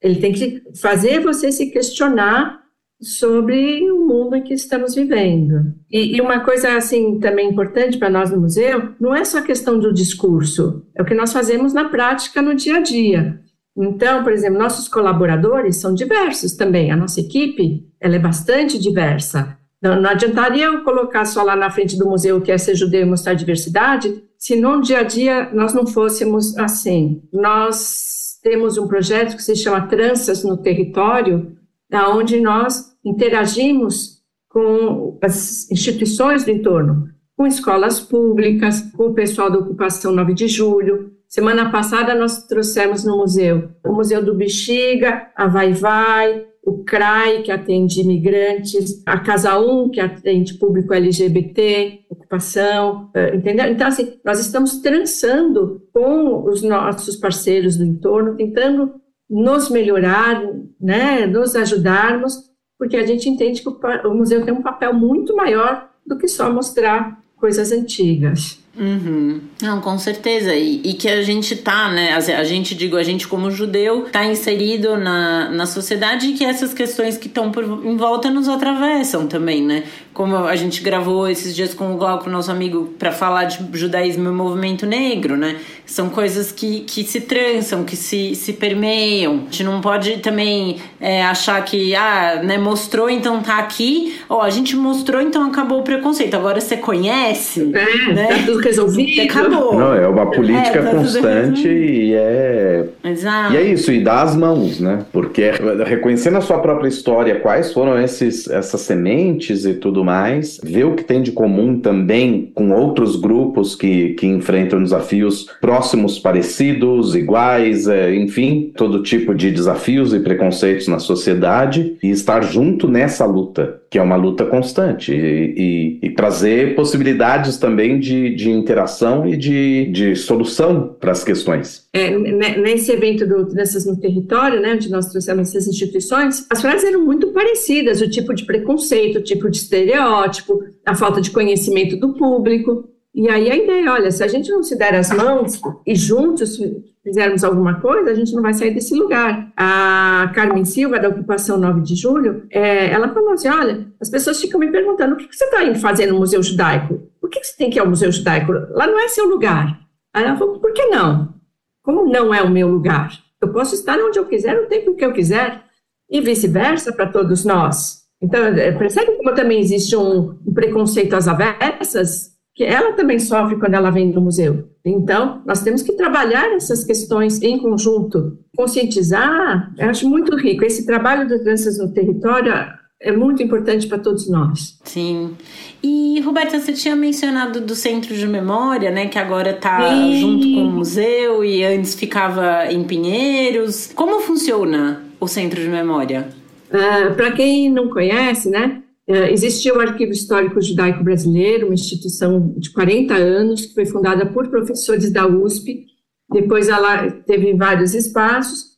Ele 0.03 0.17
tem 0.17 0.33
que 0.33 0.65
fazer 0.75 1.21
você 1.21 1.53
se 1.53 1.71
questionar 1.71 2.66
sobre 3.01 3.91
o 3.91 4.07
mundo 4.07 4.37
em 4.37 4.43
que 4.43 4.55
estamos 4.55 4.95
vivendo. 4.95 5.75
E, 5.91 6.17
e 6.17 6.21
uma 6.21 6.41
coisa 6.41 6.77
assim 6.77 7.19
também 7.21 7.51
importante 7.51 7.99
para 7.99 8.11
nós 8.11 8.31
no 8.31 8.41
museu 8.41 8.95
não 8.99 9.15
é 9.15 9.25
só 9.25 9.39
a 9.39 9.43
questão 9.43 9.79
do 9.79 9.93
discurso, 9.93 10.87
é 10.95 11.03
o 11.03 11.05
que 11.05 11.15
nós 11.15 11.33
fazemos 11.33 11.73
na 11.73 11.89
prática 11.89 12.41
no 12.41 12.55
dia 12.55 12.79
a 12.79 12.81
dia. 12.81 13.41
Então, 13.77 14.25
por 14.25 14.33
exemplo, 14.33 14.59
nossos 14.59 14.89
colaboradores 14.89 15.77
são 15.77 15.95
diversos 15.95 16.55
também. 16.55 16.91
A 16.91 16.97
nossa 16.97 17.21
equipe 17.21 17.87
ela 18.01 18.17
é 18.17 18.19
bastante 18.19 18.79
diversa. 18.79 19.59
Não, 19.83 20.01
não 20.01 20.11
adiantaria 20.11 20.65
eu 20.65 20.83
colocar 20.83 21.27
só 21.27 21.43
lá 21.43 21.55
na 21.55 21.71
frente 21.71 21.99
do 21.99 22.09
museu 22.09 22.41
que 22.41 22.51
é 22.51 22.57
ser 22.57 22.75
judeu 22.75 23.03
e 23.03 23.05
mostrar 23.05 23.35
diversidade, 23.35 24.25
se 24.39 24.57
no 24.57 24.81
dia 24.81 25.01
a 25.01 25.03
dia 25.03 25.51
nós 25.53 25.75
não 25.75 25.87
fôssemos 25.87 26.57
assim. 26.57 27.23
Nós 27.31 28.39
temos 28.43 28.79
um 28.79 28.89
projeto 28.89 29.37
que 29.37 29.43
se 29.43 29.55
chama 29.55 29.87
Tranças 29.87 30.43
no 30.43 30.57
Território, 30.57 31.57
onde 32.05 32.41
nós 32.41 32.97
interagimos 33.05 34.17
com 34.49 35.19
as 35.23 35.71
instituições 35.71 36.45
do 36.45 36.51
entorno, 36.51 37.09
com 37.37 37.47
escolas 37.47 38.01
públicas, 38.01 38.81
com 38.97 39.09
o 39.09 39.15
pessoal 39.15 39.51
da 39.51 39.59
ocupação 39.59 40.13
9 40.13 40.35
de 40.35 40.49
julho. 40.49 41.13
Semana 41.29 41.71
passada 41.71 42.15
nós 42.15 42.47
trouxemos 42.47 43.05
no 43.05 43.19
museu 43.19 43.71
o 43.85 43.93
Museu 43.93 44.25
do 44.25 44.35
Bexiga, 44.35 45.31
a 45.37 45.47
Vai 45.47 45.73
Vai, 45.73 46.47
o 46.65 46.83
CRAI, 46.83 47.43
que 47.43 47.53
atende 47.53 48.01
imigrantes, 48.01 49.03
a 49.07 49.21
Casa 49.21 49.57
1, 49.59 49.91
que 49.91 50.01
atende 50.01 50.55
público 50.55 50.93
LGBT, 50.93 52.01
ocupação, 52.11 53.09
eh, 53.15 53.37
entendeu? 53.37 53.67
Então, 53.67 53.87
assim, 53.87 54.19
nós 54.25 54.41
estamos 54.41 54.79
trançando 54.79 55.83
com 55.93 56.45
os 56.45 56.63
nossos 56.63 57.15
parceiros 57.17 57.77
do 57.77 57.85
entorno, 57.85 58.35
tentando 58.35 58.95
nos 59.29 59.69
melhorar, 59.69 60.43
né, 60.81 61.27
nos 61.27 61.57
ajudarmos, 61.57 62.45
porque 62.79 62.97
a 62.97 63.07
gente 63.07 63.29
entende 63.29 63.63
que 63.63 63.69
o, 63.69 64.15
museu 64.15 64.45
tem 64.45 64.55
um 64.55 64.63
papel 64.63 64.93
muito 64.93 65.35
maior 65.35 65.89
do 66.07 66.17
que 66.17 66.29
só 66.29 66.53
mostrar 66.53 67.21
coisas 67.37 67.73
antigas. 67.73 68.59
Uhum. 68.79 69.41
Não, 69.63 69.81
com 69.81 69.99
certeza. 69.99 70.55
E, 70.55 70.83
e, 70.85 70.95
que 70.95 71.09
a 71.09 71.23
gente 71.23 71.57
tá, 71.57 71.91
né? 71.91 72.13
A, 72.13 72.45
gente, 72.45 72.75
digo, 72.75 72.97
a 72.97 73.03
gente 73.03 73.27
como 73.27 73.51
judeu, 73.51 74.05
tá 74.13 74.25
inserido 74.25 74.99
na, 74.99 75.51
na 75.51 75.67
sociedade 75.67 76.29
e 76.29 76.35
que 76.35 76.45
essas 76.45 76.75
questões 76.75 77.17
que 77.17 77.27
estão 77.27 77.51
em 77.85 77.97
volta 77.97 78.31
nos 78.31 78.49
atravessam 78.49 79.27
também, 79.27 79.63
né? 79.63 79.85
Como 80.17 80.35
a 80.35 80.57
gente 80.57 80.83
gravou 80.83 81.29
esses 81.29 81.55
dias 81.55 81.75
com 81.75 81.93
o 81.93 81.99
Glauco, 81.99 82.31
nosso 82.31 82.51
amigo, 82.51 82.95
para 82.99 83.13
falar 83.13 83.45
de 83.45 83.59
judaísmo 83.75 84.31
e 84.31 84.33
movimento 84.33 84.87
negro, 84.87 85.37
né? 85.37 85.57
São 85.85 86.09
coisas 86.09 86.51
que, 86.51 86.81
que 86.81 87.05
se 87.05 87.21
trançam, 87.21 87.85
que 87.85 87.95
se, 87.95 88.35
se 88.35 88.55
permeiam. 88.55 89.35
A 89.35 89.37
gente 89.51 89.63
não 89.63 89.83
pode 89.83 90.17
também 90.21 90.79
é, 90.99 91.23
achar 91.23 91.63
que, 91.67 91.95
ah, 91.95 92.41
né, 92.43 92.57
mostrou, 92.57 93.11
então 93.11 93.43
tá 93.43 93.59
aqui. 93.59 94.17
Ó, 94.27 94.41
a 94.41 94.49
gente 94.49 94.75
mostrou, 94.75 95.21
então 95.21 95.45
acabou 95.45 95.81
o 95.81 95.83
preconceito. 95.83 96.33
Agora 96.33 96.63
você 96.63 96.79
conhece, 96.79 97.71
é, 97.75 98.15
né? 98.15 98.29
Tá 98.29 98.43
tudo 98.47 98.61
resolvido. 98.61 99.21
Acabou. 99.21 99.79
Não, 99.79 99.93
é 99.93 100.09
uma 100.09 100.31
política 100.31 100.79
é, 100.79 100.83
tá 100.83 100.91
constante 100.93 101.69
e 101.69 102.15
é. 102.15 102.87
Exato. 103.05 103.53
E 103.53 103.57
é 103.59 103.63
isso, 103.63 103.93
e 103.93 104.03
dá 104.03 104.23
as 104.23 104.35
mãos, 104.35 104.81
né? 104.81 105.05
Porque 105.13 105.43
é 105.43 105.55
reconhecendo 105.85 106.39
a 106.39 106.41
sua 106.41 106.59
própria 106.59 106.89
história, 106.89 107.39
quais 107.39 107.71
foram 107.75 108.01
esses, 108.01 108.49
essas 108.49 108.81
sementes 108.81 109.67
e 109.67 109.75
tudo 109.75 110.06
mais, 110.07 110.61
ver 110.63 110.85
o 110.85 110.95
que 110.95 111.03
tem 111.03 111.21
de 111.21 111.33
comum 111.33 111.81
também 111.81 112.53
com 112.55 112.71
outros 112.71 113.17
grupos 113.17 113.75
que, 113.75 114.15
que 114.15 114.27
enfrentam 114.27 114.81
desafios 114.81 115.49
próximos, 115.61 116.17
parecidos, 116.17 117.17
iguais, 117.17 117.89
é, 117.89 118.15
enfim, 118.15 118.73
todo 118.77 119.03
tipo 119.03 119.35
de 119.35 119.51
desafios 119.51 120.15
e 120.15 120.21
preconceitos 120.21 120.87
na 120.87 121.01
sociedade 121.01 121.97
e 122.01 122.09
estar 122.09 122.43
junto 122.43 122.87
nessa 122.87 123.27
luta, 123.27 123.81
que 123.97 124.01
é 124.01 124.03
uma 124.03 124.17
luta 124.17 124.45
constante, 124.45 125.11
e, 125.11 125.55
e, 126.03 126.07
e 126.09 126.11
trazer 126.11 126.75
possibilidades 126.75 127.57
também 127.57 127.99
de, 127.99 128.35
de 128.35 128.51
interação 128.51 129.27
e 129.27 129.39
de, 129.39 129.87
de 129.87 130.15
solução 130.15 130.95
para 131.01 131.13
as 131.13 131.25
questões. 131.25 131.89
É, 131.95 132.11
nesse 132.59 132.93
evento 132.93 133.27
do 133.27 133.47
Crianças 133.47 133.87
no 133.87 133.99
Território, 133.99 134.61
né, 134.61 134.75
onde 134.75 134.91
nós 134.91 135.07
trouxemos 135.07 135.49
essas 135.49 135.67
instituições, 135.67 136.47
as 136.51 136.61
frases 136.61 136.85
eram 136.85 137.07
muito 137.07 137.29
parecidas, 137.29 138.03
o 138.03 138.11
tipo 138.11 138.35
de 138.35 138.45
preconceito, 138.45 139.17
o 139.17 139.23
tipo 139.23 139.49
de 139.49 139.57
estereótipo, 139.57 140.63
a 140.85 140.95
falta 140.95 141.19
de 141.19 141.31
conhecimento 141.31 141.97
do 141.97 142.13
público. 142.13 142.91
E 143.15 143.31
aí 143.31 143.51
a 143.51 143.57
ideia, 143.57 143.93
olha, 143.93 144.11
se 144.11 144.23
a 144.23 144.29
gente 144.29 144.51
não 144.51 144.63
se 144.63 144.77
der 144.77 144.95
as 144.95 145.11
mãos 145.11 145.59
e 145.87 145.95
juntos 145.95 146.61
fizermos 147.07 147.45
alguma 147.45 147.81
coisa, 147.81 148.11
a 148.11 148.15
gente 148.15 148.35
não 148.35 148.43
vai 148.43 148.53
sair 148.53 148.75
desse 148.75 148.93
lugar. 148.93 149.53
A 149.57 150.29
Carmen 150.35 150.65
Silva, 150.65 150.99
da 150.99 151.09
Ocupação 151.09 151.57
9 151.57 151.83
de 151.83 151.95
Julho, 151.95 152.45
é, 152.51 152.91
ela 152.91 153.15
falou 153.15 153.31
assim, 153.31 153.49
olha, 153.49 153.87
as 154.01 154.11
pessoas 154.11 154.41
ficam 154.41 154.59
me 154.59 154.73
perguntando, 154.73 155.15
o 155.15 155.17
que 155.17 155.29
você 155.31 155.45
está 155.45 155.63
indo 155.63 155.79
fazer 155.79 156.07
no 156.07 156.19
Museu 156.19 156.43
Judaico? 156.43 157.01
Por 157.21 157.31
que 157.31 157.45
você 157.45 157.57
tem 157.57 157.71
que 157.71 157.79
ir 157.79 157.81
ao 157.81 157.89
Museu 157.89 158.11
Judaico? 158.11 158.51
Lá 158.71 158.89
não 158.89 158.99
é 158.99 159.07
seu 159.07 159.25
lugar. 159.25 159.79
Aí 160.13 160.25
ela 160.25 160.37
falou, 160.37 160.59
por 160.59 160.73
que 160.73 160.85
não? 160.87 161.33
Como 161.81 162.11
não 162.11 162.35
é 162.35 162.43
o 162.43 162.51
meu 162.51 162.67
lugar? 162.67 163.13
Eu 163.41 163.53
posso 163.53 163.77
estar 163.77 163.97
onde 164.01 164.19
eu 164.19 164.27
quiser, 164.27 164.61
no 164.61 164.67
tempo 164.67 164.97
que 164.97 165.05
eu 165.05 165.13
quiser, 165.13 165.63
e 166.11 166.21
vice-versa 166.21 166.93
para 166.93 167.07
todos 167.07 167.45
nós. 167.45 168.03
Então, 168.21 168.45
é, 168.47 168.73
percebe 168.73 169.13
como 169.13 169.33
também 169.33 169.61
existe 169.61 169.95
um, 169.95 170.37
um 170.45 170.53
preconceito 170.53 171.15
às 171.15 171.29
avessas, 171.29 172.36
que 172.57 172.65
ela 172.65 172.95
também 172.95 173.19
sofre 173.19 173.57
quando 173.57 173.75
ela 173.75 173.91
vem 173.91 174.11
no 174.11 174.23
museu. 174.23 174.71
Então, 174.83 175.43
nós 175.45 175.61
temos 175.63 175.83
que 175.83 175.93
trabalhar 175.93 176.55
essas 176.55 176.83
questões 176.83 177.43
em 177.43 177.59
conjunto, 177.59 178.39
conscientizar, 178.57 179.75
eu 179.77 179.91
acho 179.91 180.09
muito 180.09 180.35
rico. 180.35 180.65
Esse 180.65 180.87
trabalho 180.87 181.29
das 181.29 181.43
crianças 181.43 181.79
no 181.79 181.93
território 181.93 182.53
é 182.99 183.13
muito 183.13 183.43
importante 183.43 183.87
para 183.87 183.99
todos 183.99 184.31
nós. 184.31 184.79
Sim. 184.85 185.37
E, 185.83 186.19
Roberta, 186.21 186.59
você 186.59 186.73
tinha 186.73 186.97
mencionado 186.97 187.61
do 187.61 187.75
Centro 187.75 188.15
de 188.15 188.27
Memória, 188.27 188.91
né, 188.91 189.07
que 189.07 189.19
agora 189.19 189.51
está 189.51 189.91
junto 190.19 190.51
com 190.55 190.63
o 190.63 190.73
museu 190.73 191.45
e 191.45 191.63
antes 191.63 191.95
ficava 191.95 192.73
em 192.73 192.85
Pinheiros. 192.85 193.93
Como 193.95 194.21
funciona 194.21 195.05
o 195.21 195.29
Centro 195.29 195.61
de 195.61 195.69
Memória? 195.69 196.29
Uh, 196.73 197.11
ah, 197.11 197.15
para 197.15 197.33
quem 197.33 197.71
não 197.71 197.91
conhece, 197.91 198.49
né, 198.49 198.83
existia 199.09 199.75
o 199.75 199.81
Arquivo 199.81 200.13
Histórico 200.13 200.61
Judaico 200.61 201.05
Brasileiro, 201.05 201.67
uma 201.67 201.75
instituição 201.75 202.55
de 202.57 202.73
40 202.73 203.15
anos, 203.15 203.67
que 203.67 203.75
foi 203.75 203.87
fundada 203.87 204.27
por 204.27 204.49
professores 204.49 205.13
da 205.13 205.27
USP. 205.27 205.87
Depois 206.31 206.69
ela 206.69 207.11
teve 207.11 207.55
vários 207.55 207.95
espaços, 207.95 208.77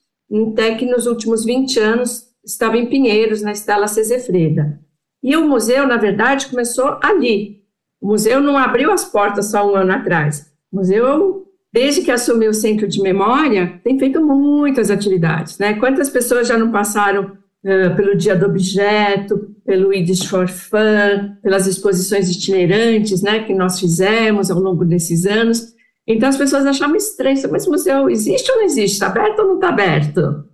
até 0.51 0.75
que 0.75 0.85
nos 0.85 1.07
últimos 1.07 1.45
20 1.45 1.79
anos 1.81 2.29
estava 2.45 2.77
em 2.77 2.87
Pinheiros, 2.87 3.43
na 3.43 3.53
Estela 3.53 3.89
Cezefreda. 3.89 4.81
E 5.23 5.37
o 5.37 5.47
museu, 5.49 5.87
na 5.87 5.97
verdade, 5.97 6.47
começou 6.47 6.99
ali. 7.03 7.59
O 8.01 8.09
museu 8.09 8.41
não 8.41 8.57
abriu 8.57 8.93
as 8.93 9.05
portas 9.05 9.51
só 9.51 9.71
um 9.71 9.75
ano 9.75 9.93
atrás. 9.93 10.53
O 10.71 10.77
museu, 10.77 11.47
desde 11.73 12.03
que 12.03 12.11
assumiu 12.11 12.51
o 12.51 12.55
Centro 12.55 12.87
de 12.87 13.01
Memória, 13.03 13.81
tem 13.83 13.99
feito 13.99 14.25
muitas 14.25 14.91
atividades. 14.91 15.59
Né? 15.59 15.75
Quantas 15.75 16.09
pessoas 16.09 16.47
já 16.47 16.57
não 16.57 16.71
passaram 16.71 17.33
uh, 17.65 17.97
pelo 17.97 18.17
Dia 18.17 18.37
do 18.37 18.47
Objeto, 18.47 19.55
pelo 19.69 19.93
Yiddish 19.93 20.25
for 20.25 20.49
Fun, 20.49 21.37
pelas 21.43 21.67
exposições 21.67 22.31
itinerantes 22.31 23.21
né, 23.21 23.41
que 23.45 23.53
nós 23.53 23.79
fizemos 23.79 24.51
ao 24.51 24.59
longo 24.59 24.83
desses 24.83 25.27
anos. 25.27 25.75
Então, 26.07 26.27
as 26.27 26.39
pessoas 26.39 26.65
achavam 26.65 26.97
estranho, 26.97 27.39
mas 27.51 27.67
o 27.67 27.71
museu 27.71 28.09
existe 28.09 28.51
ou 28.51 28.57
não 28.57 28.65
existe? 28.65 28.95
Está 28.95 29.09
aberto 29.09 29.41
ou 29.41 29.49
não 29.49 29.55
está 29.57 29.69
aberto? 29.69 30.45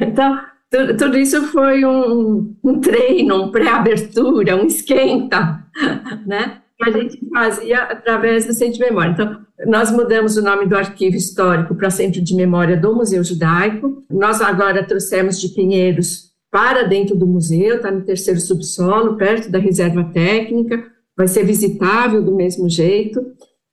Então, 0.00 0.40
tudo, 0.70 0.96
tudo 0.96 1.18
isso 1.18 1.42
foi 1.48 1.84
um, 1.84 2.56
um 2.64 2.80
treino, 2.80 3.44
um 3.44 3.50
pré-abertura, 3.50 4.56
um 4.56 4.64
esquenta, 4.64 5.62
né? 6.26 6.62
Que 6.78 6.88
a 6.88 6.92
gente 6.92 7.20
fazia 7.28 7.82
através 7.82 8.46
do 8.46 8.54
Centro 8.54 8.78
de 8.78 8.86
Memória. 8.86 9.10
Então, 9.10 9.38
nós 9.66 9.92
mudamos 9.92 10.38
o 10.38 10.42
nome 10.42 10.64
do 10.64 10.74
arquivo 10.74 11.14
histórico 11.14 11.74
para 11.74 11.90
Centro 11.90 12.22
de 12.22 12.34
Memória 12.34 12.74
do 12.74 12.94
Museu 12.94 13.22
Judaico. 13.22 14.02
Nós 14.10 14.40
agora 14.40 14.82
trouxemos 14.82 15.38
de 15.38 15.50
Pinheiros 15.50 16.31
para 16.52 16.82
dentro 16.82 17.16
do 17.16 17.26
museu, 17.26 17.76
está 17.76 17.90
no 17.90 18.04
terceiro 18.04 18.38
subsolo, 18.38 19.16
perto 19.16 19.50
da 19.50 19.58
reserva 19.58 20.04
técnica, 20.12 20.84
vai 21.16 21.26
ser 21.26 21.44
visitável 21.44 22.22
do 22.22 22.36
mesmo 22.36 22.68
jeito. 22.68 23.24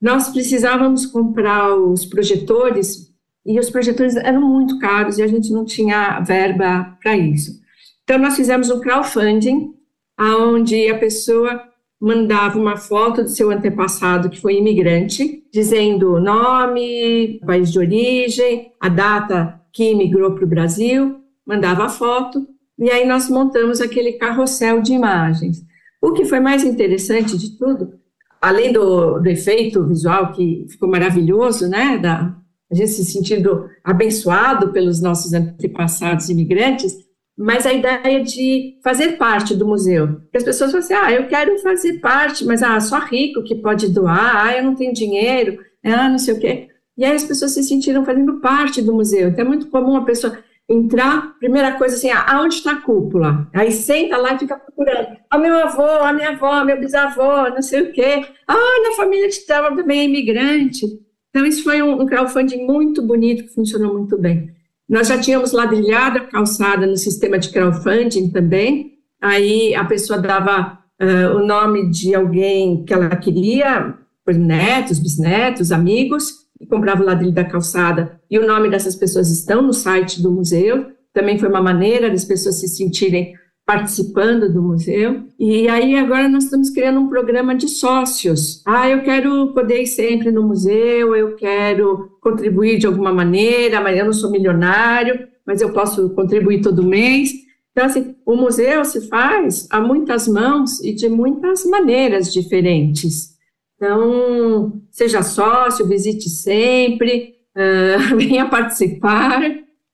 nós 0.00 0.28
precisávamos 0.28 1.04
comprar 1.04 1.76
os 1.76 2.06
projetores 2.06 3.10
e 3.44 3.58
os 3.58 3.68
projetores 3.68 4.16
eram 4.16 4.40
muito 4.40 4.78
caros 4.78 5.18
e 5.18 5.22
a 5.22 5.26
gente 5.26 5.52
não 5.52 5.64
tinha 5.64 6.20
verba 6.20 6.96
para 7.02 7.16
isso. 7.16 7.60
Então 8.02 8.18
nós 8.18 8.36
fizemos 8.36 8.70
um 8.70 8.80
crowdfunding, 8.80 9.74
aonde 10.16 10.88
a 10.88 10.98
pessoa 10.98 11.62
mandava 12.00 12.58
uma 12.58 12.76
foto 12.76 13.22
do 13.22 13.28
seu 13.28 13.50
antepassado 13.50 14.30
que 14.30 14.40
foi 14.40 14.56
imigrante, 14.56 15.44
dizendo 15.52 16.18
nome, 16.18 17.38
país 17.44 17.70
de 17.70 17.78
origem, 17.78 18.72
a 18.80 18.88
data 18.88 19.60
que 19.72 19.90
imigrou 19.90 20.34
para 20.34 20.44
o 20.44 20.48
Brasil, 20.48 21.20
mandava 21.46 21.84
a 21.84 21.88
foto 21.88 22.46
e 22.78 22.90
aí 22.90 23.06
nós 23.06 23.28
montamos 23.28 23.80
aquele 23.80 24.12
carrossel 24.12 24.80
de 24.80 24.94
imagens. 24.94 25.62
O 26.00 26.12
que 26.12 26.24
foi 26.24 26.40
mais 26.40 26.64
interessante 26.64 27.36
de 27.36 27.58
tudo 27.58 27.99
além 28.40 28.72
do, 28.72 29.18
do, 29.18 29.28
efeito 29.28 29.86
visual 29.86 30.32
que 30.32 30.66
ficou 30.68 30.88
maravilhoso, 30.88 31.68
né, 31.68 31.98
da 31.98 32.36
a 32.70 32.74
gente 32.74 32.90
se 32.90 33.04
sentindo 33.04 33.68
abençoado 33.82 34.72
pelos 34.72 35.02
nossos 35.02 35.32
antepassados 35.32 36.28
imigrantes, 36.28 36.96
mas 37.36 37.66
a 37.66 37.72
ideia 37.72 38.22
de 38.22 38.78
fazer 38.84 39.16
parte 39.16 39.56
do 39.56 39.66
museu. 39.66 40.20
As 40.32 40.44
pessoas 40.44 40.70
falam 40.70 40.84
assim, 40.84 40.94
ah, 40.94 41.12
eu 41.12 41.26
quero 41.26 41.58
fazer 41.58 41.94
parte, 41.94 42.44
mas 42.44 42.62
ah, 42.62 42.78
só 42.78 43.00
rico 43.00 43.42
que 43.42 43.56
pode 43.56 43.88
doar, 43.88 44.46
ah, 44.46 44.56
eu 44.56 44.62
não 44.62 44.76
tenho 44.76 44.92
dinheiro, 44.92 45.58
ah, 45.84 46.08
não 46.08 46.18
sei 46.18 46.34
o 46.34 46.38
quê. 46.38 46.68
E 46.96 47.04
aí 47.04 47.12
as 47.12 47.24
pessoas 47.24 47.52
se 47.52 47.62
sentiram 47.62 48.04
fazendo 48.04 48.40
parte 48.40 48.82
do 48.82 48.94
museu. 48.94 49.30
Então 49.30 49.44
é 49.44 49.48
muito 49.48 49.68
comum 49.68 49.96
a 49.96 50.04
pessoa 50.04 50.38
entrar, 50.70 51.36
primeira 51.40 51.72
coisa 51.72 51.96
assim, 51.96 52.10
aonde 52.10 52.54
está 52.54 52.72
a 52.72 52.80
cúpula? 52.80 53.48
Aí 53.52 53.72
senta 53.72 54.16
lá 54.16 54.34
e 54.34 54.38
fica 54.38 54.56
procurando. 54.56 55.08
A 55.28 55.36
meu 55.36 55.58
avô, 55.58 55.82
a 55.82 56.12
minha 56.12 56.30
avó, 56.30 56.64
meu 56.64 56.78
bisavô, 56.78 57.48
não 57.50 57.60
sei 57.60 57.82
o 57.82 57.92
quê. 57.92 58.24
Ah, 58.46 58.88
na 58.88 58.94
família 58.96 59.28
de 59.28 59.44
Tava 59.44 59.74
também 59.74 60.00
é 60.00 60.04
imigrante. 60.04 60.86
Então, 61.30 61.44
isso 61.44 61.64
foi 61.64 61.82
um, 61.82 62.00
um 62.00 62.06
crowdfunding 62.06 62.64
muito 62.64 63.02
bonito, 63.02 63.44
que 63.44 63.54
funcionou 63.54 63.94
muito 63.94 64.16
bem. 64.16 64.52
Nós 64.88 65.08
já 65.08 65.18
tínhamos 65.18 65.52
ladrilhado 65.52 66.18
a 66.18 66.24
calçada 66.24 66.86
no 66.86 66.96
sistema 66.96 67.38
de 67.38 67.50
crowdfunding 67.50 68.30
também, 68.30 68.94
aí 69.20 69.74
a 69.74 69.84
pessoa 69.84 70.18
dava 70.18 70.78
uh, 71.00 71.36
o 71.36 71.46
nome 71.46 71.88
de 71.90 72.14
alguém 72.14 72.84
que 72.84 72.92
ela 72.92 73.14
queria, 73.14 73.94
por 74.24 74.34
netos, 74.34 74.98
bisnetos, 74.98 75.70
amigos, 75.70 76.40
e 76.60 76.66
comprava 76.66 77.02
o 77.02 77.06
ladrilho 77.06 77.32
da 77.32 77.44
calçada, 77.44 78.20
e 78.30 78.38
o 78.38 78.46
nome 78.46 78.68
dessas 78.68 78.94
pessoas 78.94 79.30
estão 79.30 79.62
no 79.62 79.72
site 79.72 80.22
do 80.22 80.30
museu, 80.30 80.86
também 81.12 81.38
foi 81.38 81.48
uma 81.48 81.62
maneira 81.62 82.10
das 82.10 82.24
pessoas 82.24 82.56
se 82.56 82.68
sentirem 82.68 83.34
participando 83.66 84.52
do 84.52 84.62
museu. 84.62 85.22
E 85.38 85.68
aí 85.68 85.94
agora 85.96 86.28
nós 86.28 86.44
estamos 86.44 86.70
criando 86.70 86.98
um 86.98 87.08
programa 87.08 87.54
de 87.54 87.68
sócios. 87.68 88.62
Ah, 88.66 88.88
eu 88.88 89.02
quero 89.02 89.54
poder 89.54 89.82
ir 89.82 89.86
sempre 89.86 90.32
no 90.32 90.42
museu, 90.42 91.14
eu 91.14 91.36
quero 91.36 92.10
contribuir 92.20 92.78
de 92.78 92.86
alguma 92.86 93.12
maneira, 93.12 93.80
mas 93.80 93.96
eu 93.96 94.04
não 94.04 94.12
sou 94.12 94.30
milionário, 94.30 95.28
mas 95.46 95.60
eu 95.60 95.72
posso 95.72 96.10
contribuir 96.10 96.60
todo 96.60 96.82
mês. 96.82 97.30
Então, 97.70 97.86
assim, 97.86 98.16
o 98.26 98.34
museu 98.34 98.84
se 98.84 99.08
faz 99.08 99.68
a 99.70 99.80
muitas 99.80 100.26
mãos 100.26 100.82
e 100.82 100.92
de 100.92 101.08
muitas 101.08 101.64
maneiras 101.64 102.32
diferentes. 102.32 103.36
Então, 103.80 104.82
seja 104.90 105.22
sócio, 105.22 105.86
visite 105.86 106.28
sempre, 106.28 107.36
uh, 107.56 108.14
venha 108.18 108.46
participar. 108.46 109.40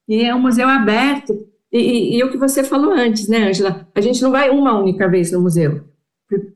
E 0.09 0.24
é 0.24 0.34
um 0.34 0.41
museu 0.41 0.68
aberto 0.68 1.47
e, 1.72 1.78
e, 1.78 2.18
e, 2.18 2.24
o 2.24 2.30
que 2.30 2.37
você 2.37 2.64
falou 2.64 2.93
antes, 2.93 3.28
né, 3.28 3.49
Angela? 3.49 3.87
A 3.95 4.01
gente 4.01 4.22
não 4.22 4.30
vai 4.30 4.51
uma 4.51 4.78
única 4.78 5.09
vez 5.09 5.30
no 5.32 5.41
museu. 5.41 5.84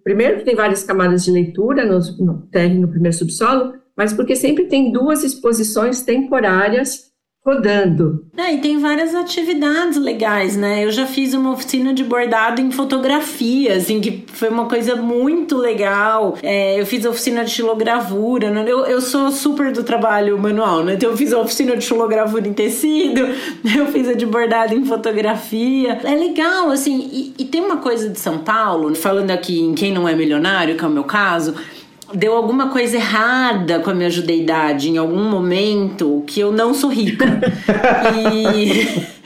Primeiro, 0.02 0.44
tem 0.44 0.56
várias 0.56 0.82
camadas 0.82 1.24
de 1.24 1.30
leitura 1.30 1.84
no, 1.84 1.98
no 2.24 2.42
térreo, 2.46 2.80
no 2.80 2.88
primeiro 2.88 3.16
subsolo, 3.16 3.74
mas 3.96 4.12
porque 4.12 4.34
sempre 4.34 4.64
tem 4.64 4.90
duas 4.90 5.22
exposições 5.22 6.02
temporárias 6.02 7.09
rodando. 7.44 8.26
É, 8.36 8.54
e 8.54 8.58
tem 8.58 8.78
várias 8.78 9.14
atividades 9.14 9.96
legais, 9.96 10.56
né? 10.56 10.84
Eu 10.84 10.90
já 10.90 11.06
fiz 11.06 11.32
uma 11.32 11.52
oficina 11.52 11.94
de 11.94 12.04
bordado 12.04 12.60
em 12.60 12.70
fotografia, 12.70 13.76
assim, 13.76 14.00
que 14.00 14.24
foi 14.28 14.48
uma 14.50 14.66
coisa 14.66 14.94
muito 14.94 15.56
legal. 15.56 16.36
É, 16.42 16.78
eu 16.78 16.84
fiz 16.84 17.04
oficina 17.04 17.42
de 17.42 17.50
xilogravura, 17.50 18.50
né? 18.50 18.64
eu, 18.66 18.84
eu 18.84 19.00
sou 19.00 19.30
super 19.30 19.72
do 19.72 19.82
trabalho 19.82 20.38
manual, 20.38 20.84
né? 20.84 20.94
Então 20.94 21.10
eu 21.10 21.16
fiz 21.16 21.32
a 21.32 21.40
oficina 21.40 21.76
de 21.76 21.84
xilogravura 21.84 22.46
em 22.46 22.52
tecido, 22.52 23.20
eu 23.76 23.86
fiz 23.86 24.08
a 24.08 24.12
de 24.12 24.26
bordado 24.26 24.74
em 24.74 24.84
fotografia. 24.84 25.98
É 26.04 26.14
legal, 26.14 26.70
assim, 26.70 27.08
e, 27.10 27.34
e 27.38 27.44
tem 27.46 27.62
uma 27.62 27.78
coisa 27.78 28.10
de 28.10 28.20
São 28.20 28.38
Paulo, 28.38 28.94
falando 28.94 29.30
aqui 29.30 29.60
em 29.60 29.74
quem 29.74 29.92
não 29.92 30.06
é 30.06 30.14
milionário, 30.14 30.76
que 30.76 30.84
é 30.84 30.86
o 30.86 30.90
meu 30.90 31.04
caso, 31.04 31.54
deu 32.14 32.34
alguma 32.34 32.68
coisa 32.68 32.96
errada 32.96 33.80
com 33.80 33.90
a 33.90 33.94
minha 33.94 34.10
judeidade 34.10 34.90
em 34.90 34.98
algum 34.98 35.24
momento 35.24 36.22
que 36.26 36.40
eu 36.40 36.52
não 36.52 36.74
sou 36.74 36.90
rica. 36.90 37.26
e. 38.32 39.20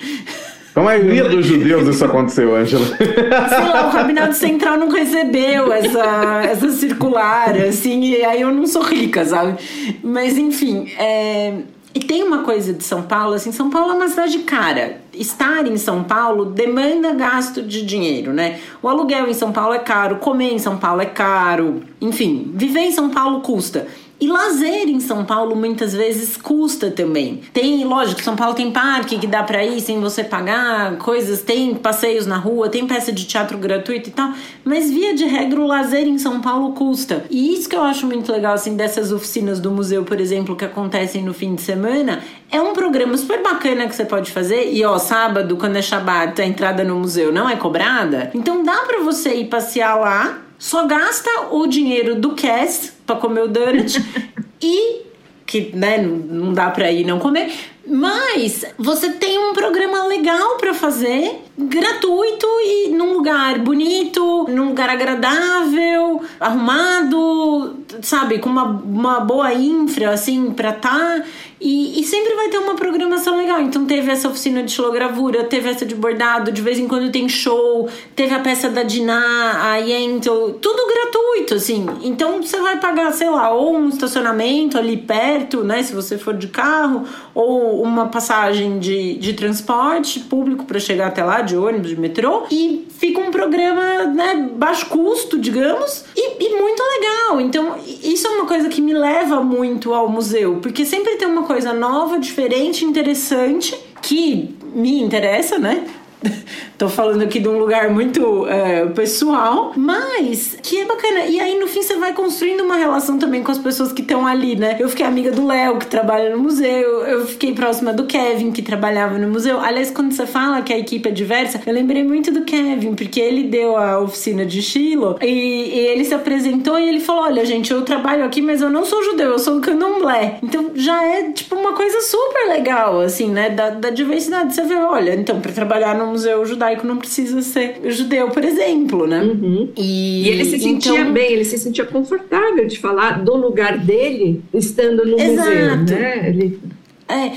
Com 0.74 0.80
a 0.80 0.85
maioria 0.85 1.28
dos 1.28 1.47
judeus 1.47 1.87
isso 1.87 2.05
aconteceu, 2.05 2.57
Ângela. 2.57 2.85
Sei 2.97 3.64
lá, 3.64 3.87
o 3.87 3.91
Rabinado 3.91 4.35
Central 4.35 4.76
não 4.76 4.89
recebeu 4.89 5.72
essa, 5.72 6.43
essa 6.45 6.68
circular, 6.70 7.57
assim, 7.57 8.03
e 8.03 8.24
aí 8.24 8.41
eu 8.41 8.53
não 8.53 8.66
sou 8.66 8.82
rica, 8.82 9.24
sabe? 9.24 9.57
Mas 10.03 10.37
enfim, 10.37 10.91
é, 10.99 11.59
e 11.95 12.01
tem 12.01 12.25
uma 12.25 12.43
coisa 12.43 12.73
de 12.73 12.83
São 12.83 13.03
Paulo, 13.03 13.35
assim, 13.35 13.53
São 13.53 13.71
Paulo 13.71 13.93
é 13.93 13.95
uma 13.95 14.09
cidade 14.09 14.39
cara. 14.41 15.01
Estar 15.13 15.65
em 15.65 15.77
São 15.77 16.03
Paulo 16.03 16.47
demanda 16.47 17.15
gasto 17.15 17.63
de 17.63 17.87
dinheiro, 17.87 18.33
né? 18.33 18.59
O 18.83 18.89
aluguel 18.89 19.29
em 19.29 19.35
São 19.35 19.53
Paulo 19.53 19.75
é 19.75 19.79
caro, 19.79 20.17
comer 20.17 20.53
em 20.53 20.59
São 20.59 20.77
Paulo 20.77 21.01
é 21.01 21.07
caro, 21.07 21.85
enfim, 22.01 22.51
viver 22.53 22.81
em 22.81 22.91
São 22.91 23.11
Paulo 23.11 23.43
custa. 23.43 23.87
E 24.21 24.29
lazer 24.29 24.89
em 24.89 25.01
São 25.01 25.25
Paulo 25.25 25.57
muitas 25.57 25.93
vezes 25.93 26.37
custa 26.37 26.91
também. 26.91 27.41
Tem, 27.53 27.85
lógico, 27.85 28.23
São 28.23 28.37
Paulo 28.37 28.55
tem 28.55 28.71
parque 28.71 29.19
que 29.19 29.27
dá 29.27 29.43
para 29.43 29.65
ir 29.65 29.81
sem 29.81 30.01
você 30.01 30.23
pagar, 30.23 30.97
coisas, 30.99 31.43
tem 31.43 31.75
passeios 31.75 32.25
na 32.25 32.37
rua, 32.37 32.69
tem 32.69 32.87
peça 32.87 33.12
de 33.12 33.25
teatro 33.27 33.59
gratuito 33.59 34.09
e 34.09 34.12
tal, 34.12 34.33
mas 34.65 34.91
via 34.91 35.15
de 35.15 35.25
regra 35.25 35.61
o 35.61 35.67
lazer 35.67 36.07
em 36.07 36.19
São 36.19 36.41
Paulo 36.41 36.73
custa. 36.73 37.25
E 37.29 37.53
isso 37.55 37.69
que 37.69 37.77
eu 37.77 37.83
acho 37.83 38.07
muito 38.07 38.31
legal 38.31 38.55
assim 38.55 38.77
dessas 38.77 39.12
oficinas 39.12 39.61
do 39.61 39.71
museu, 39.71 40.05
por 40.05 40.21
exemplo, 40.21 40.57
que 40.57 40.65
acontecem 40.65 41.23
no 41.23 41.35
fim 41.35 41.55
de 41.55 41.62
semana, 41.62 42.23
é 42.51 42.61
um 42.61 42.73
programa 42.73 43.17
super 43.17 43.43
bacana 43.43 43.89
que 43.89 43.97
você 43.97 44.05
pode 44.05 44.31
fazer. 44.31 44.73
E 44.73 44.85
ó, 44.85 44.97
sábado, 44.99 45.57
quando 45.57 45.77
é 45.77 45.83
Shabbat, 45.83 46.41
a 46.41 46.47
entrada 46.47 46.85
no 46.85 46.97
museu 46.97 47.33
não 47.33 47.49
é 47.49 47.57
cobrada. 47.57 48.31
Então 48.33 48.62
dá 48.62 48.83
para 48.87 49.01
você 49.01 49.35
ir 49.35 49.47
passear 49.47 49.99
lá 49.99 50.44
só 50.59 50.87
gasta 50.87 51.49
o 51.51 51.67
dinheiro 51.67 52.17
do 52.17 52.35
Cass 52.35 52.93
para 53.07 53.17
comer 53.17 53.43
o 53.43 53.49
donut 53.49 54.03
e 54.63 55.03
que 55.47 55.77
né, 55.77 55.99
não 55.99 56.53
dá 56.53 56.71
para 56.71 56.91
ir 56.91 57.05
não 57.05 57.19
comer, 57.19 57.53
mas 57.87 58.65
você 58.79 59.11
tem 59.11 59.39
um 59.39 59.53
programa 59.53 60.07
legal 60.07 60.57
para 60.57 60.73
fazer, 60.73 61.43
gratuito 61.57 62.47
e 62.63 62.89
num 62.89 63.13
lugar 63.13 63.59
bonito, 63.61 64.47
num 64.49 64.69
lugar 64.69 64.89
agradável, 64.91 66.21
arrumado, 66.41 67.77
sabe, 68.03 68.39
com 68.39 68.51
uma, 68.51 68.65
uma 68.65 69.21
boa 69.21 69.55
infra 69.55 70.11
assim 70.11 70.51
para 70.51 70.73
tá 70.73 71.23
e, 71.67 71.99
e, 71.99 72.05
sempre 72.05 72.35
vai 72.35 72.51
ter 72.51 72.59
uma 72.59 72.75
programação 72.75 73.39
legal. 73.39 73.59
Então 73.63 73.87
teve 73.87 74.11
essa 74.11 74.29
oficina 74.29 74.63
de 74.63 74.71
xilogravura, 74.71 75.45
teve 75.45 75.71
essa 75.71 75.87
de 75.87 75.95
bordado, 75.95 76.53
de 76.53 76.61
vez 76.61 76.79
em 76.79 76.87
quando 76.87 77.11
tem 77.11 77.27
show, 77.27 77.89
teve 78.15 78.35
a 78.35 78.41
peça 78.41 78.69
da 78.69 78.83
Diná, 78.83 79.71
a 79.71 79.77
Yento, 79.77 80.59
tudo 80.61 80.87
gratuito, 80.87 81.55
assim. 81.55 81.87
Então 82.03 82.43
você 82.43 82.61
vai 82.61 82.79
pagar, 82.79 83.11
sei 83.13 83.31
lá, 83.31 83.51
ou 83.51 83.77
um 83.77 83.89
estacionamento 83.89 84.77
ali 84.77 84.99
perto, 84.99 85.65
né, 85.65 85.83
se 85.83 85.95
você 85.95 86.19
for 86.19 86.35
de 86.35 86.49
carro, 86.49 87.05
ou 87.35 87.83
uma 87.83 88.09
passagem 88.09 88.79
de, 88.79 89.15
de 89.15 89.33
transporte 89.33 90.21
público 90.21 90.67
para 90.67 90.79
chegar 90.79 91.07
até 91.07 91.25
lá, 91.25 91.41
de 91.45 91.57
ônibus, 91.57 91.91
de 91.91 92.01
metrô, 92.01 92.45
e 92.51 92.87
fica 92.99 93.21
um 93.21 93.31
programa, 93.31 94.05
né, 94.05 94.49
baixo 94.55 94.87
custo, 94.87 95.39
digamos, 95.39 96.05
e, 96.17 96.45
e 96.45 96.61
muito 96.61 96.83
legal. 96.83 97.41
Então 97.41 97.77
isso 98.03 98.27
é 98.27 98.31
uma 98.31 98.47
coisa 98.47 98.69
que 98.69 98.81
me 98.81 98.93
leva 98.93 99.41
muito 99.43 99.93
ao 99.95 100.09
museu, 100.09 100.59
porque 100.61 100.85
sempre 100.85 101.17
tem 101.17 101.29
uma 101.29 101.45
coisa 101.45 101.73
nova, 101.73 102.19
diferente, 102.19 102.85
interessante, 102.85 103.79
que 104.03 104.55
me 104.75 105.01
interessa, 105.01 105.59
né? 105.59 105.85
Tô 106.79 106.89
falando 106.89 107.22
aqui 107.22 107.39
de 107.39 107.49
um 107.49 107.59
lugar 107.59 107.91
muito 107.91 108.47
é, 108.49 108.87
pessoal, 108.87 109.72
mas 109.77 110.57
que 110.62 110.81
é 110.81 110.85
bacana. 110.85 111.20
E 111.27 111.39
aí, 111.39 111.59
no 111.59 111.66
fim, 111.66 111.83
você 111.83 111.97
vai 111.97 112.12
construindo 112.12 112.62
uma 112.62 112.77
relação 112.77 113.18
também 113.18 113.43
com 113.43 113.53
as 113.53 113.59
pessoas 113.59 113.93
que 113.93 114.03
estão 114.03 114.27
ali, 114.27 114.57
né? 114.57 114.77
Eu 114.81 114.89
fiquei 114.89 115.07
amiga 115.07 115.31
do 115.31 115.47
Léo, 115.47 115.79
que 115.79 115.87
trabalha 115.87 116.35
no 116.35 116.43
museu. 116.43 117.05
Eu 117.05 117.27
fiquei 117.27 117.55
próxima 117.55 117.93
do 117.93 118.07
Kevin, 118.07 118.51
que 118.51 118.62
trabalhava 118.62 119.18
no 119.18 119.29
museu. 119.29 119.61
Aliás, 119.61 119.91
quando 119.91 120.12
você 120.12 120.27
fala 120.27 120.62
que 120.62 120.72
a 120.72 120.79
equipe 120.79 121.09
é 121.09 121.12
diversa, 121.12 121.61
eu 121.64 121.72
lembrei 121.72 122.03
muito 122.03 122.33
do 122.33 122.43
Kevin, 122.43 122.95
porque 122.95 123.20
ele 123.20 123.45
deu 123.45 123.77
a 123.77 124.01
oficina 124.01 124.45
de 124.45 124.61
Shiloh 124.61 125.18
e, 125.22 125.27
e 125.27 125.79
ele 125.87 126.05
se 126.05 126.14
apresentou 126.14 126.79
e 126.79 126.89
ele 126.89 127.01
falou: 127.01 127.25
Olha, 127.25 127.45
gente, 127.45 127.72
eu 127.72 127.83
trabalho 127.83 128.25
aqui, 128.25 128.43
mas 128.43 128.61
eu 128.61 128.70
não 128.70 128.85
sou 128.85 129.03
judeu, 129.03 129.31
eu 129.31 129.39
sou 129.39 129.61
candomblé. 129.61 130.39
Então 130.43 130.72
já 130.75 131.03
é, 131.05 131.31
tipo, 131.31 131.55
uma 131.55 131.72
coisa 131.72 132.01
super 132.01 132.49
legal, 132.49 133.01
assim, 133.01 133.31
né? 133.31 133.51
Da, 133.51 133.70
da 133.70 133.91
diversidade. 133.91 134.55
Você 134.55 134.62
vê, 134.62 134.75
olha, 134.75 135.14
então, 135.14 135.41
para 135.41 135.53
trabalhar 135.53 135.95
no 135.97 136.14
museu 136.15 136.47
judaico 136.47 136.87
não 136.87 136.97
precisa 136.97 137.43
ser 137.43 137.81
judeu, 137.91 138.31
por 138.31 138.45
exemplo, 138.45 139.07
né? 139.07 139.23
Uhum. 139.23 139.69
E, 139.77 140.23
e, 140.25 140.29
ele 140.29 140.45
se 140.45 140.59
sentia 140.61 141.01
então... 141.01 141.12
bem, 141.12 141.33
ele 141.33 141.45
se 141.45 141.59
sentia 141.59 141.85
confortável 141.85 142.67
de 142.67 142.79
falar 142.79 143.25
do 143.25 143.37
lugar 143.37 143.77
dele 143.79 144.43
estando 144.53 145.05
no 145.05 145.21
Exato. 145.21 145.51
museu, 145.51 145.77
né? 145.77 146.29
Ele... 146.29 146.61
É, 147.09 147.33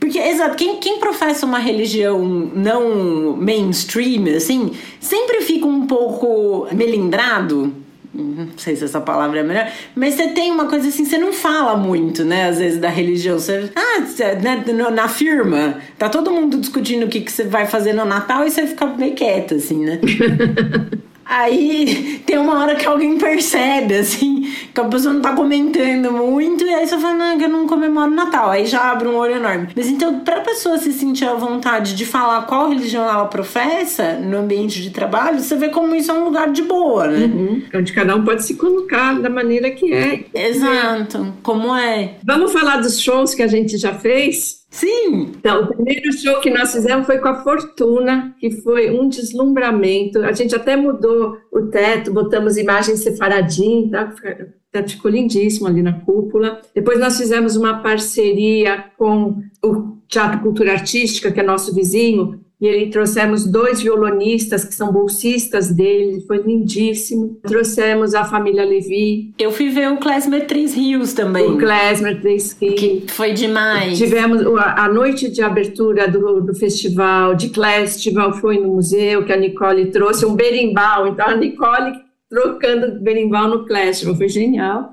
porque, 0.00 0.18
exato, 0.18 0.56
quem, 0.56 0.76
quem 0.76 0.98
professa 0.98 1.46
uma 1.46 1.58
religião 1.58 2.24
não 2.24 3.36
mainstream, 3.36 4.36
assim, 4.36 4.72
sempre 5.00 5.40
fica 5.42 5.66
um 5.66 5.86
pouco 5.86 6.66
melindrado 6.72 7.72
não 8.14 8.48
sei 8.56 8.74
se 8.74 8.84
essa 8.84 9.00
palavra 9.00 9.40
é 9.40 9.42
melhor, 9.42 9.70
mas 9.94 10.14
você 10.14 10.28
tem 10.28 10.50
uma 10.50 10.66
coisa 10.66 10.88
assim, 10.88 11.04
você 11.04 11.18
não 11.18 11.32
fala 11.32 11.76
muito, 11.76 12.24
né, 12.24 12.48
às 12.48 12.58
vezes 12.58 12.80
da 12.80 12.88
religião. 12.88 13.38
Você, 13.38 13.70
ah, 13.74 14.00
você, 14.00 14.34
né, 14.36 14.64
na 14.92 15.08
firma, 15.08 15.78
tá 15.98 16.08
todo 16.08 16.30
mundo 16.30 16.58
discutindo 16.58 17.04
o 17.04 17.08
que, 17.08 17.20
que 17.20 17.30
você 17.30 17.44
vai 17.44 17.66
fazer 17.66 17.92
no 17.92 18.04
Natal 18.04 18.46
e 18.46 18.50
você 18.50 18.66
fica 18.66 18.86
meio 18.86 19.14
quieto, 19.14 19.54
assim, 19.54 19.84
né? 19.84 20.00
Aí 21.28 22.22
tem 22.24 22.38
uma 22.38 22.58
hora 22.58 22.74
que 22.74 22.86
alguém 22.86 23.18
percebe, 23.18 23.96
assim, 23.96 24.50
que 24.72 24.80
a 24.80 24.84
pessoa 24.84 25.12
não 25.12 25.20
tá 25.20 25.34
comentando 25.34 26.10
muito, 26.10 26.64
e 26.64 26.72
aí 26.72 26.86
você 26.86 26.98
fala, 26.98 27.14
não, 27.14 27.38
que 27.38 27.44
eu 27.44 27.48
não 27.48 27.66
comemoro 27.66 28.10
Natal. 28.10 28.50
Aí 28.50 28.66
já 28.66 28.90
abre 28.90 29.08
um 29.08 29.16
olho 29.16 29.36
enorme. 29.36 29.68
Mas 29.76 29.88
então, 29.88 30.20
pra 30.20 30.40
pessoa 30.40 30.78
se 30.78 30.92
sentir 30.92 31.26
à 31.26 31.34
vontade 31.34 31.94
de 31.94 32.06
falar 32.06 32.42
qual 32.42 32.70
religião 32.70 33.04
ela 33.04 33.26
professa 33.26 34.14
no 34.14 34.38
ambiente 34.38 34.80
de 34.80 34.90
trabalho, 34.90 35.40
você 35.40 35.56
vê 35.56 35.68
como 35.68 35.94
isso 35.94 36.10
é 36.10 36.14
um 36.14 36.24
lugar 36.24 36.50
de 36.50 36.62
boa, 36.62 37.06
né? 37.06 37.26
Uhum. 37.26 37.62
Onde 37.74 37.92
cada 37.92 38.16
um 38.16 38.24
pode 38.24 38.44
se 38.44 38.54
colocar 38.54 39.20
da 39.20 39.28
maneira 39.28 39.70
que 39.70 39.92
é. 39.92 40.24
Exato, 40.34 41.34
como 41.42 41.74
é. 41.76 42.14
Vamos 42.24 42.52
falar 42.52 42.78
dos 42.78 42.98
shows 43.00 43.34
que 43.34 43.42
a 43.42 43.46
gente 43.46 43.76
já 43.76 43.92
fez? 43.92 44.58
Sim! 44.70 45.32
Então, 45.38 45.62
o 45.62 45.66
primeiro 45.68 46.12
show 46.12 46.40
que 46.40 46.50
nós 46.50 46.72
fizemos 46.72 47.06
foi 47.06 47.18
com 47.18 47.28
a 47.28 47.42
Fortuna, 47.42 48.34
que 48.38 48.50
foi 48.50 48.90
um 48.90 49.08
deslumbramento. 49.08 50.18
A 50.20 50.32
gente 50.32 50.54
até 50.54 50.76
mudou 50.76 51.38
o 51.50 51.62
teto, 51.62 52.12
botamos 52.12 52.56
imagens 52.56 53.00
separadim, 53.00 53.88
tá? 53.90 54.14
Teto 54.70 54.90
ficou 54.90 55.10
lindíssimo 55.10 55.66
ali 55.66 55.82
na 55.82 56.00
cúpula. 56.00 56.60
Depois 56.74 57.00
nós 57.00 57.16
fizemos 57.16 57.56
uma 57.56 57.82
parceria 57.82 58.84
com 58.98 59.42
o 59.64 59.98
Teatro 60.06 60.40
Cultura 60.40 60.72
Artística, 60.72 61.32
que 61.32 61.40
é 61.40 61.42
nosso 61.42 61.74
vizinho, 61.74 62.40
e 62.60 62.66
ele 62.66 62.90
trouxemos 62.90 63.46
dois 63.46 63.80
violonistas 63.80 64.64
que 64.64 64.74
são 64.74 64.92
bolsistas 64.92 65.70
dele, 65.70 66.24
foi 66.26 66.38
lindíssimo. 66.38 67.38
Trouxemos 67.42 68.14
a 68.14 68.24
família 68.24 68.64
Levi. 68.64 69.32
Eu 69.38 69.52
fui 69.52 69.68
ver 69.68 69.92
o 69.92 69.98
Klezmer 69.98 70.44
Três 70.44 70.74
Rios 70.74 71.12
também. 71.12 71.48
O 71.48 71.56
Klezmer 71.56 72.20
Três 72.20 72.56
Rios. 72.60 72.80
Que 72.80 73.04
foi 73.08 73.32
demais. 73.32 73.96
Tivemos 73.96 74.42
a, 74.58 74.88
noite 74.88 75.30
de 75.30 75.40
abertura 75.40 76.08
do, 76.08 76.40
do 76.40 76.54
festival, 76.54 77.34
de 77.34 77.48
Festival, 77.48 78.32
foi 78.32 78.58
no 78.58 78.74
museu, 78.74 79.24
que 79.24 79.32
a 79.32 79.36
Nicole 79.36 79.90
trouxe 79.92 80.26
um 80.26 80.34
berimbau. 80.34 81.06
Então, 81.06 81.28
a 81.28 81.36
Nicole 81.36 81.92
trocando 82.28 83.00
berimbau 83.00 83.48
no 83.48 83.66
Festival, 83.66 84.16
foi 84.16 84.28
genial. 84.28 84.92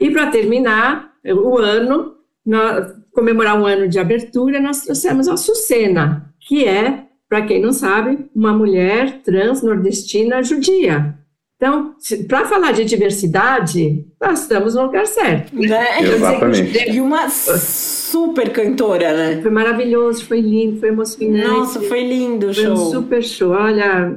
E 0.00 0.10
para 0.10 0.28
terminar 0.28 1.10
o 1.24 1.58
ano, 1.58 2.14
nós, 2.46 2.94
comemorar 3.12 3.60
um 3.60 3.66
ano 3.66 3.88
de 3.88 3.98
abertura, 3.98 4.60
nós 4.60 4.82
trouxemos 4.82 5.28
a 5.28 5.36
Sucena, 5.36 6.29
que 6.50 6.64
é, 6.64 7.04
para 7.28 7.42
quem 7.42 7.62
não 7.62 7.72
sabe, 7.72 8.26
uma 8.34 8.52
mulher 8.52 9.22
trans 9.22 9.62
nordestina 9.62 10.42
judia. 10.42 11.14
Então, 11.54 11.94
para 12.26 12.44
falar 12.44 12.72
de 12.72 12.84
diversidade, 12.84 14.04
nós 14.20 14.40
estamos 14.40 14.74
no 14.74 14.82
lugar 14.82 15.06
certo. 15.06 15.54
Né? 15.54 16.00
Exatamente. 16.00 16.90
E 16.90 17.00
uma 17.00 17.28
super 17.30 18.50
cantora, 18.50 19.16
né? 19.16 19.42
Foi 19.42 19.50
maravilhoso, 19.52 20.24
foi 20.24 20.40
lindo, 20.40 20.80
foi 20.80 20.88
emocionante. 20.88 21.46
Nossa, 21.46 21.80
foi 21.82 22.02
lindo 22.02 22.48
o 22.48 22.52
show. 22.54 22.64
Foi 22.64 22.72
um 22.72 22.90
super 22.90 23.22
show. 23.22 23.52
Olha, 23.52 24.12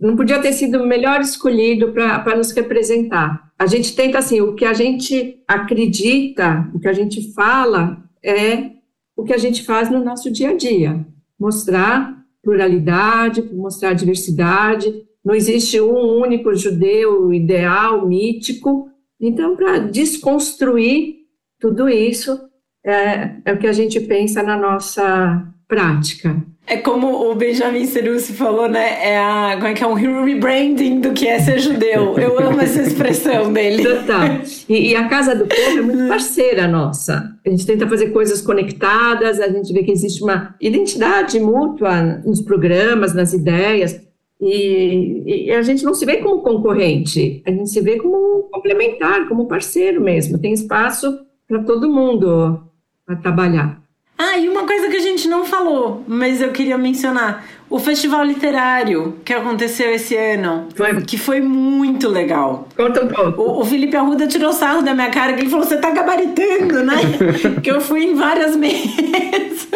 não 0.00 0.16
podia 0.16 0.40
ter 0.40 0.52
sido 0.52 0.82
o 0.82 0.86
melhor 0.86 1.20
escolhido 1.20 1.92
para 1.92 2.36
nos 2.36 2.50
representar. 2.50 3.52
A 3.56 3.66
gente 3.66 3.94
tenta, 3.94 4.18
assim, 4.18 4.40
o 4.40 4.56
que 4.56 4.64
a 4.64 4.72
gente 4.72 5.40
acredita, 5.46 6.68
o 6.74 6.80
que 6.80 6.88
a 6.88 6.92
gente 6.92 7.32
fala, 7.32 7.96
é 8.24 8.70
o 9.16 9.22
que 9.22 9.32
a 9.32 9.38
gente 9.38 9.62
faz 9.64 9.88
no 9.88 10.02
nosso 10.02 10.32
dia 10.32 10.50
a 10.50 10.56
dia 10.56 11.06
mostrar 11.38 12.16
pluralidade, 12.42 13.42
mostrar 13.52 13.92
diversidade. 13.92 15.04
Não 15.24 15.34
existe 15.34 15.80
um 15.80 16.20
único 16.20 16.54
judeu 16.54 17.32
ideal, 17.34 18.06
mítico. 18.06 18.88
Então, 19.20 19.56
para 19.56 19.78
desconstruir 19.78 21.16
tudo 21.58 21.88
isso, 21.88 22.38
é, 22.84 23.36
é 23.44 23.52
o 23.52 23.58
que 23.58 23.66
a 23.66 23.72
gente 23.72 23.98
pensa 24.00 24.42
na 24.42 24.56
nossa 24.56 25.52
prática. 25.66 26.40
É 26.68 26.78
como 26.78 27.30
o 27.30 27.34
Benjamin 27.36 27.86
Cerussi 27.86 28.32
falou, 28.32 28.68
né? 28.68 29.10
É, 29.10 29.18
a, 29.18 29.54
como 29.54 29.68
é, 29.68 29.74
que 29.74 29.84
é 29.84 29.86
um 29.86 29.94
rebranding 29.94 31.00
do 31.00 31.12
que 31.12 31.28
é 31.28 31.38
ser 31.38 31.60
judeu. 31.60 32.18
Eu 32.18 32.40
amo 32.40 32.60
essa 32.60 32.82
expressão 32.82 33.52
dele. 33.52 33.84
Total. 33.84 34.40
E, 34.68 34.90
e, 34.90 34.96
a 34.96 35.08
Casa 35.08 35.36
do 35.36 35.46
Povo 35.46 35.78
é 35.78 35.80
muito 35.80 36.08
parceira 36.08 36.66
nossa. 36.66 37.32
A 37.46 37.48
gente 37.48 37.64
tenta 37.64 37.88
fazer 37.88 38.10
coisas 38.10 38.42
conectadas, 38.42 39.38
a 39.38 39.48
gente 39.48 39.72
vê 39.72 39.84
que 39.84 39.92
existe 39.92 40.24
uma 40.24 40.56
identidade 40.60 41.38
mútua 41.38 42.02
nos 42.24 42.40
programas, 42.40 43.14
nas 43.14 43.32
ideias. 43.32 44.00
E, 44.40 45.46
e 45.46 45.50
a 45.52 45.62
gente 45.62 45.84
não 45.84 45.94
se 45.94 46.04
vê 46.04 46.16
como 46.16 46.42
concorrente, 46.42 47.42
a 47.46 47.50
gente 47.50 47.70
se 47.70 47.80
vê 47.80 47.96
como 47.96 48.48
complementar, 48.50 49.28
como 49.28 49.46
parceiro 49.46 50.00
mesmo. 50.00 50.36
Tem 50.36 50.52
espaço 50.52 51.16
para 51.46 51.62
todo 51.62 51.90
mundo 51.90 52.60
a 53.06 53.14
trabalhar. 53.14 53.85
Ah, 54.18 54.38
e 54.38 54.48
uma 54.48 54.66
coisa 54.66 54.88
que 54.88 54.96
a 54.96 55.00
gente 55.00 55.28
não 55.28 55.44
falou, 55.44 56.02
mas 56.06 56.40
eu 56.40 56.50
queria 56.50 56.78
mencionar. 56.78 57.46
O 57.68 57.78
festival 57.78 58.24
literário 58.24 59.16
que 59.24 59.32
aconteceu 59.32 59.90
esse 59.92 60.16
ano, 60.16 60.68
foi. 60.74 61.02
que 61.02 61.18
foi 61.18 61.40
muito 61.40 62.08
legal. 62.08 62.68
Conta 62.76 63.04
um 63.04 63.08
pouco. 63.08 63.42
O, 63.42 63.60
o 63.60 63.64
Felipe 63.64 63.96
Arruda 63.96 64.26
tirou 64.26 64.52
sarro 64.52 64.82
da 64.82 64.94
minha 64.94 65.10
cara, 65.10 65.34
que 65.34 65.40
ele 65.40 65.50
falou, 65.50 65.66
você 65.66 65.76
tá 65.76 65.90
gabaritando, 65.90 66.82
né? 66.84 66.94
que 67.62 67.70
eu 67.70 67.80
fui 67.80 68.04
em 68.04 68.14
várias 68.14 68.56
mesas. 68.56 69.66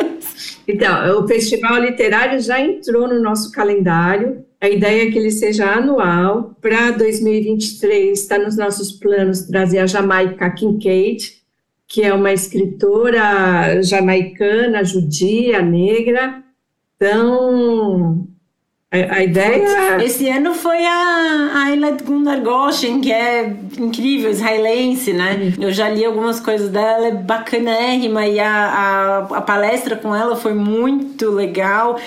Então, 0.66 1.24
o 1.24 1.26
festival 1.26 1.78
literário 1.78 2.40
já 2.40 2.60
entrou 2.60 3.08
no 3.08 3.20
nosso 3.20 3.50
calendário. 3.50 4.44
A 4.60 4.68
ideia 4.68 5.08
é 5.08 5.10
que 5.10 5.18
ele 5.18 5.32
seja 5.32 5.66
anual. 5.66 6.56
Para 6.60 6.92
2023, 6.92 8.18
está 8.18 8.38
nos 8.38 8.56
nossos 8.56 8.92
planos 8.92 9.42
trazer 9.42 9.78
a 9.78 9.86
Jamaica 9.86 10.48
Kincaid, 10.50 11.39
que 11.90 12.04
é 12.04 12.14
uma 12.14 12.32
escritora 12.32 13.82
jamaicana, 13.82 14.84
judia, 14.84 15.60
negra. 15.60 16.40
Então, 16.94 18.28
a, 18.92 19.16
a 19.16 19.24
ideia. 19.24 20.00
Esse 20.00 20.28
ano 20.28 20.54
foi 20.54 20.86
a 20.86 21.50
Ayla 21.52 21.96
Gundar 22.00 22.40
Goshen, 22.42 23.00
que 23.00 23.10
é 23.10 23.56
incrível, 23.76 24.30
israelense, 24.30 25.12
né? 25.12 25.52
Eu 25.60 25.72
já 25.72 25.88
li 25.88 26.04
algumas 26.04 26.38
coisas 26.38 26.68
dela, 26.68 27.08
é 27.08 27.10
bacanérrima, 27.12 28.24
e 28.24 28.38
a, 28.38 28.52
a, 28.52 29.18
a 29.38 29.40
palestra 29.40 29.96
com 29.96 30.14
ela 30.14 30.36
foi 30.36 30.54
muito 30.54 31.28
legal. 31.30 31.98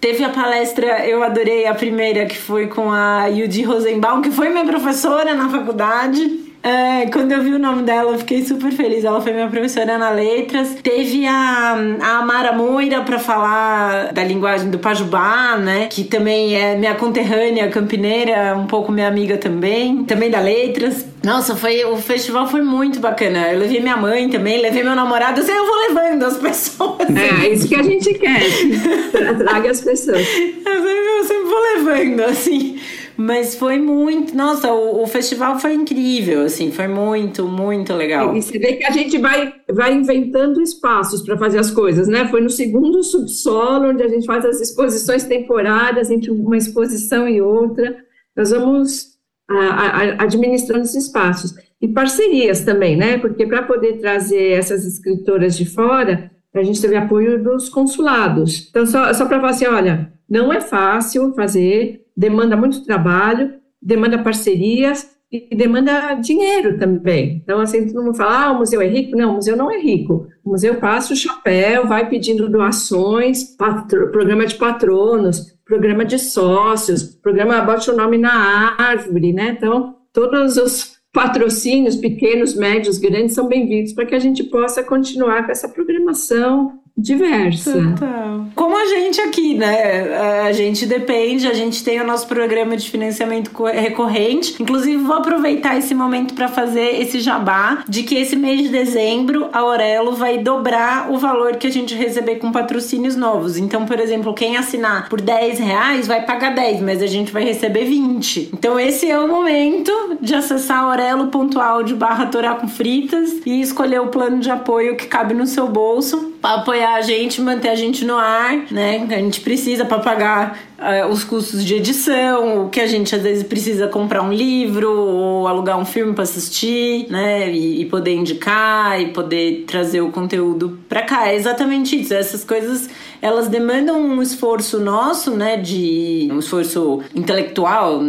Teve 0.00 0.22
a 0.22 0.28
palestra, 0.28 1.04
eu 1.04 1.20
adorei 1.20 1.66
a 1.66 1.74
primeira, 1.74 2.26
que 2.26 2.38
foi 2.38 2.68
com 2.68 2.92
a 2.92 3.26
Yudi 3.26 3.64
Rosenbaum, 3.64 4.22
que 4.22 4.30
foi 4.30 4.50
minha 4.50 4.64
professora 4.64 5.34
na 5.34 5.48
faculdade. 5.48 6.41
É, 6.62 7.06
quando 7.06 7.32
eu 7.32 7.42
vi 7.42 7.52
o 7.52 7.58
nome 7.58 7.82
dela, 7.82 8.12
eu 8.12 8.18
fiquei 8.18 8.44
super 8.44 8.70
feliz. 8.72 9.04
Ela 9.04 9.20
foi 9.20 9.32
minha 9.32 9.48
professora 9.48 9.98
na 9.98 10.10
letras. 10.10 10.76
Teve 10.82 11.26
a, 11.26 11.76
a 12.00 12.18
Amara 12.18 12.52
Moira 12.52 13.02
para 13.02 13.18
falar 13.18 14.12
da 14.12 14.22
linguagem 14.22 14.70
do 14.70 14.78
Pajubá, 14.78 15.56
né? 15.56 15.88
Que 15.90 16.04
também 16.04 16.54
é 16.54 16.76
minha 16.76 16.94
conterrânea 16.94 17.68
campineira, 17.68 18.56
um 18.56 18.66
pouco 18.66 18.92
minha 18.92 19.08
amiga 19.08 19.36
também. 19.36 20.04
Também 20.04 20.30
da 20.30 20.38
letras. 20.40 21.04
Nossa, 21.24 21.56
foi, 21.56 21.84
o 21.84 21.96
festival 21.96 22.48
foi 22.48 22.62
muito 22.62 23.00
bacana. 23.00 23.52
Eu 23.52 23.58
levei 23.58 23.80
minha 23.80 23.96
mãe 23.96 24.28
também, 24.28 24.60
levei 24.60 24.84
meu 24.84 24.94
namorado. 24.94 25.40
Assim, 25.40 25.52
eu 25.52 25.66
vou 25.66 25.76
levando 25.88 26.24
as 26.24 26.36
pessoas. 26.38 27.08
É, 27.16 27.46
é 27.46 27.52
isso 27.52 27.68
que 27.68 27.74
a 27.74 27.82
gente 27.82 28.14
quer. 28.14 28.40
Traga 29.38 29.70
as 29.70 29.80
pessoas. 29.80 30.18
Eu 30.18 30.82
sempre, 30.82 31.08
eu 31.18 31.24
sempre 31.24 31.44
vou 31.44 31.60
levando, 31.74 32.20
assim. 32.20 32.78
Mas 33.24 33.54
foi 33.54 33.78
muito. 33.78 34.34
Nossa, 34.36 34.72
o, 34.72 35.04
o, 35.04 35.06
festival 35.06 35.56
foi 35.56 35.74
incrível, 35.74 36.42
assim, 36.42 36.72
foi 36.72 36.88
muito, 36.88 37.46
muito 37.46 37.94
legal. 37.94 38.34
E 38.34 38.42
você 38.42 38.58
vê 38.58 38.72
que 38.72 38.84
a 38.84 38.90
gente 38.90 39.16
vai, 39.18 39.54
vai 39.70 39.94
inventando 39.94 40.60
espaços 40.60 41.22
para 41.22 41.38
fazer 41.38 41.60
as 41.60 41.70
coisas, 41.70 42.08
né? 42.08 42.26
Foi 42.26 42.40
no 42.40 42.50
segundo 42.50 43.00
subsolo, 43.04 43.90
onde 43.90 44.02
a 44.02 44.08
gente 44.08 44.26
faz 44.26 44.44
as 44.44 44.60
exposições 44.60 45.22
temporárias 45.22 46.10
entre 46.10 46.32
uma 46.32 46.56
exposição 46.56 47.28
e 47.28 47.40
outra. 47.40 47.96
Nós 48.36 48.50
vamos 48.50 49.12
a, 49.48 49.56
a, 49.56 50.02
administrando 50.24 50.82
esses 50.82 51.06
espaços. 51.06 51.54
E 51.80 51.86
parcerias 51.86 52.64
também, 52.64 52.96
né? 52.96 53.18
Porque 53.18 53.46
para 53.46 53.62
poder 53.62 53.98
trazer 53.98 54.50
essas 54.50 54.84
escritoras 54.84 55.56
de 55.56 55.64
fora, 55.64 56.28
a 56.52 56.62
gente 56.64 56.82
teve 56.82 56.96
apoio 56.96 57.40
dos 57.40 57.68
consulados. 57.68 58.66
Então, 58.68 58.84
só, 58.84 59.14
só 59.14 59.26
para 59.26 59.38
falar 59.38 59.50
assim: 59.50 59.66
olha, 59.66 60.12
não 60.32 60.50
é 60.50 60.62
fácil 60.62 61.34
fazer, 61.34 62.06
demanda 62.16 62.56
muito 62.56 62.86
trabalho, 62.86 63.52
demanda 63.82 64.22
parcerias 64.22 65.10
e 65.30 65.54
demanda 65.54 66.14
dinheiro 66.14 66.78
também. 66.78 67.42
Então, 67.44 67.60
assim, 67.60 67.86
todo 67.86 68.02
mundo 68.02 68.16
fala, 68.16 68.46
ah, 68.46 68.52
o 68.52 68.58
museu 68.60 68.80
é 68.80 68.86
rico. 68.86 69.14
Não, 69.14 69.32
o 69.32 69.34
museu 69.34 69.54
não 69.54 69.70
é 69.70 69.78
rico. 69.78 70.26
O 70.42 70.52
museu 70.52 70.76
passa 70.76 71.12
o 71.12 71.16
chapéu, 71.16 71.86
vai 71.86 72.08
pedindo 72.08 72.48
doações, 72.48 73.44
patro, 73.44 74.10
programa 74.10 74.46
de 74.46 74.54
patronos, 74.54 75.54
programa 75.66 76.02
de 76.02 76.18
sócios, 76.18 77.02
programa 77.02 77.60
bote 77.60 77.90
o 77.90 77.96
nome 77.96 78.16
na 78.16 78.74
árvore, 78.78 79.34
né? 79.34 79.54
Então, 79.58 79.96
todos 80.14 80.56
os 80.56 80.96
patrocínios, 81.12 81.96
pequenos, 81.96 82.54
médios, 82.54 82.96
grandes, 82.96 83.34
são 83.34 83.46
bem-vindos 83.46 83.92
para 83.92 84.06
que 84.06 84.14
a 84.14 84.18
gente 84.18 84.44
possa 84.44 84.82
continuar 84.82 85.44
com 85.44 85.52
essa 85.52 85.68
programação 85.68 86.81
diversa. 86.96 87.72
Total. 87.72 88.46
Como 88.54 88.76
a 88.76 88.86
gente 88.86 89.20
aqui, 89.20 89.54
né? 89.54 90.42
A 90.46 90.52
gente 90.52 90.86
depende, 90.86 91.46
a 91.46 91.54
gente 91.54 91.82
tem 91.82 92.00
o 92.00 92.06
nosso 92.06 92.26
programa 92.26 92.76
de 92.76 92.90
financiamento 92.90 93.50
recorrente. 93.64 94.62
Inclusive, 94.62 95.02
vou 95.02 95.16
aproveitar 95.16 95.78
esse 95.78 95.94
momento 95.94 96.34
para 96.34 96.48
fazer 96.48 97.00
esse 97.00 97.20
jabá 97.20 97.82
de 97.88 98.02
que 98.02 98.14
esse 98.14 98.36
mês 98.36 98.62
de 98.62 98.68
dezembro 98.68 99.48
a 99.52 99.60
Aurelo 99.60 100.12
vai 100.12 100.38
dobrar 100.38 101.10
o 101.10 101.18
valor 101.18 101.56
que 101.56 101.66
a 101.66 101.70
gente 101.70 101.94
receber 101.94 102.36
com 102.36 102.52
patrocínios 102.52 103.16
novos. 103.16 103.56
Então, 103.56 103.86
por 103.86 103.98
exemplo, 103.98 104.34
quem 104.34 104.56
assinar 104.56 105.08
por 105.08 105.20
10 105.20 105.58
reais 105.58 106.06
vai 106.06 106.24
pagar 106.24 106.54
10, 106.54 106.80
mas 106.82 107.02
a 107.02 107.06
gente 107.06 107.32
vai 107.32 107.44
receber 107.44 107.84
20. 107.84 108.50
Então, 108.52 108.78
esse 108.78 109.10
é 109.10 109.18
o 109.18 109.28
momento 109.28 109.92
de 110.20 110.34
acessar 110.34 110.84
aurelo.audio 110.84 111.96
barra 111.96 112.30
com 112.60 112.68
fritas 112.68 113.40
e 113.46 113.60
escolher 113.60 114.00
o 114.00 114.08
plano 114.08 114.38
de 114.38 114.50
apoio 114.50 114.96
que 114.96 115.06
cabe 115.06 115.32
no 115.34 115.46
seu 115.46 115.68
bolso 115.68 116.32
para 116.40 116.60
apoiar 116.60 116.81
a 116.82 117.00
gente, 117.00 117.40
manter 117.40 117.68
a 117.68 117.74
gente 117.74 118.04
no 118.04 118.16
ar, 118.16 118.66
né? 118.70 119.06
A 119.10 119.18
gente 119.18 119.40
precisa 119.40 119.84
para 119.84 119.98
pagar 119.98 120.58
uh, 120.78 121.08
os 121.10 121.24
custos 121.24 121.64
de 121.64 121.74
edição, 121.74 122.66
o 122.66 122.68
que 122.68 122.80
a 122.80 122.86
gente 122.86 123.14
às 123.14 123.22
vezes 123.22 123.42
precisa 123.42 123.88
comprar 123.88 124.22
um 124.22 124.32
livro 124.32 124.90
ou 124.90 125.48
alugar 125.48 125.78
um 125.78 125.84
filme 125.84 126.12
para 126.12 126.24
assistir, 126.24 127.06
né? 127.10 127.50
E, 127.50 127.82
e, 127.82 127.84
poder 127.86 128.14
indicar 128.14 129.00
e 129.00 129.08
poder 129.08 129.64
trazer 129.66 130.00
o 130.00 130.10
conteúdo 130.10 130.78
para 130.88 131.02
cá. 131.02 131.28
É 131.28 131.34
exatamente 131.34 132.00
isso. 132.00 132.14
Essas 132.14 132.44
coisas 132.44 132.88
elas 133.20 133.48
demandam 133.48 134.00
um 134.00 134.20
esforço 134.20 134.80
nosso, 134.80 135.30
né? 135.32 135.56
De 135.56 136.28
um 136.32 136.38
esforço 136.38 137.00
intelectual. 137.14 138.00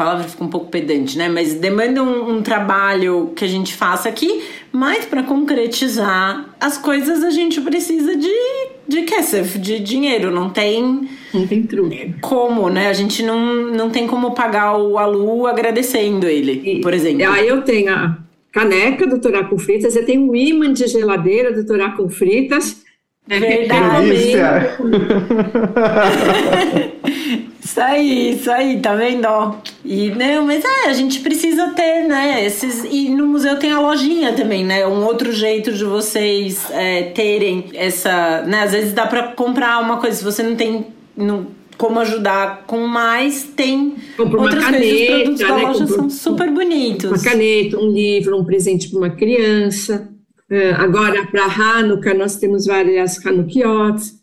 Palavra 0.00 0.24
fica 0.26 0.42
um 0.42 0.48
pouco 0.48 0.70
pedante, 0.70 1.18
né? 1.18 1.28
Mas 1.28 1.52
demanda 1.52 2.02
um, 2.02 2.36
um 2.36 2.42
trabalho 2.42 3.34
que 3.36 3.44
a 3.44 3.46
gente 3.46 3.74
faça 3.74 4.08
aqui, 4.08 4.44
mas 4.72 5.04
para 5.04 5.22
concretizar 5.22 6.54
as 6.58 6.78
coisas 6.78 7.22
a 7.22 7.28
gente 7.28 7.60
precisa 7.60 8.16
de, 8.16 8.34
de 8.88 9.02
kesef, 9.02 9.58
de 9.58 9.78
dinheiro. 9.78 10.30
Não 10.30 10.48
tem. 10.48 11.06
Não 11.34 11.46
tem 11.46 11.64
truque. 11.64 12.14
Como, 12.22 12.70
né? 12.70 12.88
A 12.88 12.94
gente 12.94 13.22
não, 13.22 13.66
não 13.66 13.90
tem 13.90 14.06
como 14.06 14.30
pagar 14.30 14.74
o 14.78 14.96
alu 14.96 15.46
agradecendo 15.46 16.26
ele, 16.26 16.62
e, 16.64 16.80
por 16.80 16.94
exemplo. 16.94 17.28
Aí 17.28 17.46
eu 17.46 17.60
tenho 17.60 17.92
a 17.92 18.16
caneca 18.50 19.06
do 19.06 19.20
Torá 19.20 19.44
com 19.44 19.58
fritas, 19.58 19.94
eu 19.96 20.06
tenho 20.06 20.30
um 20.30 20.34
imã 20.34 20.72
de 20.72 20.86
geladeira 20.86 21.52
do 21.52 21.66
Torá 21.66 21.90
com 21.90 22.08
fritas. 22.08 22.82
Verdade. 23.28 24.32
Isso 27.70 27.80
aí, 27.80 28.34
isso 28.34 28.50
aí, 28.50 28.80
tá 28.80 28.96
vendo? 28.96 29.28
E, 29.84 30.10
não, 30.10 30.44
mas 30.44 30.64
é, 30.64 30.88
a 30.88 30.92
gente 30.92 31.20
precisa 31.20 31.68
ter, 31.68 32.08
né? 32.08 32.44
Esses, 32.44 32.84
e 32.90 33.08
no 33.10 33.28
museu 33.28 33.60
tem 33.60 33.70
a 33.70 33.78
lojinha 33.78 34.32
também, 34.32 34.64
né? 34.64 34.84
Um 34.88 35.04
outro 35.04 35.30
jeito 35.30 35.72
de 35.72 35.84
vocês 35.84 36.66
é, 36.72 37.04
terem 37.04 37.70
essa. 37.74 38.42
Né? 38.42 38.64
Às 38.64 38.72
vezes 38.72 38.92
dá 38.92 39.06
pra 39.06 39.34
comprar 39.34 39.78
uma 39.78 39.98
coisa, 39.98 40.16
se 40.16 40.24
você 40.24 40.42
não 40.42 40.56
tem. 40.56 40.88
Não, 41.16 41.46
como 41.78 42.00
ajudar 42.00 42.64
com 42.66 42.88
mais, 42.88 43.44
tem 43.44 43.94
Compra 44.16 44.40
outras 44.40 44.64
caneta, 44.64 44.82
coisas, 44.82 45.00
os 45.00 45.06
produtos 45.06 45.40
né? 45.40 45.46
da 45.46 45.54
loja 45.54 45.78
Compra, 45.78 45.94
são 45.94 46.10
super 46.10 46.50
bonitos. 46.50 47.10
Uma 47.10 47.22
caneta, 47.22 47.78
um 47.78 47.88
livro, 47.92 48.36
um 48.36 48.44
presente 48.44 48.90
para 48.90 48.98
uma 48.98 49.10
criança. 49.10 50.08
Uh, 50.50 50.74
agora, 50.76 51.24
para 51.24 51.44
Hanukkah, 51.44 52.14
nós 52.14 52.34
temos 52.34 52.66
várias 52.66 53.24
Hanukkiots 53.24 54.19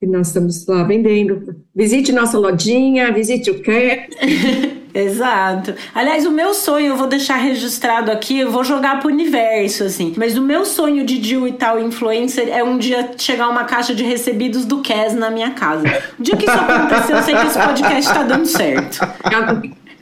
que 0.00 0.06
nós 0.06 0.28
estamos 0.28 0.66
lá 0.66 0.82
vendendo. 0.82 1.54
Visite 1.76 2.10
nossa 2.10 2.38
lojinha, 2.38 3.12
visite 3.12 3.50
o 3.50 3.60
que. 3.60 4.08
Exato. 4.92 5.74
Aliás, 5.94 6.26
o 6.26 6.32
meu 6.32 6.52
sonho, 6.52 6.88
eu 6.88 6.96
vou 6.96 7.06
deixar 7.06 7.36
registrado 7.36 8.10
aqui, 8.10 8.40
eu 8.40 8.50
vou 8.50 8.64
jogar 8.64 8.98
pro 8.98 9.08
universo, 9.08 9.84
assim. 9.84 10.14
Mas 10.16 10.36
o 10.36 10.42
meu 10.42 10.64
sonho 10.64 11.04
de 11.04 11.22
Jill 11.22 11.46
e 11.46 11.52
tal 11.52 11.78
influencer 11.78 12.48
é 12.48 12.64
um 12.64 12.76
dia 12.76 13.10
chegar 13.16 13.48
uma 13.48 13.64
caixa 13.64 13.94
de 13.94 14.02
recebidos 14.02 14.64
do 14.64 14.80
Kes 14.80 15.14
na 15.14 15.30
minha 15.30 15.50
casa. 15.50 15.86
O 16.18 16.22
dia 16.22 16.36
que 16.36 16.44
isso 16.46 16.58
acontecer, 16.58 17.12
eu 17.12 17.22
sei 17.22 17.36
que 17.36 17.46
esse 17.46 17.58
podcast 17.58 18.12
tá 18.12 18.22
dando 18.24 18.46
certo. 18.46 18.98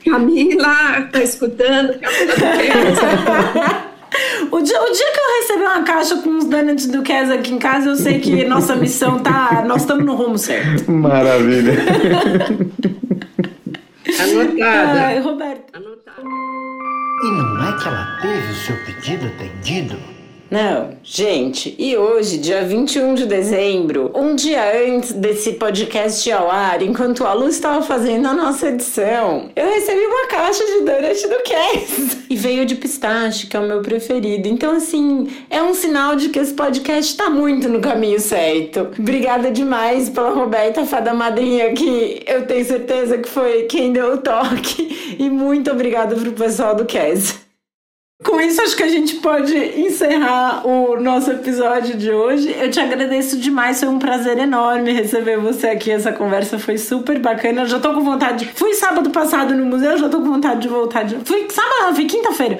Camila, 0.03 1.07
tá 1.11 1.21
escutando? 1.21 1.99
Camila, 1.99 3.85
O 4.51 4.61
dia, 4.61 4.81
o 4.81 4.91
dia 4.91 5.11
que 5.13 5.19
eu 5.19 5.41
receber 5.41 5.65
uma 5.65 5.83
caixa 5.83 6.15
com 6.17 6.29
uns 6.29 6.45
donuts 6.45 6.87
do 6.87 7.03
Kes 7.03 7.29
aqui 7.29 7.53
em 7.53 7.59
casa, 7.59 7.89
eu 7.89 7.95
sei 7.95 8.19
que 8.19 8.43
nossa 8.45 8.75
missão 8.75 9.19
tá. 9.19 9.63
Nós 9.67 9.81
estamos 9.81 10.05
no 10.05 10.15
rumo 10.15 10.37
certo. 10.37 10.91
Maravilha. 10.91 11.73
Anotada. 14.19 15.01
Ai, 15.05 15.19
Roberto. 15.19 15.75
Anotada. 15.75 16.21
E 16.21 17.31
não 17.31 17.67
é 17.67 17.77
que 17.77 17.87
ela 17.87 18.17
teve 18.21 18.51
o 18.51 18.55
seu 18.55 18.75
pedido 18.85 19.27
atendido? 19.27 20.18
Não, 20.51 20.97
gente, 21.03 21.75
e 21.77 21.95
hoje, 21.95 22.39
dia 22.39 22.63
21 22.63 23.13
de 23.13 23.27
dezembro, 23.27 24.11
um 24.15 24.33
dia 24.33 24.59
antes 24.83 25.11
desse 25.11 25.53
podcast 25.53 26.31
ao 26.31 26.49
ar, 26.49 26.81
enquanto 26.81 27.23
a 27.23 27.33
Lu 27.33 27.47
estava 27.47 27.83
fazendo 27.83 28.27
a 28.27 28.33
nossa 28.33 28.69
edição, 28.69 29.51
eu 29.55 29.69
recebi 29.69 29.99
uma 29.99 30.25
caixa 30.25 30.65
de 30.65 30.85
donut 30.85 31.27
do 31.27 31.43
Cass. 31.43 32.17
E 32.31 32.35
veio 32.35 32.65
de 32.65 32.75
pistache, 32.75 33.45
que 33.45 33.55
é 33.55 33.59
o 33.59 33.67
meu 33.67 33.81
preferido. 33.81 34.47
Então, 34.47 34.75
assim, 34.75 35.27
é 35.51 35.61
um 35.61 35.73
sinal 35.75 36.15
de 36.15 36.29
que 36.29 36.39
esse 36.39 36.53
podcast 36.53 37.11
está 37.11 37.29
muito 37.29 37.69
no 37.69 37.79
caminho 37.79 38.19
certo. 38.19 38.89
Obrigada 38.97 39.51
demais 39.51 40.09
pela 40.09 40.31
Roberta, 40.31 40.85
fada 40.85 41.13
madrinha, 41.13 41.73
que 41.73 42.23
eu 42.25 42.47
tenho 42.47 42.65
certeza 42.65 43.19
que 43.19 43.29
foi 43.29 43.63
quem 43.63 43.93
deu 43.93 44.13
o 44.13 44.17
toque. 44.17 45.15
E 45.19 45.29
muito 45.29 45.71
obrigada 45.71 46.15
pro 46.15 46.31
pessoal 46.31 46.75
do 46.75 46.85
Cass. 46.85 47.48
Com 48.21 48.41
isso, 48.41 48.61
acho 48.61 48.75
que 48.75 48.83
a 48.83 48.87
gente 48.89 49.15
pode 49.15 49.55
encerrar 49.79 50.67
o 50.67 50.99
nosso 50.99 51.31
episódio 51.31 51.95
de 51.95 52.11
hoje. 52.11 52.53
Eu 52.59 52.69
te 52.69 52.77
agradeço 52.77 53.39
demais, 53.39 53.79
foi 53.79 53.87
um 53.87 53.97
prazer 53.97 54.37
enorme 54.37 54.91
receber 54.91 55.37
você 55.37 55.67
aqui. 55.67 55.89
Essa 55.89 56.11
conversa 56.11 56.59
foi 56.59 56.77
super 56.77 57.17
bacana. 57.17 57.61
Eu 57.61 57.67
já 57.67 57.79
tô 57.79 57.93
com 57.93 58.01
vontade. 58.01 58.45
De... 58.45 58.51
Fui 58.51 58.73
sábado 58.73 59.09
passado 59.09 59.55
no 59.55 59.65
museu, 59.65 59.97
já 59.97 60.09
tô 60.09 60.19
com 60.19 60.33
vontade 60.33 60.63
de 60.63 60.67
voltar. 60.67 61.03
De... 61.03 61.15
Fui 61.23 61.47
sábado, 61.49 61.95
fui 61.95 62.05
quinta-feira. 62.07 62.59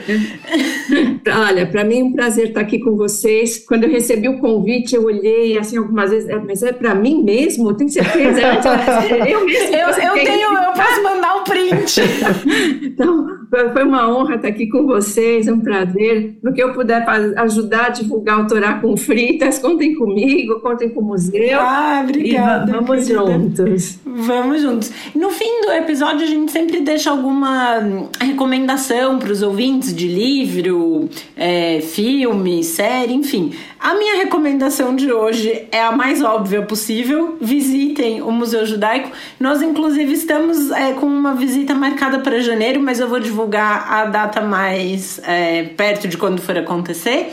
Olha, 1.49 1.67
para 1.67 1.83
mim 1.83 1.99
é 1.99 2.03
um 2.05 2.13
prazer 2.13 2.47
estar 2.47 2.61
aqui 2.61 2.79
com 2.79 2.95
vocês. 2.95 3.61
Quando 3.67 3.83
eu 3.83 3.91
recebi 3.91 4.29
o 4.29 4.39
convite, 4.39 4.95
eu 4.95 5.03
olhei 5.03 5.57
assim 5.57 5.77
algumas 5.77 6.09
vezes, 6.09 6.29
é, 6.29 6.37
mas 6.37 6.63
é 6.63 6.71
para 6.71 6.95
mim 6.95 7.21
mesmo? 7.21 7.73
Tenho 7.73 7.89
certeza? 7.89 8.39
eu 9.27 9.45
mesmo. 9.45 9.75
Eu, 9.75 9.89
eu 9.89 10.13
tenho, 10.23 10.53
eu 10.53 10.71
posso 10.71 11.03
mandar 11.03 11.35
o 11.35 11.41
um 11.41 11.43
print. 11.43 11.99
então, 12.81 13.38
foi 13.49 13.83
uma 13.83 14.07
honra 14.09 14.35
estar 14.35 14.47
aqui 14.47 14.67
com 14.67 14.85
vocês 14.85 15.47
um 15.47 15.59
prazer. 15.59 16.37
No 16.43 16.53
que 16.53 16.61
eu 16.61 16.73
puder 16.73 17.03
ajudar 17.37 17.87
a 17.87 17.89
divulgar 17.89 18.41
o 18.41 18.47
Torá 18.47 18.75
com 18.75 18.95
fritas, 18.95 19.57
contem 19.57 19.95
comigo, 19.95 20.59
contem 20.59 20.89
com 20.89 21.01
o 21.01 21.03
museu. 21.03 21.59
Ah, 21.59 22.01
obrigada. 22.03 22.71
Vamos 22.71 23.07
juntos. 23.07 23.99
Vamos 24.11 24.63
juntos. 24.63 24.91
No 25.13 25.29
fim 25.29 25.61
do 25.61 25.71
episódio, 25.71 26.23
a 26.23 26.27
gente 26.27 26.51
sempre 26.51 26.81
deixa 26.81 27.11
alguma 27.11 28.09
recomendação 28.19 29.19
para 29.19 29.31
os 29.31 29.43
ouvintes 29.43 29.93
de 29.93 30.07
livro, 30.07 31.07
é, 31.37 31.79
filme, 31.81 32.63
série, 32.63 33.13
enfim. 33.13 33.53
A 33.79 33.93
minha 33.93 34.15
recomendação 34.15 34.95
de 34.95 35.11
hoje 35.11 35.67
é 35.71 35.83
a 35.83 35.91
mais 35.91 36.23
óbvia 36.23 36.63
possível. 36.63 37.37
Visitem 37.39 38.23
o 38.23 38.31
Museu 38.31 38.65
Judaico. 38.65 39.11
Nós, 39.39 39.61
inclusive, 39.61 40.11
estamos 40.11 40.71
é, 40.71 40.93
com 40.93 41.05
uma 41.05 41.35
visita 41.35 41.75
marcada 41.75 42.17
para 42.19 42.39
janeiro, 42.39 42.81
mas 42.81 42.99
eu 42.99 43.07
vou 43.07 43.19
divulgar 43.19 43.93
a 43.93 44.05
data 44.05 44.41
mais 44.41 45.21
é, 45.23 45.65
perto 45.77 46.07
de 46.07 46.17
quando 46.17 46.41
for 46.41 46.57
acontecer. 46.57 47.31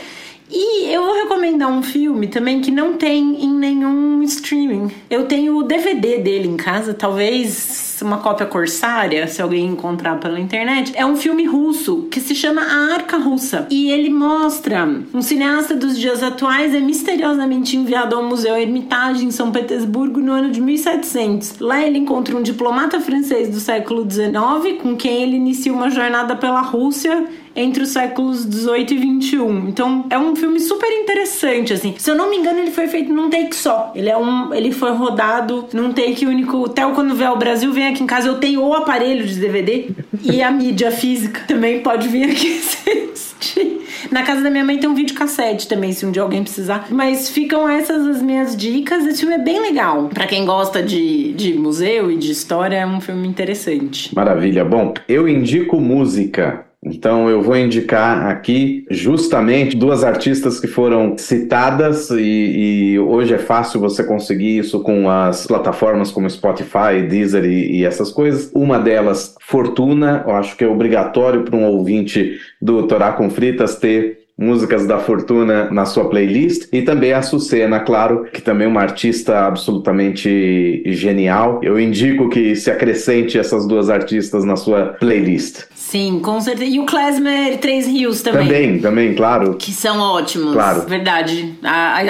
E 0.49 0.93
eu 0.93 1.03
vou 1.03 1.15
recomendar 1.15 1.69
um 1.69 1.83
filme 1.83 2.27
também 2.27 2.61
que 2.61 2.71
não 2.71 2.93
tem 2.93 3.43
em 3.43 3.53
nenhum 3.53 4.23
streaming. 4.23 4.91
Eu 5.09 5.25
tenho 5.25 5.57
o 5.57 5.63
DVD 5.63 6.19
dele 6.19 6.47
em 6.47 6.55
casa, 6.55 6.93
talvez 6.93 7.97
uma 8.01 8.17
cópia 8.19 8.45
corsária, 8.45 9.27
se 9.27 9.41
alguém 9.41 9.65
encontrar 9.65 10.19
pela 10.19 10.39
internet. 10.39 10.93
É 10.95 11.05
um 11.05 11.15
filme 11.15 11.45
russo 11.45 12.07
que 12.11 12.19
se 12.19 12.35
chama 12.35 12.61
A 12.61 12.93
Arca 12.93 13.17
Russa. 13.17 13.67
E 13.69 13.89
ele 13.89 14.09
mostra 14.09 14.87
um 15.13 15.21
cineasta 15.21 15.75
dos 15.75 15.97
dias 15.97 16.23
atuais 16.23 16.73
é 16.73 16.79
misteriosamente 16.79 17.75
enviado 17.75 18.15
ao 18.15 18.23
Museu 18.23 18.55
Hermitage 18.55 19.25
em 19.25 19.31
São 19.31 19.51
Petersburgo 19.51 20.19
no 20.19 20.31
ano 20.31 20.51
de 20.51 20.61
1700. 20.61 21.59
Lá 21.59 21.81
ele 21.81 21.97
encontra 21.97 22.35
um 22.37 22.41
diplomata 22.41 22.99
francês 22.99 23.49
do 23.49 23.59
século 23.59 24.09
XIX 24.09 24.81
com 24.81 24.95
quem 24.95 25.23
ele 25.23 25.35
inicia 25.35 25.73
uma 25.73 25.89
jornada 25.89 26.35
pela 26.35 26.61
Rússia 26.61 27.25
entre 27.57 27.83
os 27.83 27.89
séculos 27.89 28.45
18 28.45 28.93
e 28.93 28.97
21. 28.97 29.67
Então 29.67 30.05
é 30.09 30.17
um 30.17 30.35
filme 30.35 30.59
super 30.59 30.89
interessante, 30.89 31.73
assim. 31.73 31.95
Se 31.97 32.11
eu 32.11 32.15
não 32.15 32.29
me 32.29 32.37
engano, 32.37 32.59
ele 32.59 32.71
foi 32.71 32.87
feito 32.87 33.11
num 33.11 33.29
take 33.29 33.55
só. 33.55 33.91
Ele 33.95 34.09
é 34.09 34.17
um. 34.17 34.53
Ele 34.53 34.71
foi 34.71 34.91
rodado 34.91 35.65
num 35.73 35.91
take 35.91 36.25
único. 36.25 36.65
Até 36.65 36.85
quando 36.91 37.15
vier 37.15 37.27
ao 37.27 37.37
Brasil, 37.37 37.73
vem 37.73 37.87
aqui 37.87 38.03
em 38.03 38.07
casa. 38.07 38.27
Eu 38.27 38.35
tenho 38.35 38.63
o 38.63 38.73
aparelho 38.73 39.25
de 39.25 39.39
DVD 39.39 39.89
e 40.23 40.41
a 40.41 40.51
mídia 40.51 40.91
física 40.91 41.41
também 41.47 41.81
pode 41.81 42.07
vir 42.07 42.29
aqui 42.29 42.59
assistir. 43.11 43.81
Na 44.11 44.23
casa 44.23 44.41
da 44.41 44.49
minha 44.49 44.63
mãe 44.63 44.77
tem 44.77 44.89
um 44.89 44.93
vídeo 44.93 45.15
cassete 45.15 45.67
também, 45.67 45.91
se 45.91 46.05
um 46.05 46.11
dia 46.11 46.21
alguém 46.21 46.43
precisar. 46.43 46.87
Mas 46.89 47.29
ficam 47.29 47.67
essas 47.67 48.05
as 48.05 48.21
minhas 48.21 48.55
dicas. 48.55 49.05
Esse 49.05 49.21
filme 49.21 49.35
é 49.35 49.39
bem 49.39 49.59
legal. 49.59 50.09
para 50.13 50.27
quem 50.27 50.45
gosta 50.45 50.81
de, 50.81 51.33
de 51.33 51.53
museu 51.53 52.11
e 52.11 52.17
de 52.17 52.31
história, 52.31 52.77
é 52.77 52.85
um 52.85 53.01
filme 53.01 53.27
interessante. 53.27 54.13
Maravilha. 54.15 54.63
Bom, 54.63 54.93
eu 55.07 55.27
indico 55.27 55.79
música. 55.79 56.66
Então 56.87 57.29
eu 57.29 57.41
vou 57.41 57.57
indicar 57.57 58.27
aqui 58.27 58.85
justamente 58.89 59.75
duas 59.75 60.03
artistas 60.03 60.59
que 60.59 60.67
foram 60.67 61.17
citadas 61.17 62.09
e, 62.11 62.93
e, 62.93 62.99
hoje 62.99 63.33
é 63.33 63.37
fácil 63.37 63.79
você 63.79 64.03
conseguir 64.03 64.57
isso 64.57 64.81
com 64.81 65.09
as 65.09 65.45
plataformas 65.45 66.11
como 66.11 66.29
Spotify, 66.29 67.01
Deezer 67.07 67.45
e, 67.45 67.77
e 67.77 67.85
essas 67.85 68.11
coisas. 68.11 68.51
Uma 68.53 68.79
delas, 68.79 69.35
Fortuna, 69.41 70.23
eu 70.25 70.33
acho 70.33 70.55
que 70.55 70.63
é 70.63 70.67
obrigatório 70.67 71.43
para 71.43 71.55
um 71.55 71.65
ouvinte 71.65 72.39
do 72.61 72.87
Torá 72.87 73.11
com 73.11 73.29
Fritas 73.29 73.75
ter 73.75 74.16
músicas 74.37 74.85
da 74.85 74.99
Fortuna 74.99 75.69
na 75.71 75.85
sua 75.85 76.09
playlist. 76.09 76.67
E 76.71 76.81
também 76.81 77.13
a 77.13 77.21
Sucena, 77.21 77.79
claro, 77.79 78.25
que 78.31 78.41
também 78.41 78.67
é 78.67 78.69
uma 78.69 78.81
artista 78.81 79.39
absolutamente 79.39 80.83
genial. 80.85 81.59
Eu 81.63 81.79
indico 81.79 82.29
que 82.29 82.55
se 82.55 82.69
acrescente 82.69 83.37
essas 83.37 83.65
duas 83.65 83.89
artistas 83.89 84.45
na 84.45 84.55
sua 84.55 84.95
playlist. 84.99 85.63
Sim, 85.73 86.19
com 86.21 86.39
certeza. 86.41 86.69
E 86.69 86.79
o 86.79 86.85
Klezmer 86.85 87.57
Três 87.59 87.87
Rios 87.87 88.21
também. 88.21 88.47
Também, 88.47 88.79
também, 88.79 89.15
claro. 89.15 89.55
Que 89.55 89.71
são 89.71 89.99
ótimos. 89.99 90.53
Claro. 90.53 90.81
Verdade. 90.81 91.55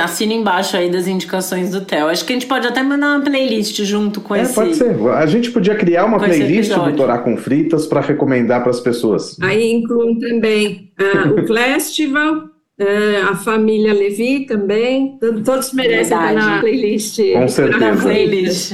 Assina 0.04 0.34
embaixo 0.34 0.76
aí 0.76 0.90
das 0.90 1.08
indicações 1.08 1.72
do 1.72 1.82
Theo. 1.82 2.08
Acho 2.08 2.26
que 2.26 2.34
a 2.34 2.36
gente 2.36 2.48
pode 2.48 2.68
até 2.68 2.82
mandar 2.82 3.16
uma 3.16 3.22
playlist 3.22 3.84
junto 3.84 4.20
com 4.20 4.36
é, 4.36 4.42
esse. 4.42 4.56
Pode 4.56 4.76
ser. 4.76 4.98
A 5.14 5.26
gente 5.28 5.52
podia 5.52 5.76
criar 5.76 6.06
uma 6.06 6.18
playlist 6.18 6.74
do 6.74 6.94
Torá 6.94 7.20
com 7.20 7.38
Fritas 7.38 7.86
para 7.86 8.02
recomendar 8.02 8.62
para 8.62 8.72
as 8.72 8.80
pessoas. 8.80 9.38
Aí 9.42 9.72
incluem 9.72 10.18
também 10.18 10.87
uh, 11.00 11.44
o 11.44 11.48
Festival. 11.48 12.50
Uh, 12.80 13.32
a 13.32 13.36
família 13.36 13.92
Levi 13.92 14.46
também. 14.46 15.18
Todos 15.44 15.74
merecem 15.74 16.02
estar 16.02 16.34
na 16.34 16.60
playlist. 16.60 17.20
Com 17.34 17.48
certeza. 17.48 17.80
Na 17.80 18.00
playlist. 18.00 18.74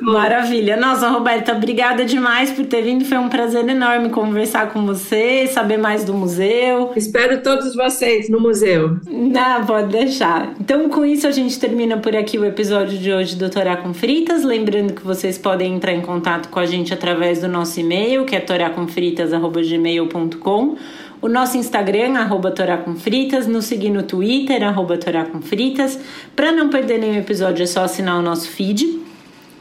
Maravilha. 0.00 0.76
Nossa, 0.76 1.10
Roberta, 1.10 1.52
obrigada 1.52 2.04
demais 2.04 2.50
por 2.50 2.66
ter 2.66 2.82
vindo. 2.82 3.04
Foi 3.04 3.18
um 3.18 3.28
prazer 3.28 3.68
enorme 3.68 4.10
conversar 4.10 4.72
com 4.72 4.84
você, 4.86 5.46
saber 5.46 5.76
mais 5.76 6.04
do 6.04 6.14
museu. 6.14 6.90
Espero 6.96 7.40
todos 7.42 7.74
vocês 7.74 8.28
no 8.28 8.40
museu. 8.40 8.98
Não, 9.08 9.66
pode 9.66 9.92
deixar. 9.92 10.54
Então, 10.60 10.88
com 10.88 11.04
isso, 11.04 11.26
a 11.26 11.30
gente 11.30 11.60
termina 11.60 11.98
por 11.98 12.16
aqui 12.16 12.38
o 12.38 12.44
episódio 12.44 12.98
de 12.98 13.12
hoje 13.12 13.36
do 13.36 13.50
Torá 13.50 13.76
com 13.76 13.92
Fritas. 13.92 14.42
Lembrando 14.42 14.94
que 14.94 15.04
vocês 15.04 15.36
podem 15.36 15.74
entrar 15.74 15.92
em 15.92 16.00
contato 16.00 16.48
com 16.48 16.58
a 16.58 16.66
gente 16.66 16.94
através 16.94 17.40
do 17.40 17.48
nosso 17.48 17.78
e-mail, 17.78 18.24
que 18.24 18.34
é 18.34 18.40
toracomfritas.gmail.com 18.40 20.76
o 21.22 21.28
nosso 21.28 21.56
Instagram, 21.56 22.18
arroba 22.18 22.50
Torá 22.50 22.76
com 22.76 22.96
Fritas, 22.96 23.46
nos 23.46 23.66
seguir 23.66 23.90
no 23.90 24.02
Twitter, 24.02 24.60
arroba 24.64 24.98
Torá 24.98 25.24
com 25.24 25.40
Fritas. 25.40 25.98
Para 26.34 26.50
não 26.50 26.68
perder 26.68 26.98
nenhum 26.98 27.16
episódio, 27.16 27.62
é 27.62 27.66
só 27.66 27.84
assinar 27.84 28.18
o 28.18 28.22
nosso 28.22 28.50
feed. 28.50 29.00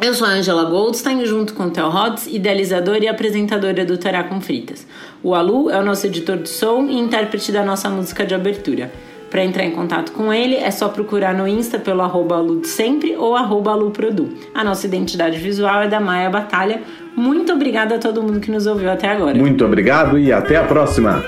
Eu 0.01 0.15
sou 0.15 0.25
a 0.25 0.31
Angela 0.31 0.63
Goldstein, 0.63 1.23
junto 1.23 1.53
com 1.53 1.65
o 1.65 1.69
Theo 1.69 1.87
Rods, 1.87 2.25
idealizadora 2.25 3.05
e 3.05 3.07
apresentadora 3.07 3.85
do 3.85 3.95
Terá 3.95 4.23
com 4.23 4.41
Fritas. 4.41 4.87
O 5.21 5.35
Alu 5.35 5.69
é 5.69 5.79
o 5.79 5.85
nosso 5.85 6.07
editor 6.07 6.37
de 6.37 6.49
som 6.49 6.87
e 6.89 6.97
intérprete 6.97 7.51
da 7.51 7.63
nossa 7.63 7.87
música 7.87 8.25
de 8.25 8.33
abertura. 8.33 8.91
Para 9.29 9.45
entrar 9.45 9.63
em 9.63 9.71
contato 9.71 10.11
com 10.13 10.33
ele, 10.33 10.55
é 10.55 10.71
só 10.71 10.89
procurar 10.89 11.35
no 11.35 11.47
Insta 11.47 11.77
pelo 11.77 12.01
arroba 12.01 12.43
sempre 12.63 13.15
ou 13.15 13.35
arroba 13.35 13.71
Aluprodu. 13.71 14.29
A 14.53 14.63
nossa 14.63 14.87
identidade 14.87 15.37
visual 15.37 15.83
é 15.83 15.87
da 15.87 15.99
Maia 15.99 16.29
Batalha. 16.29 16.81
Muito 17.15 17.53
obrigada 17.53 17.95
a 17.95 17.99
todo 17.99 18.23
mundo 18.23 18.39
que 18.39 18.49
nos 18.49 18.65
ouviu 18.65 18.89
até 18.89 19.07
agora. 19.07 19.37
Muito 19.37 19.63
obrigado 19.63 20.17
e 20.17 20.33
até 20.33 20.57
a 20.57 20.63
próxima! 20.63 21.23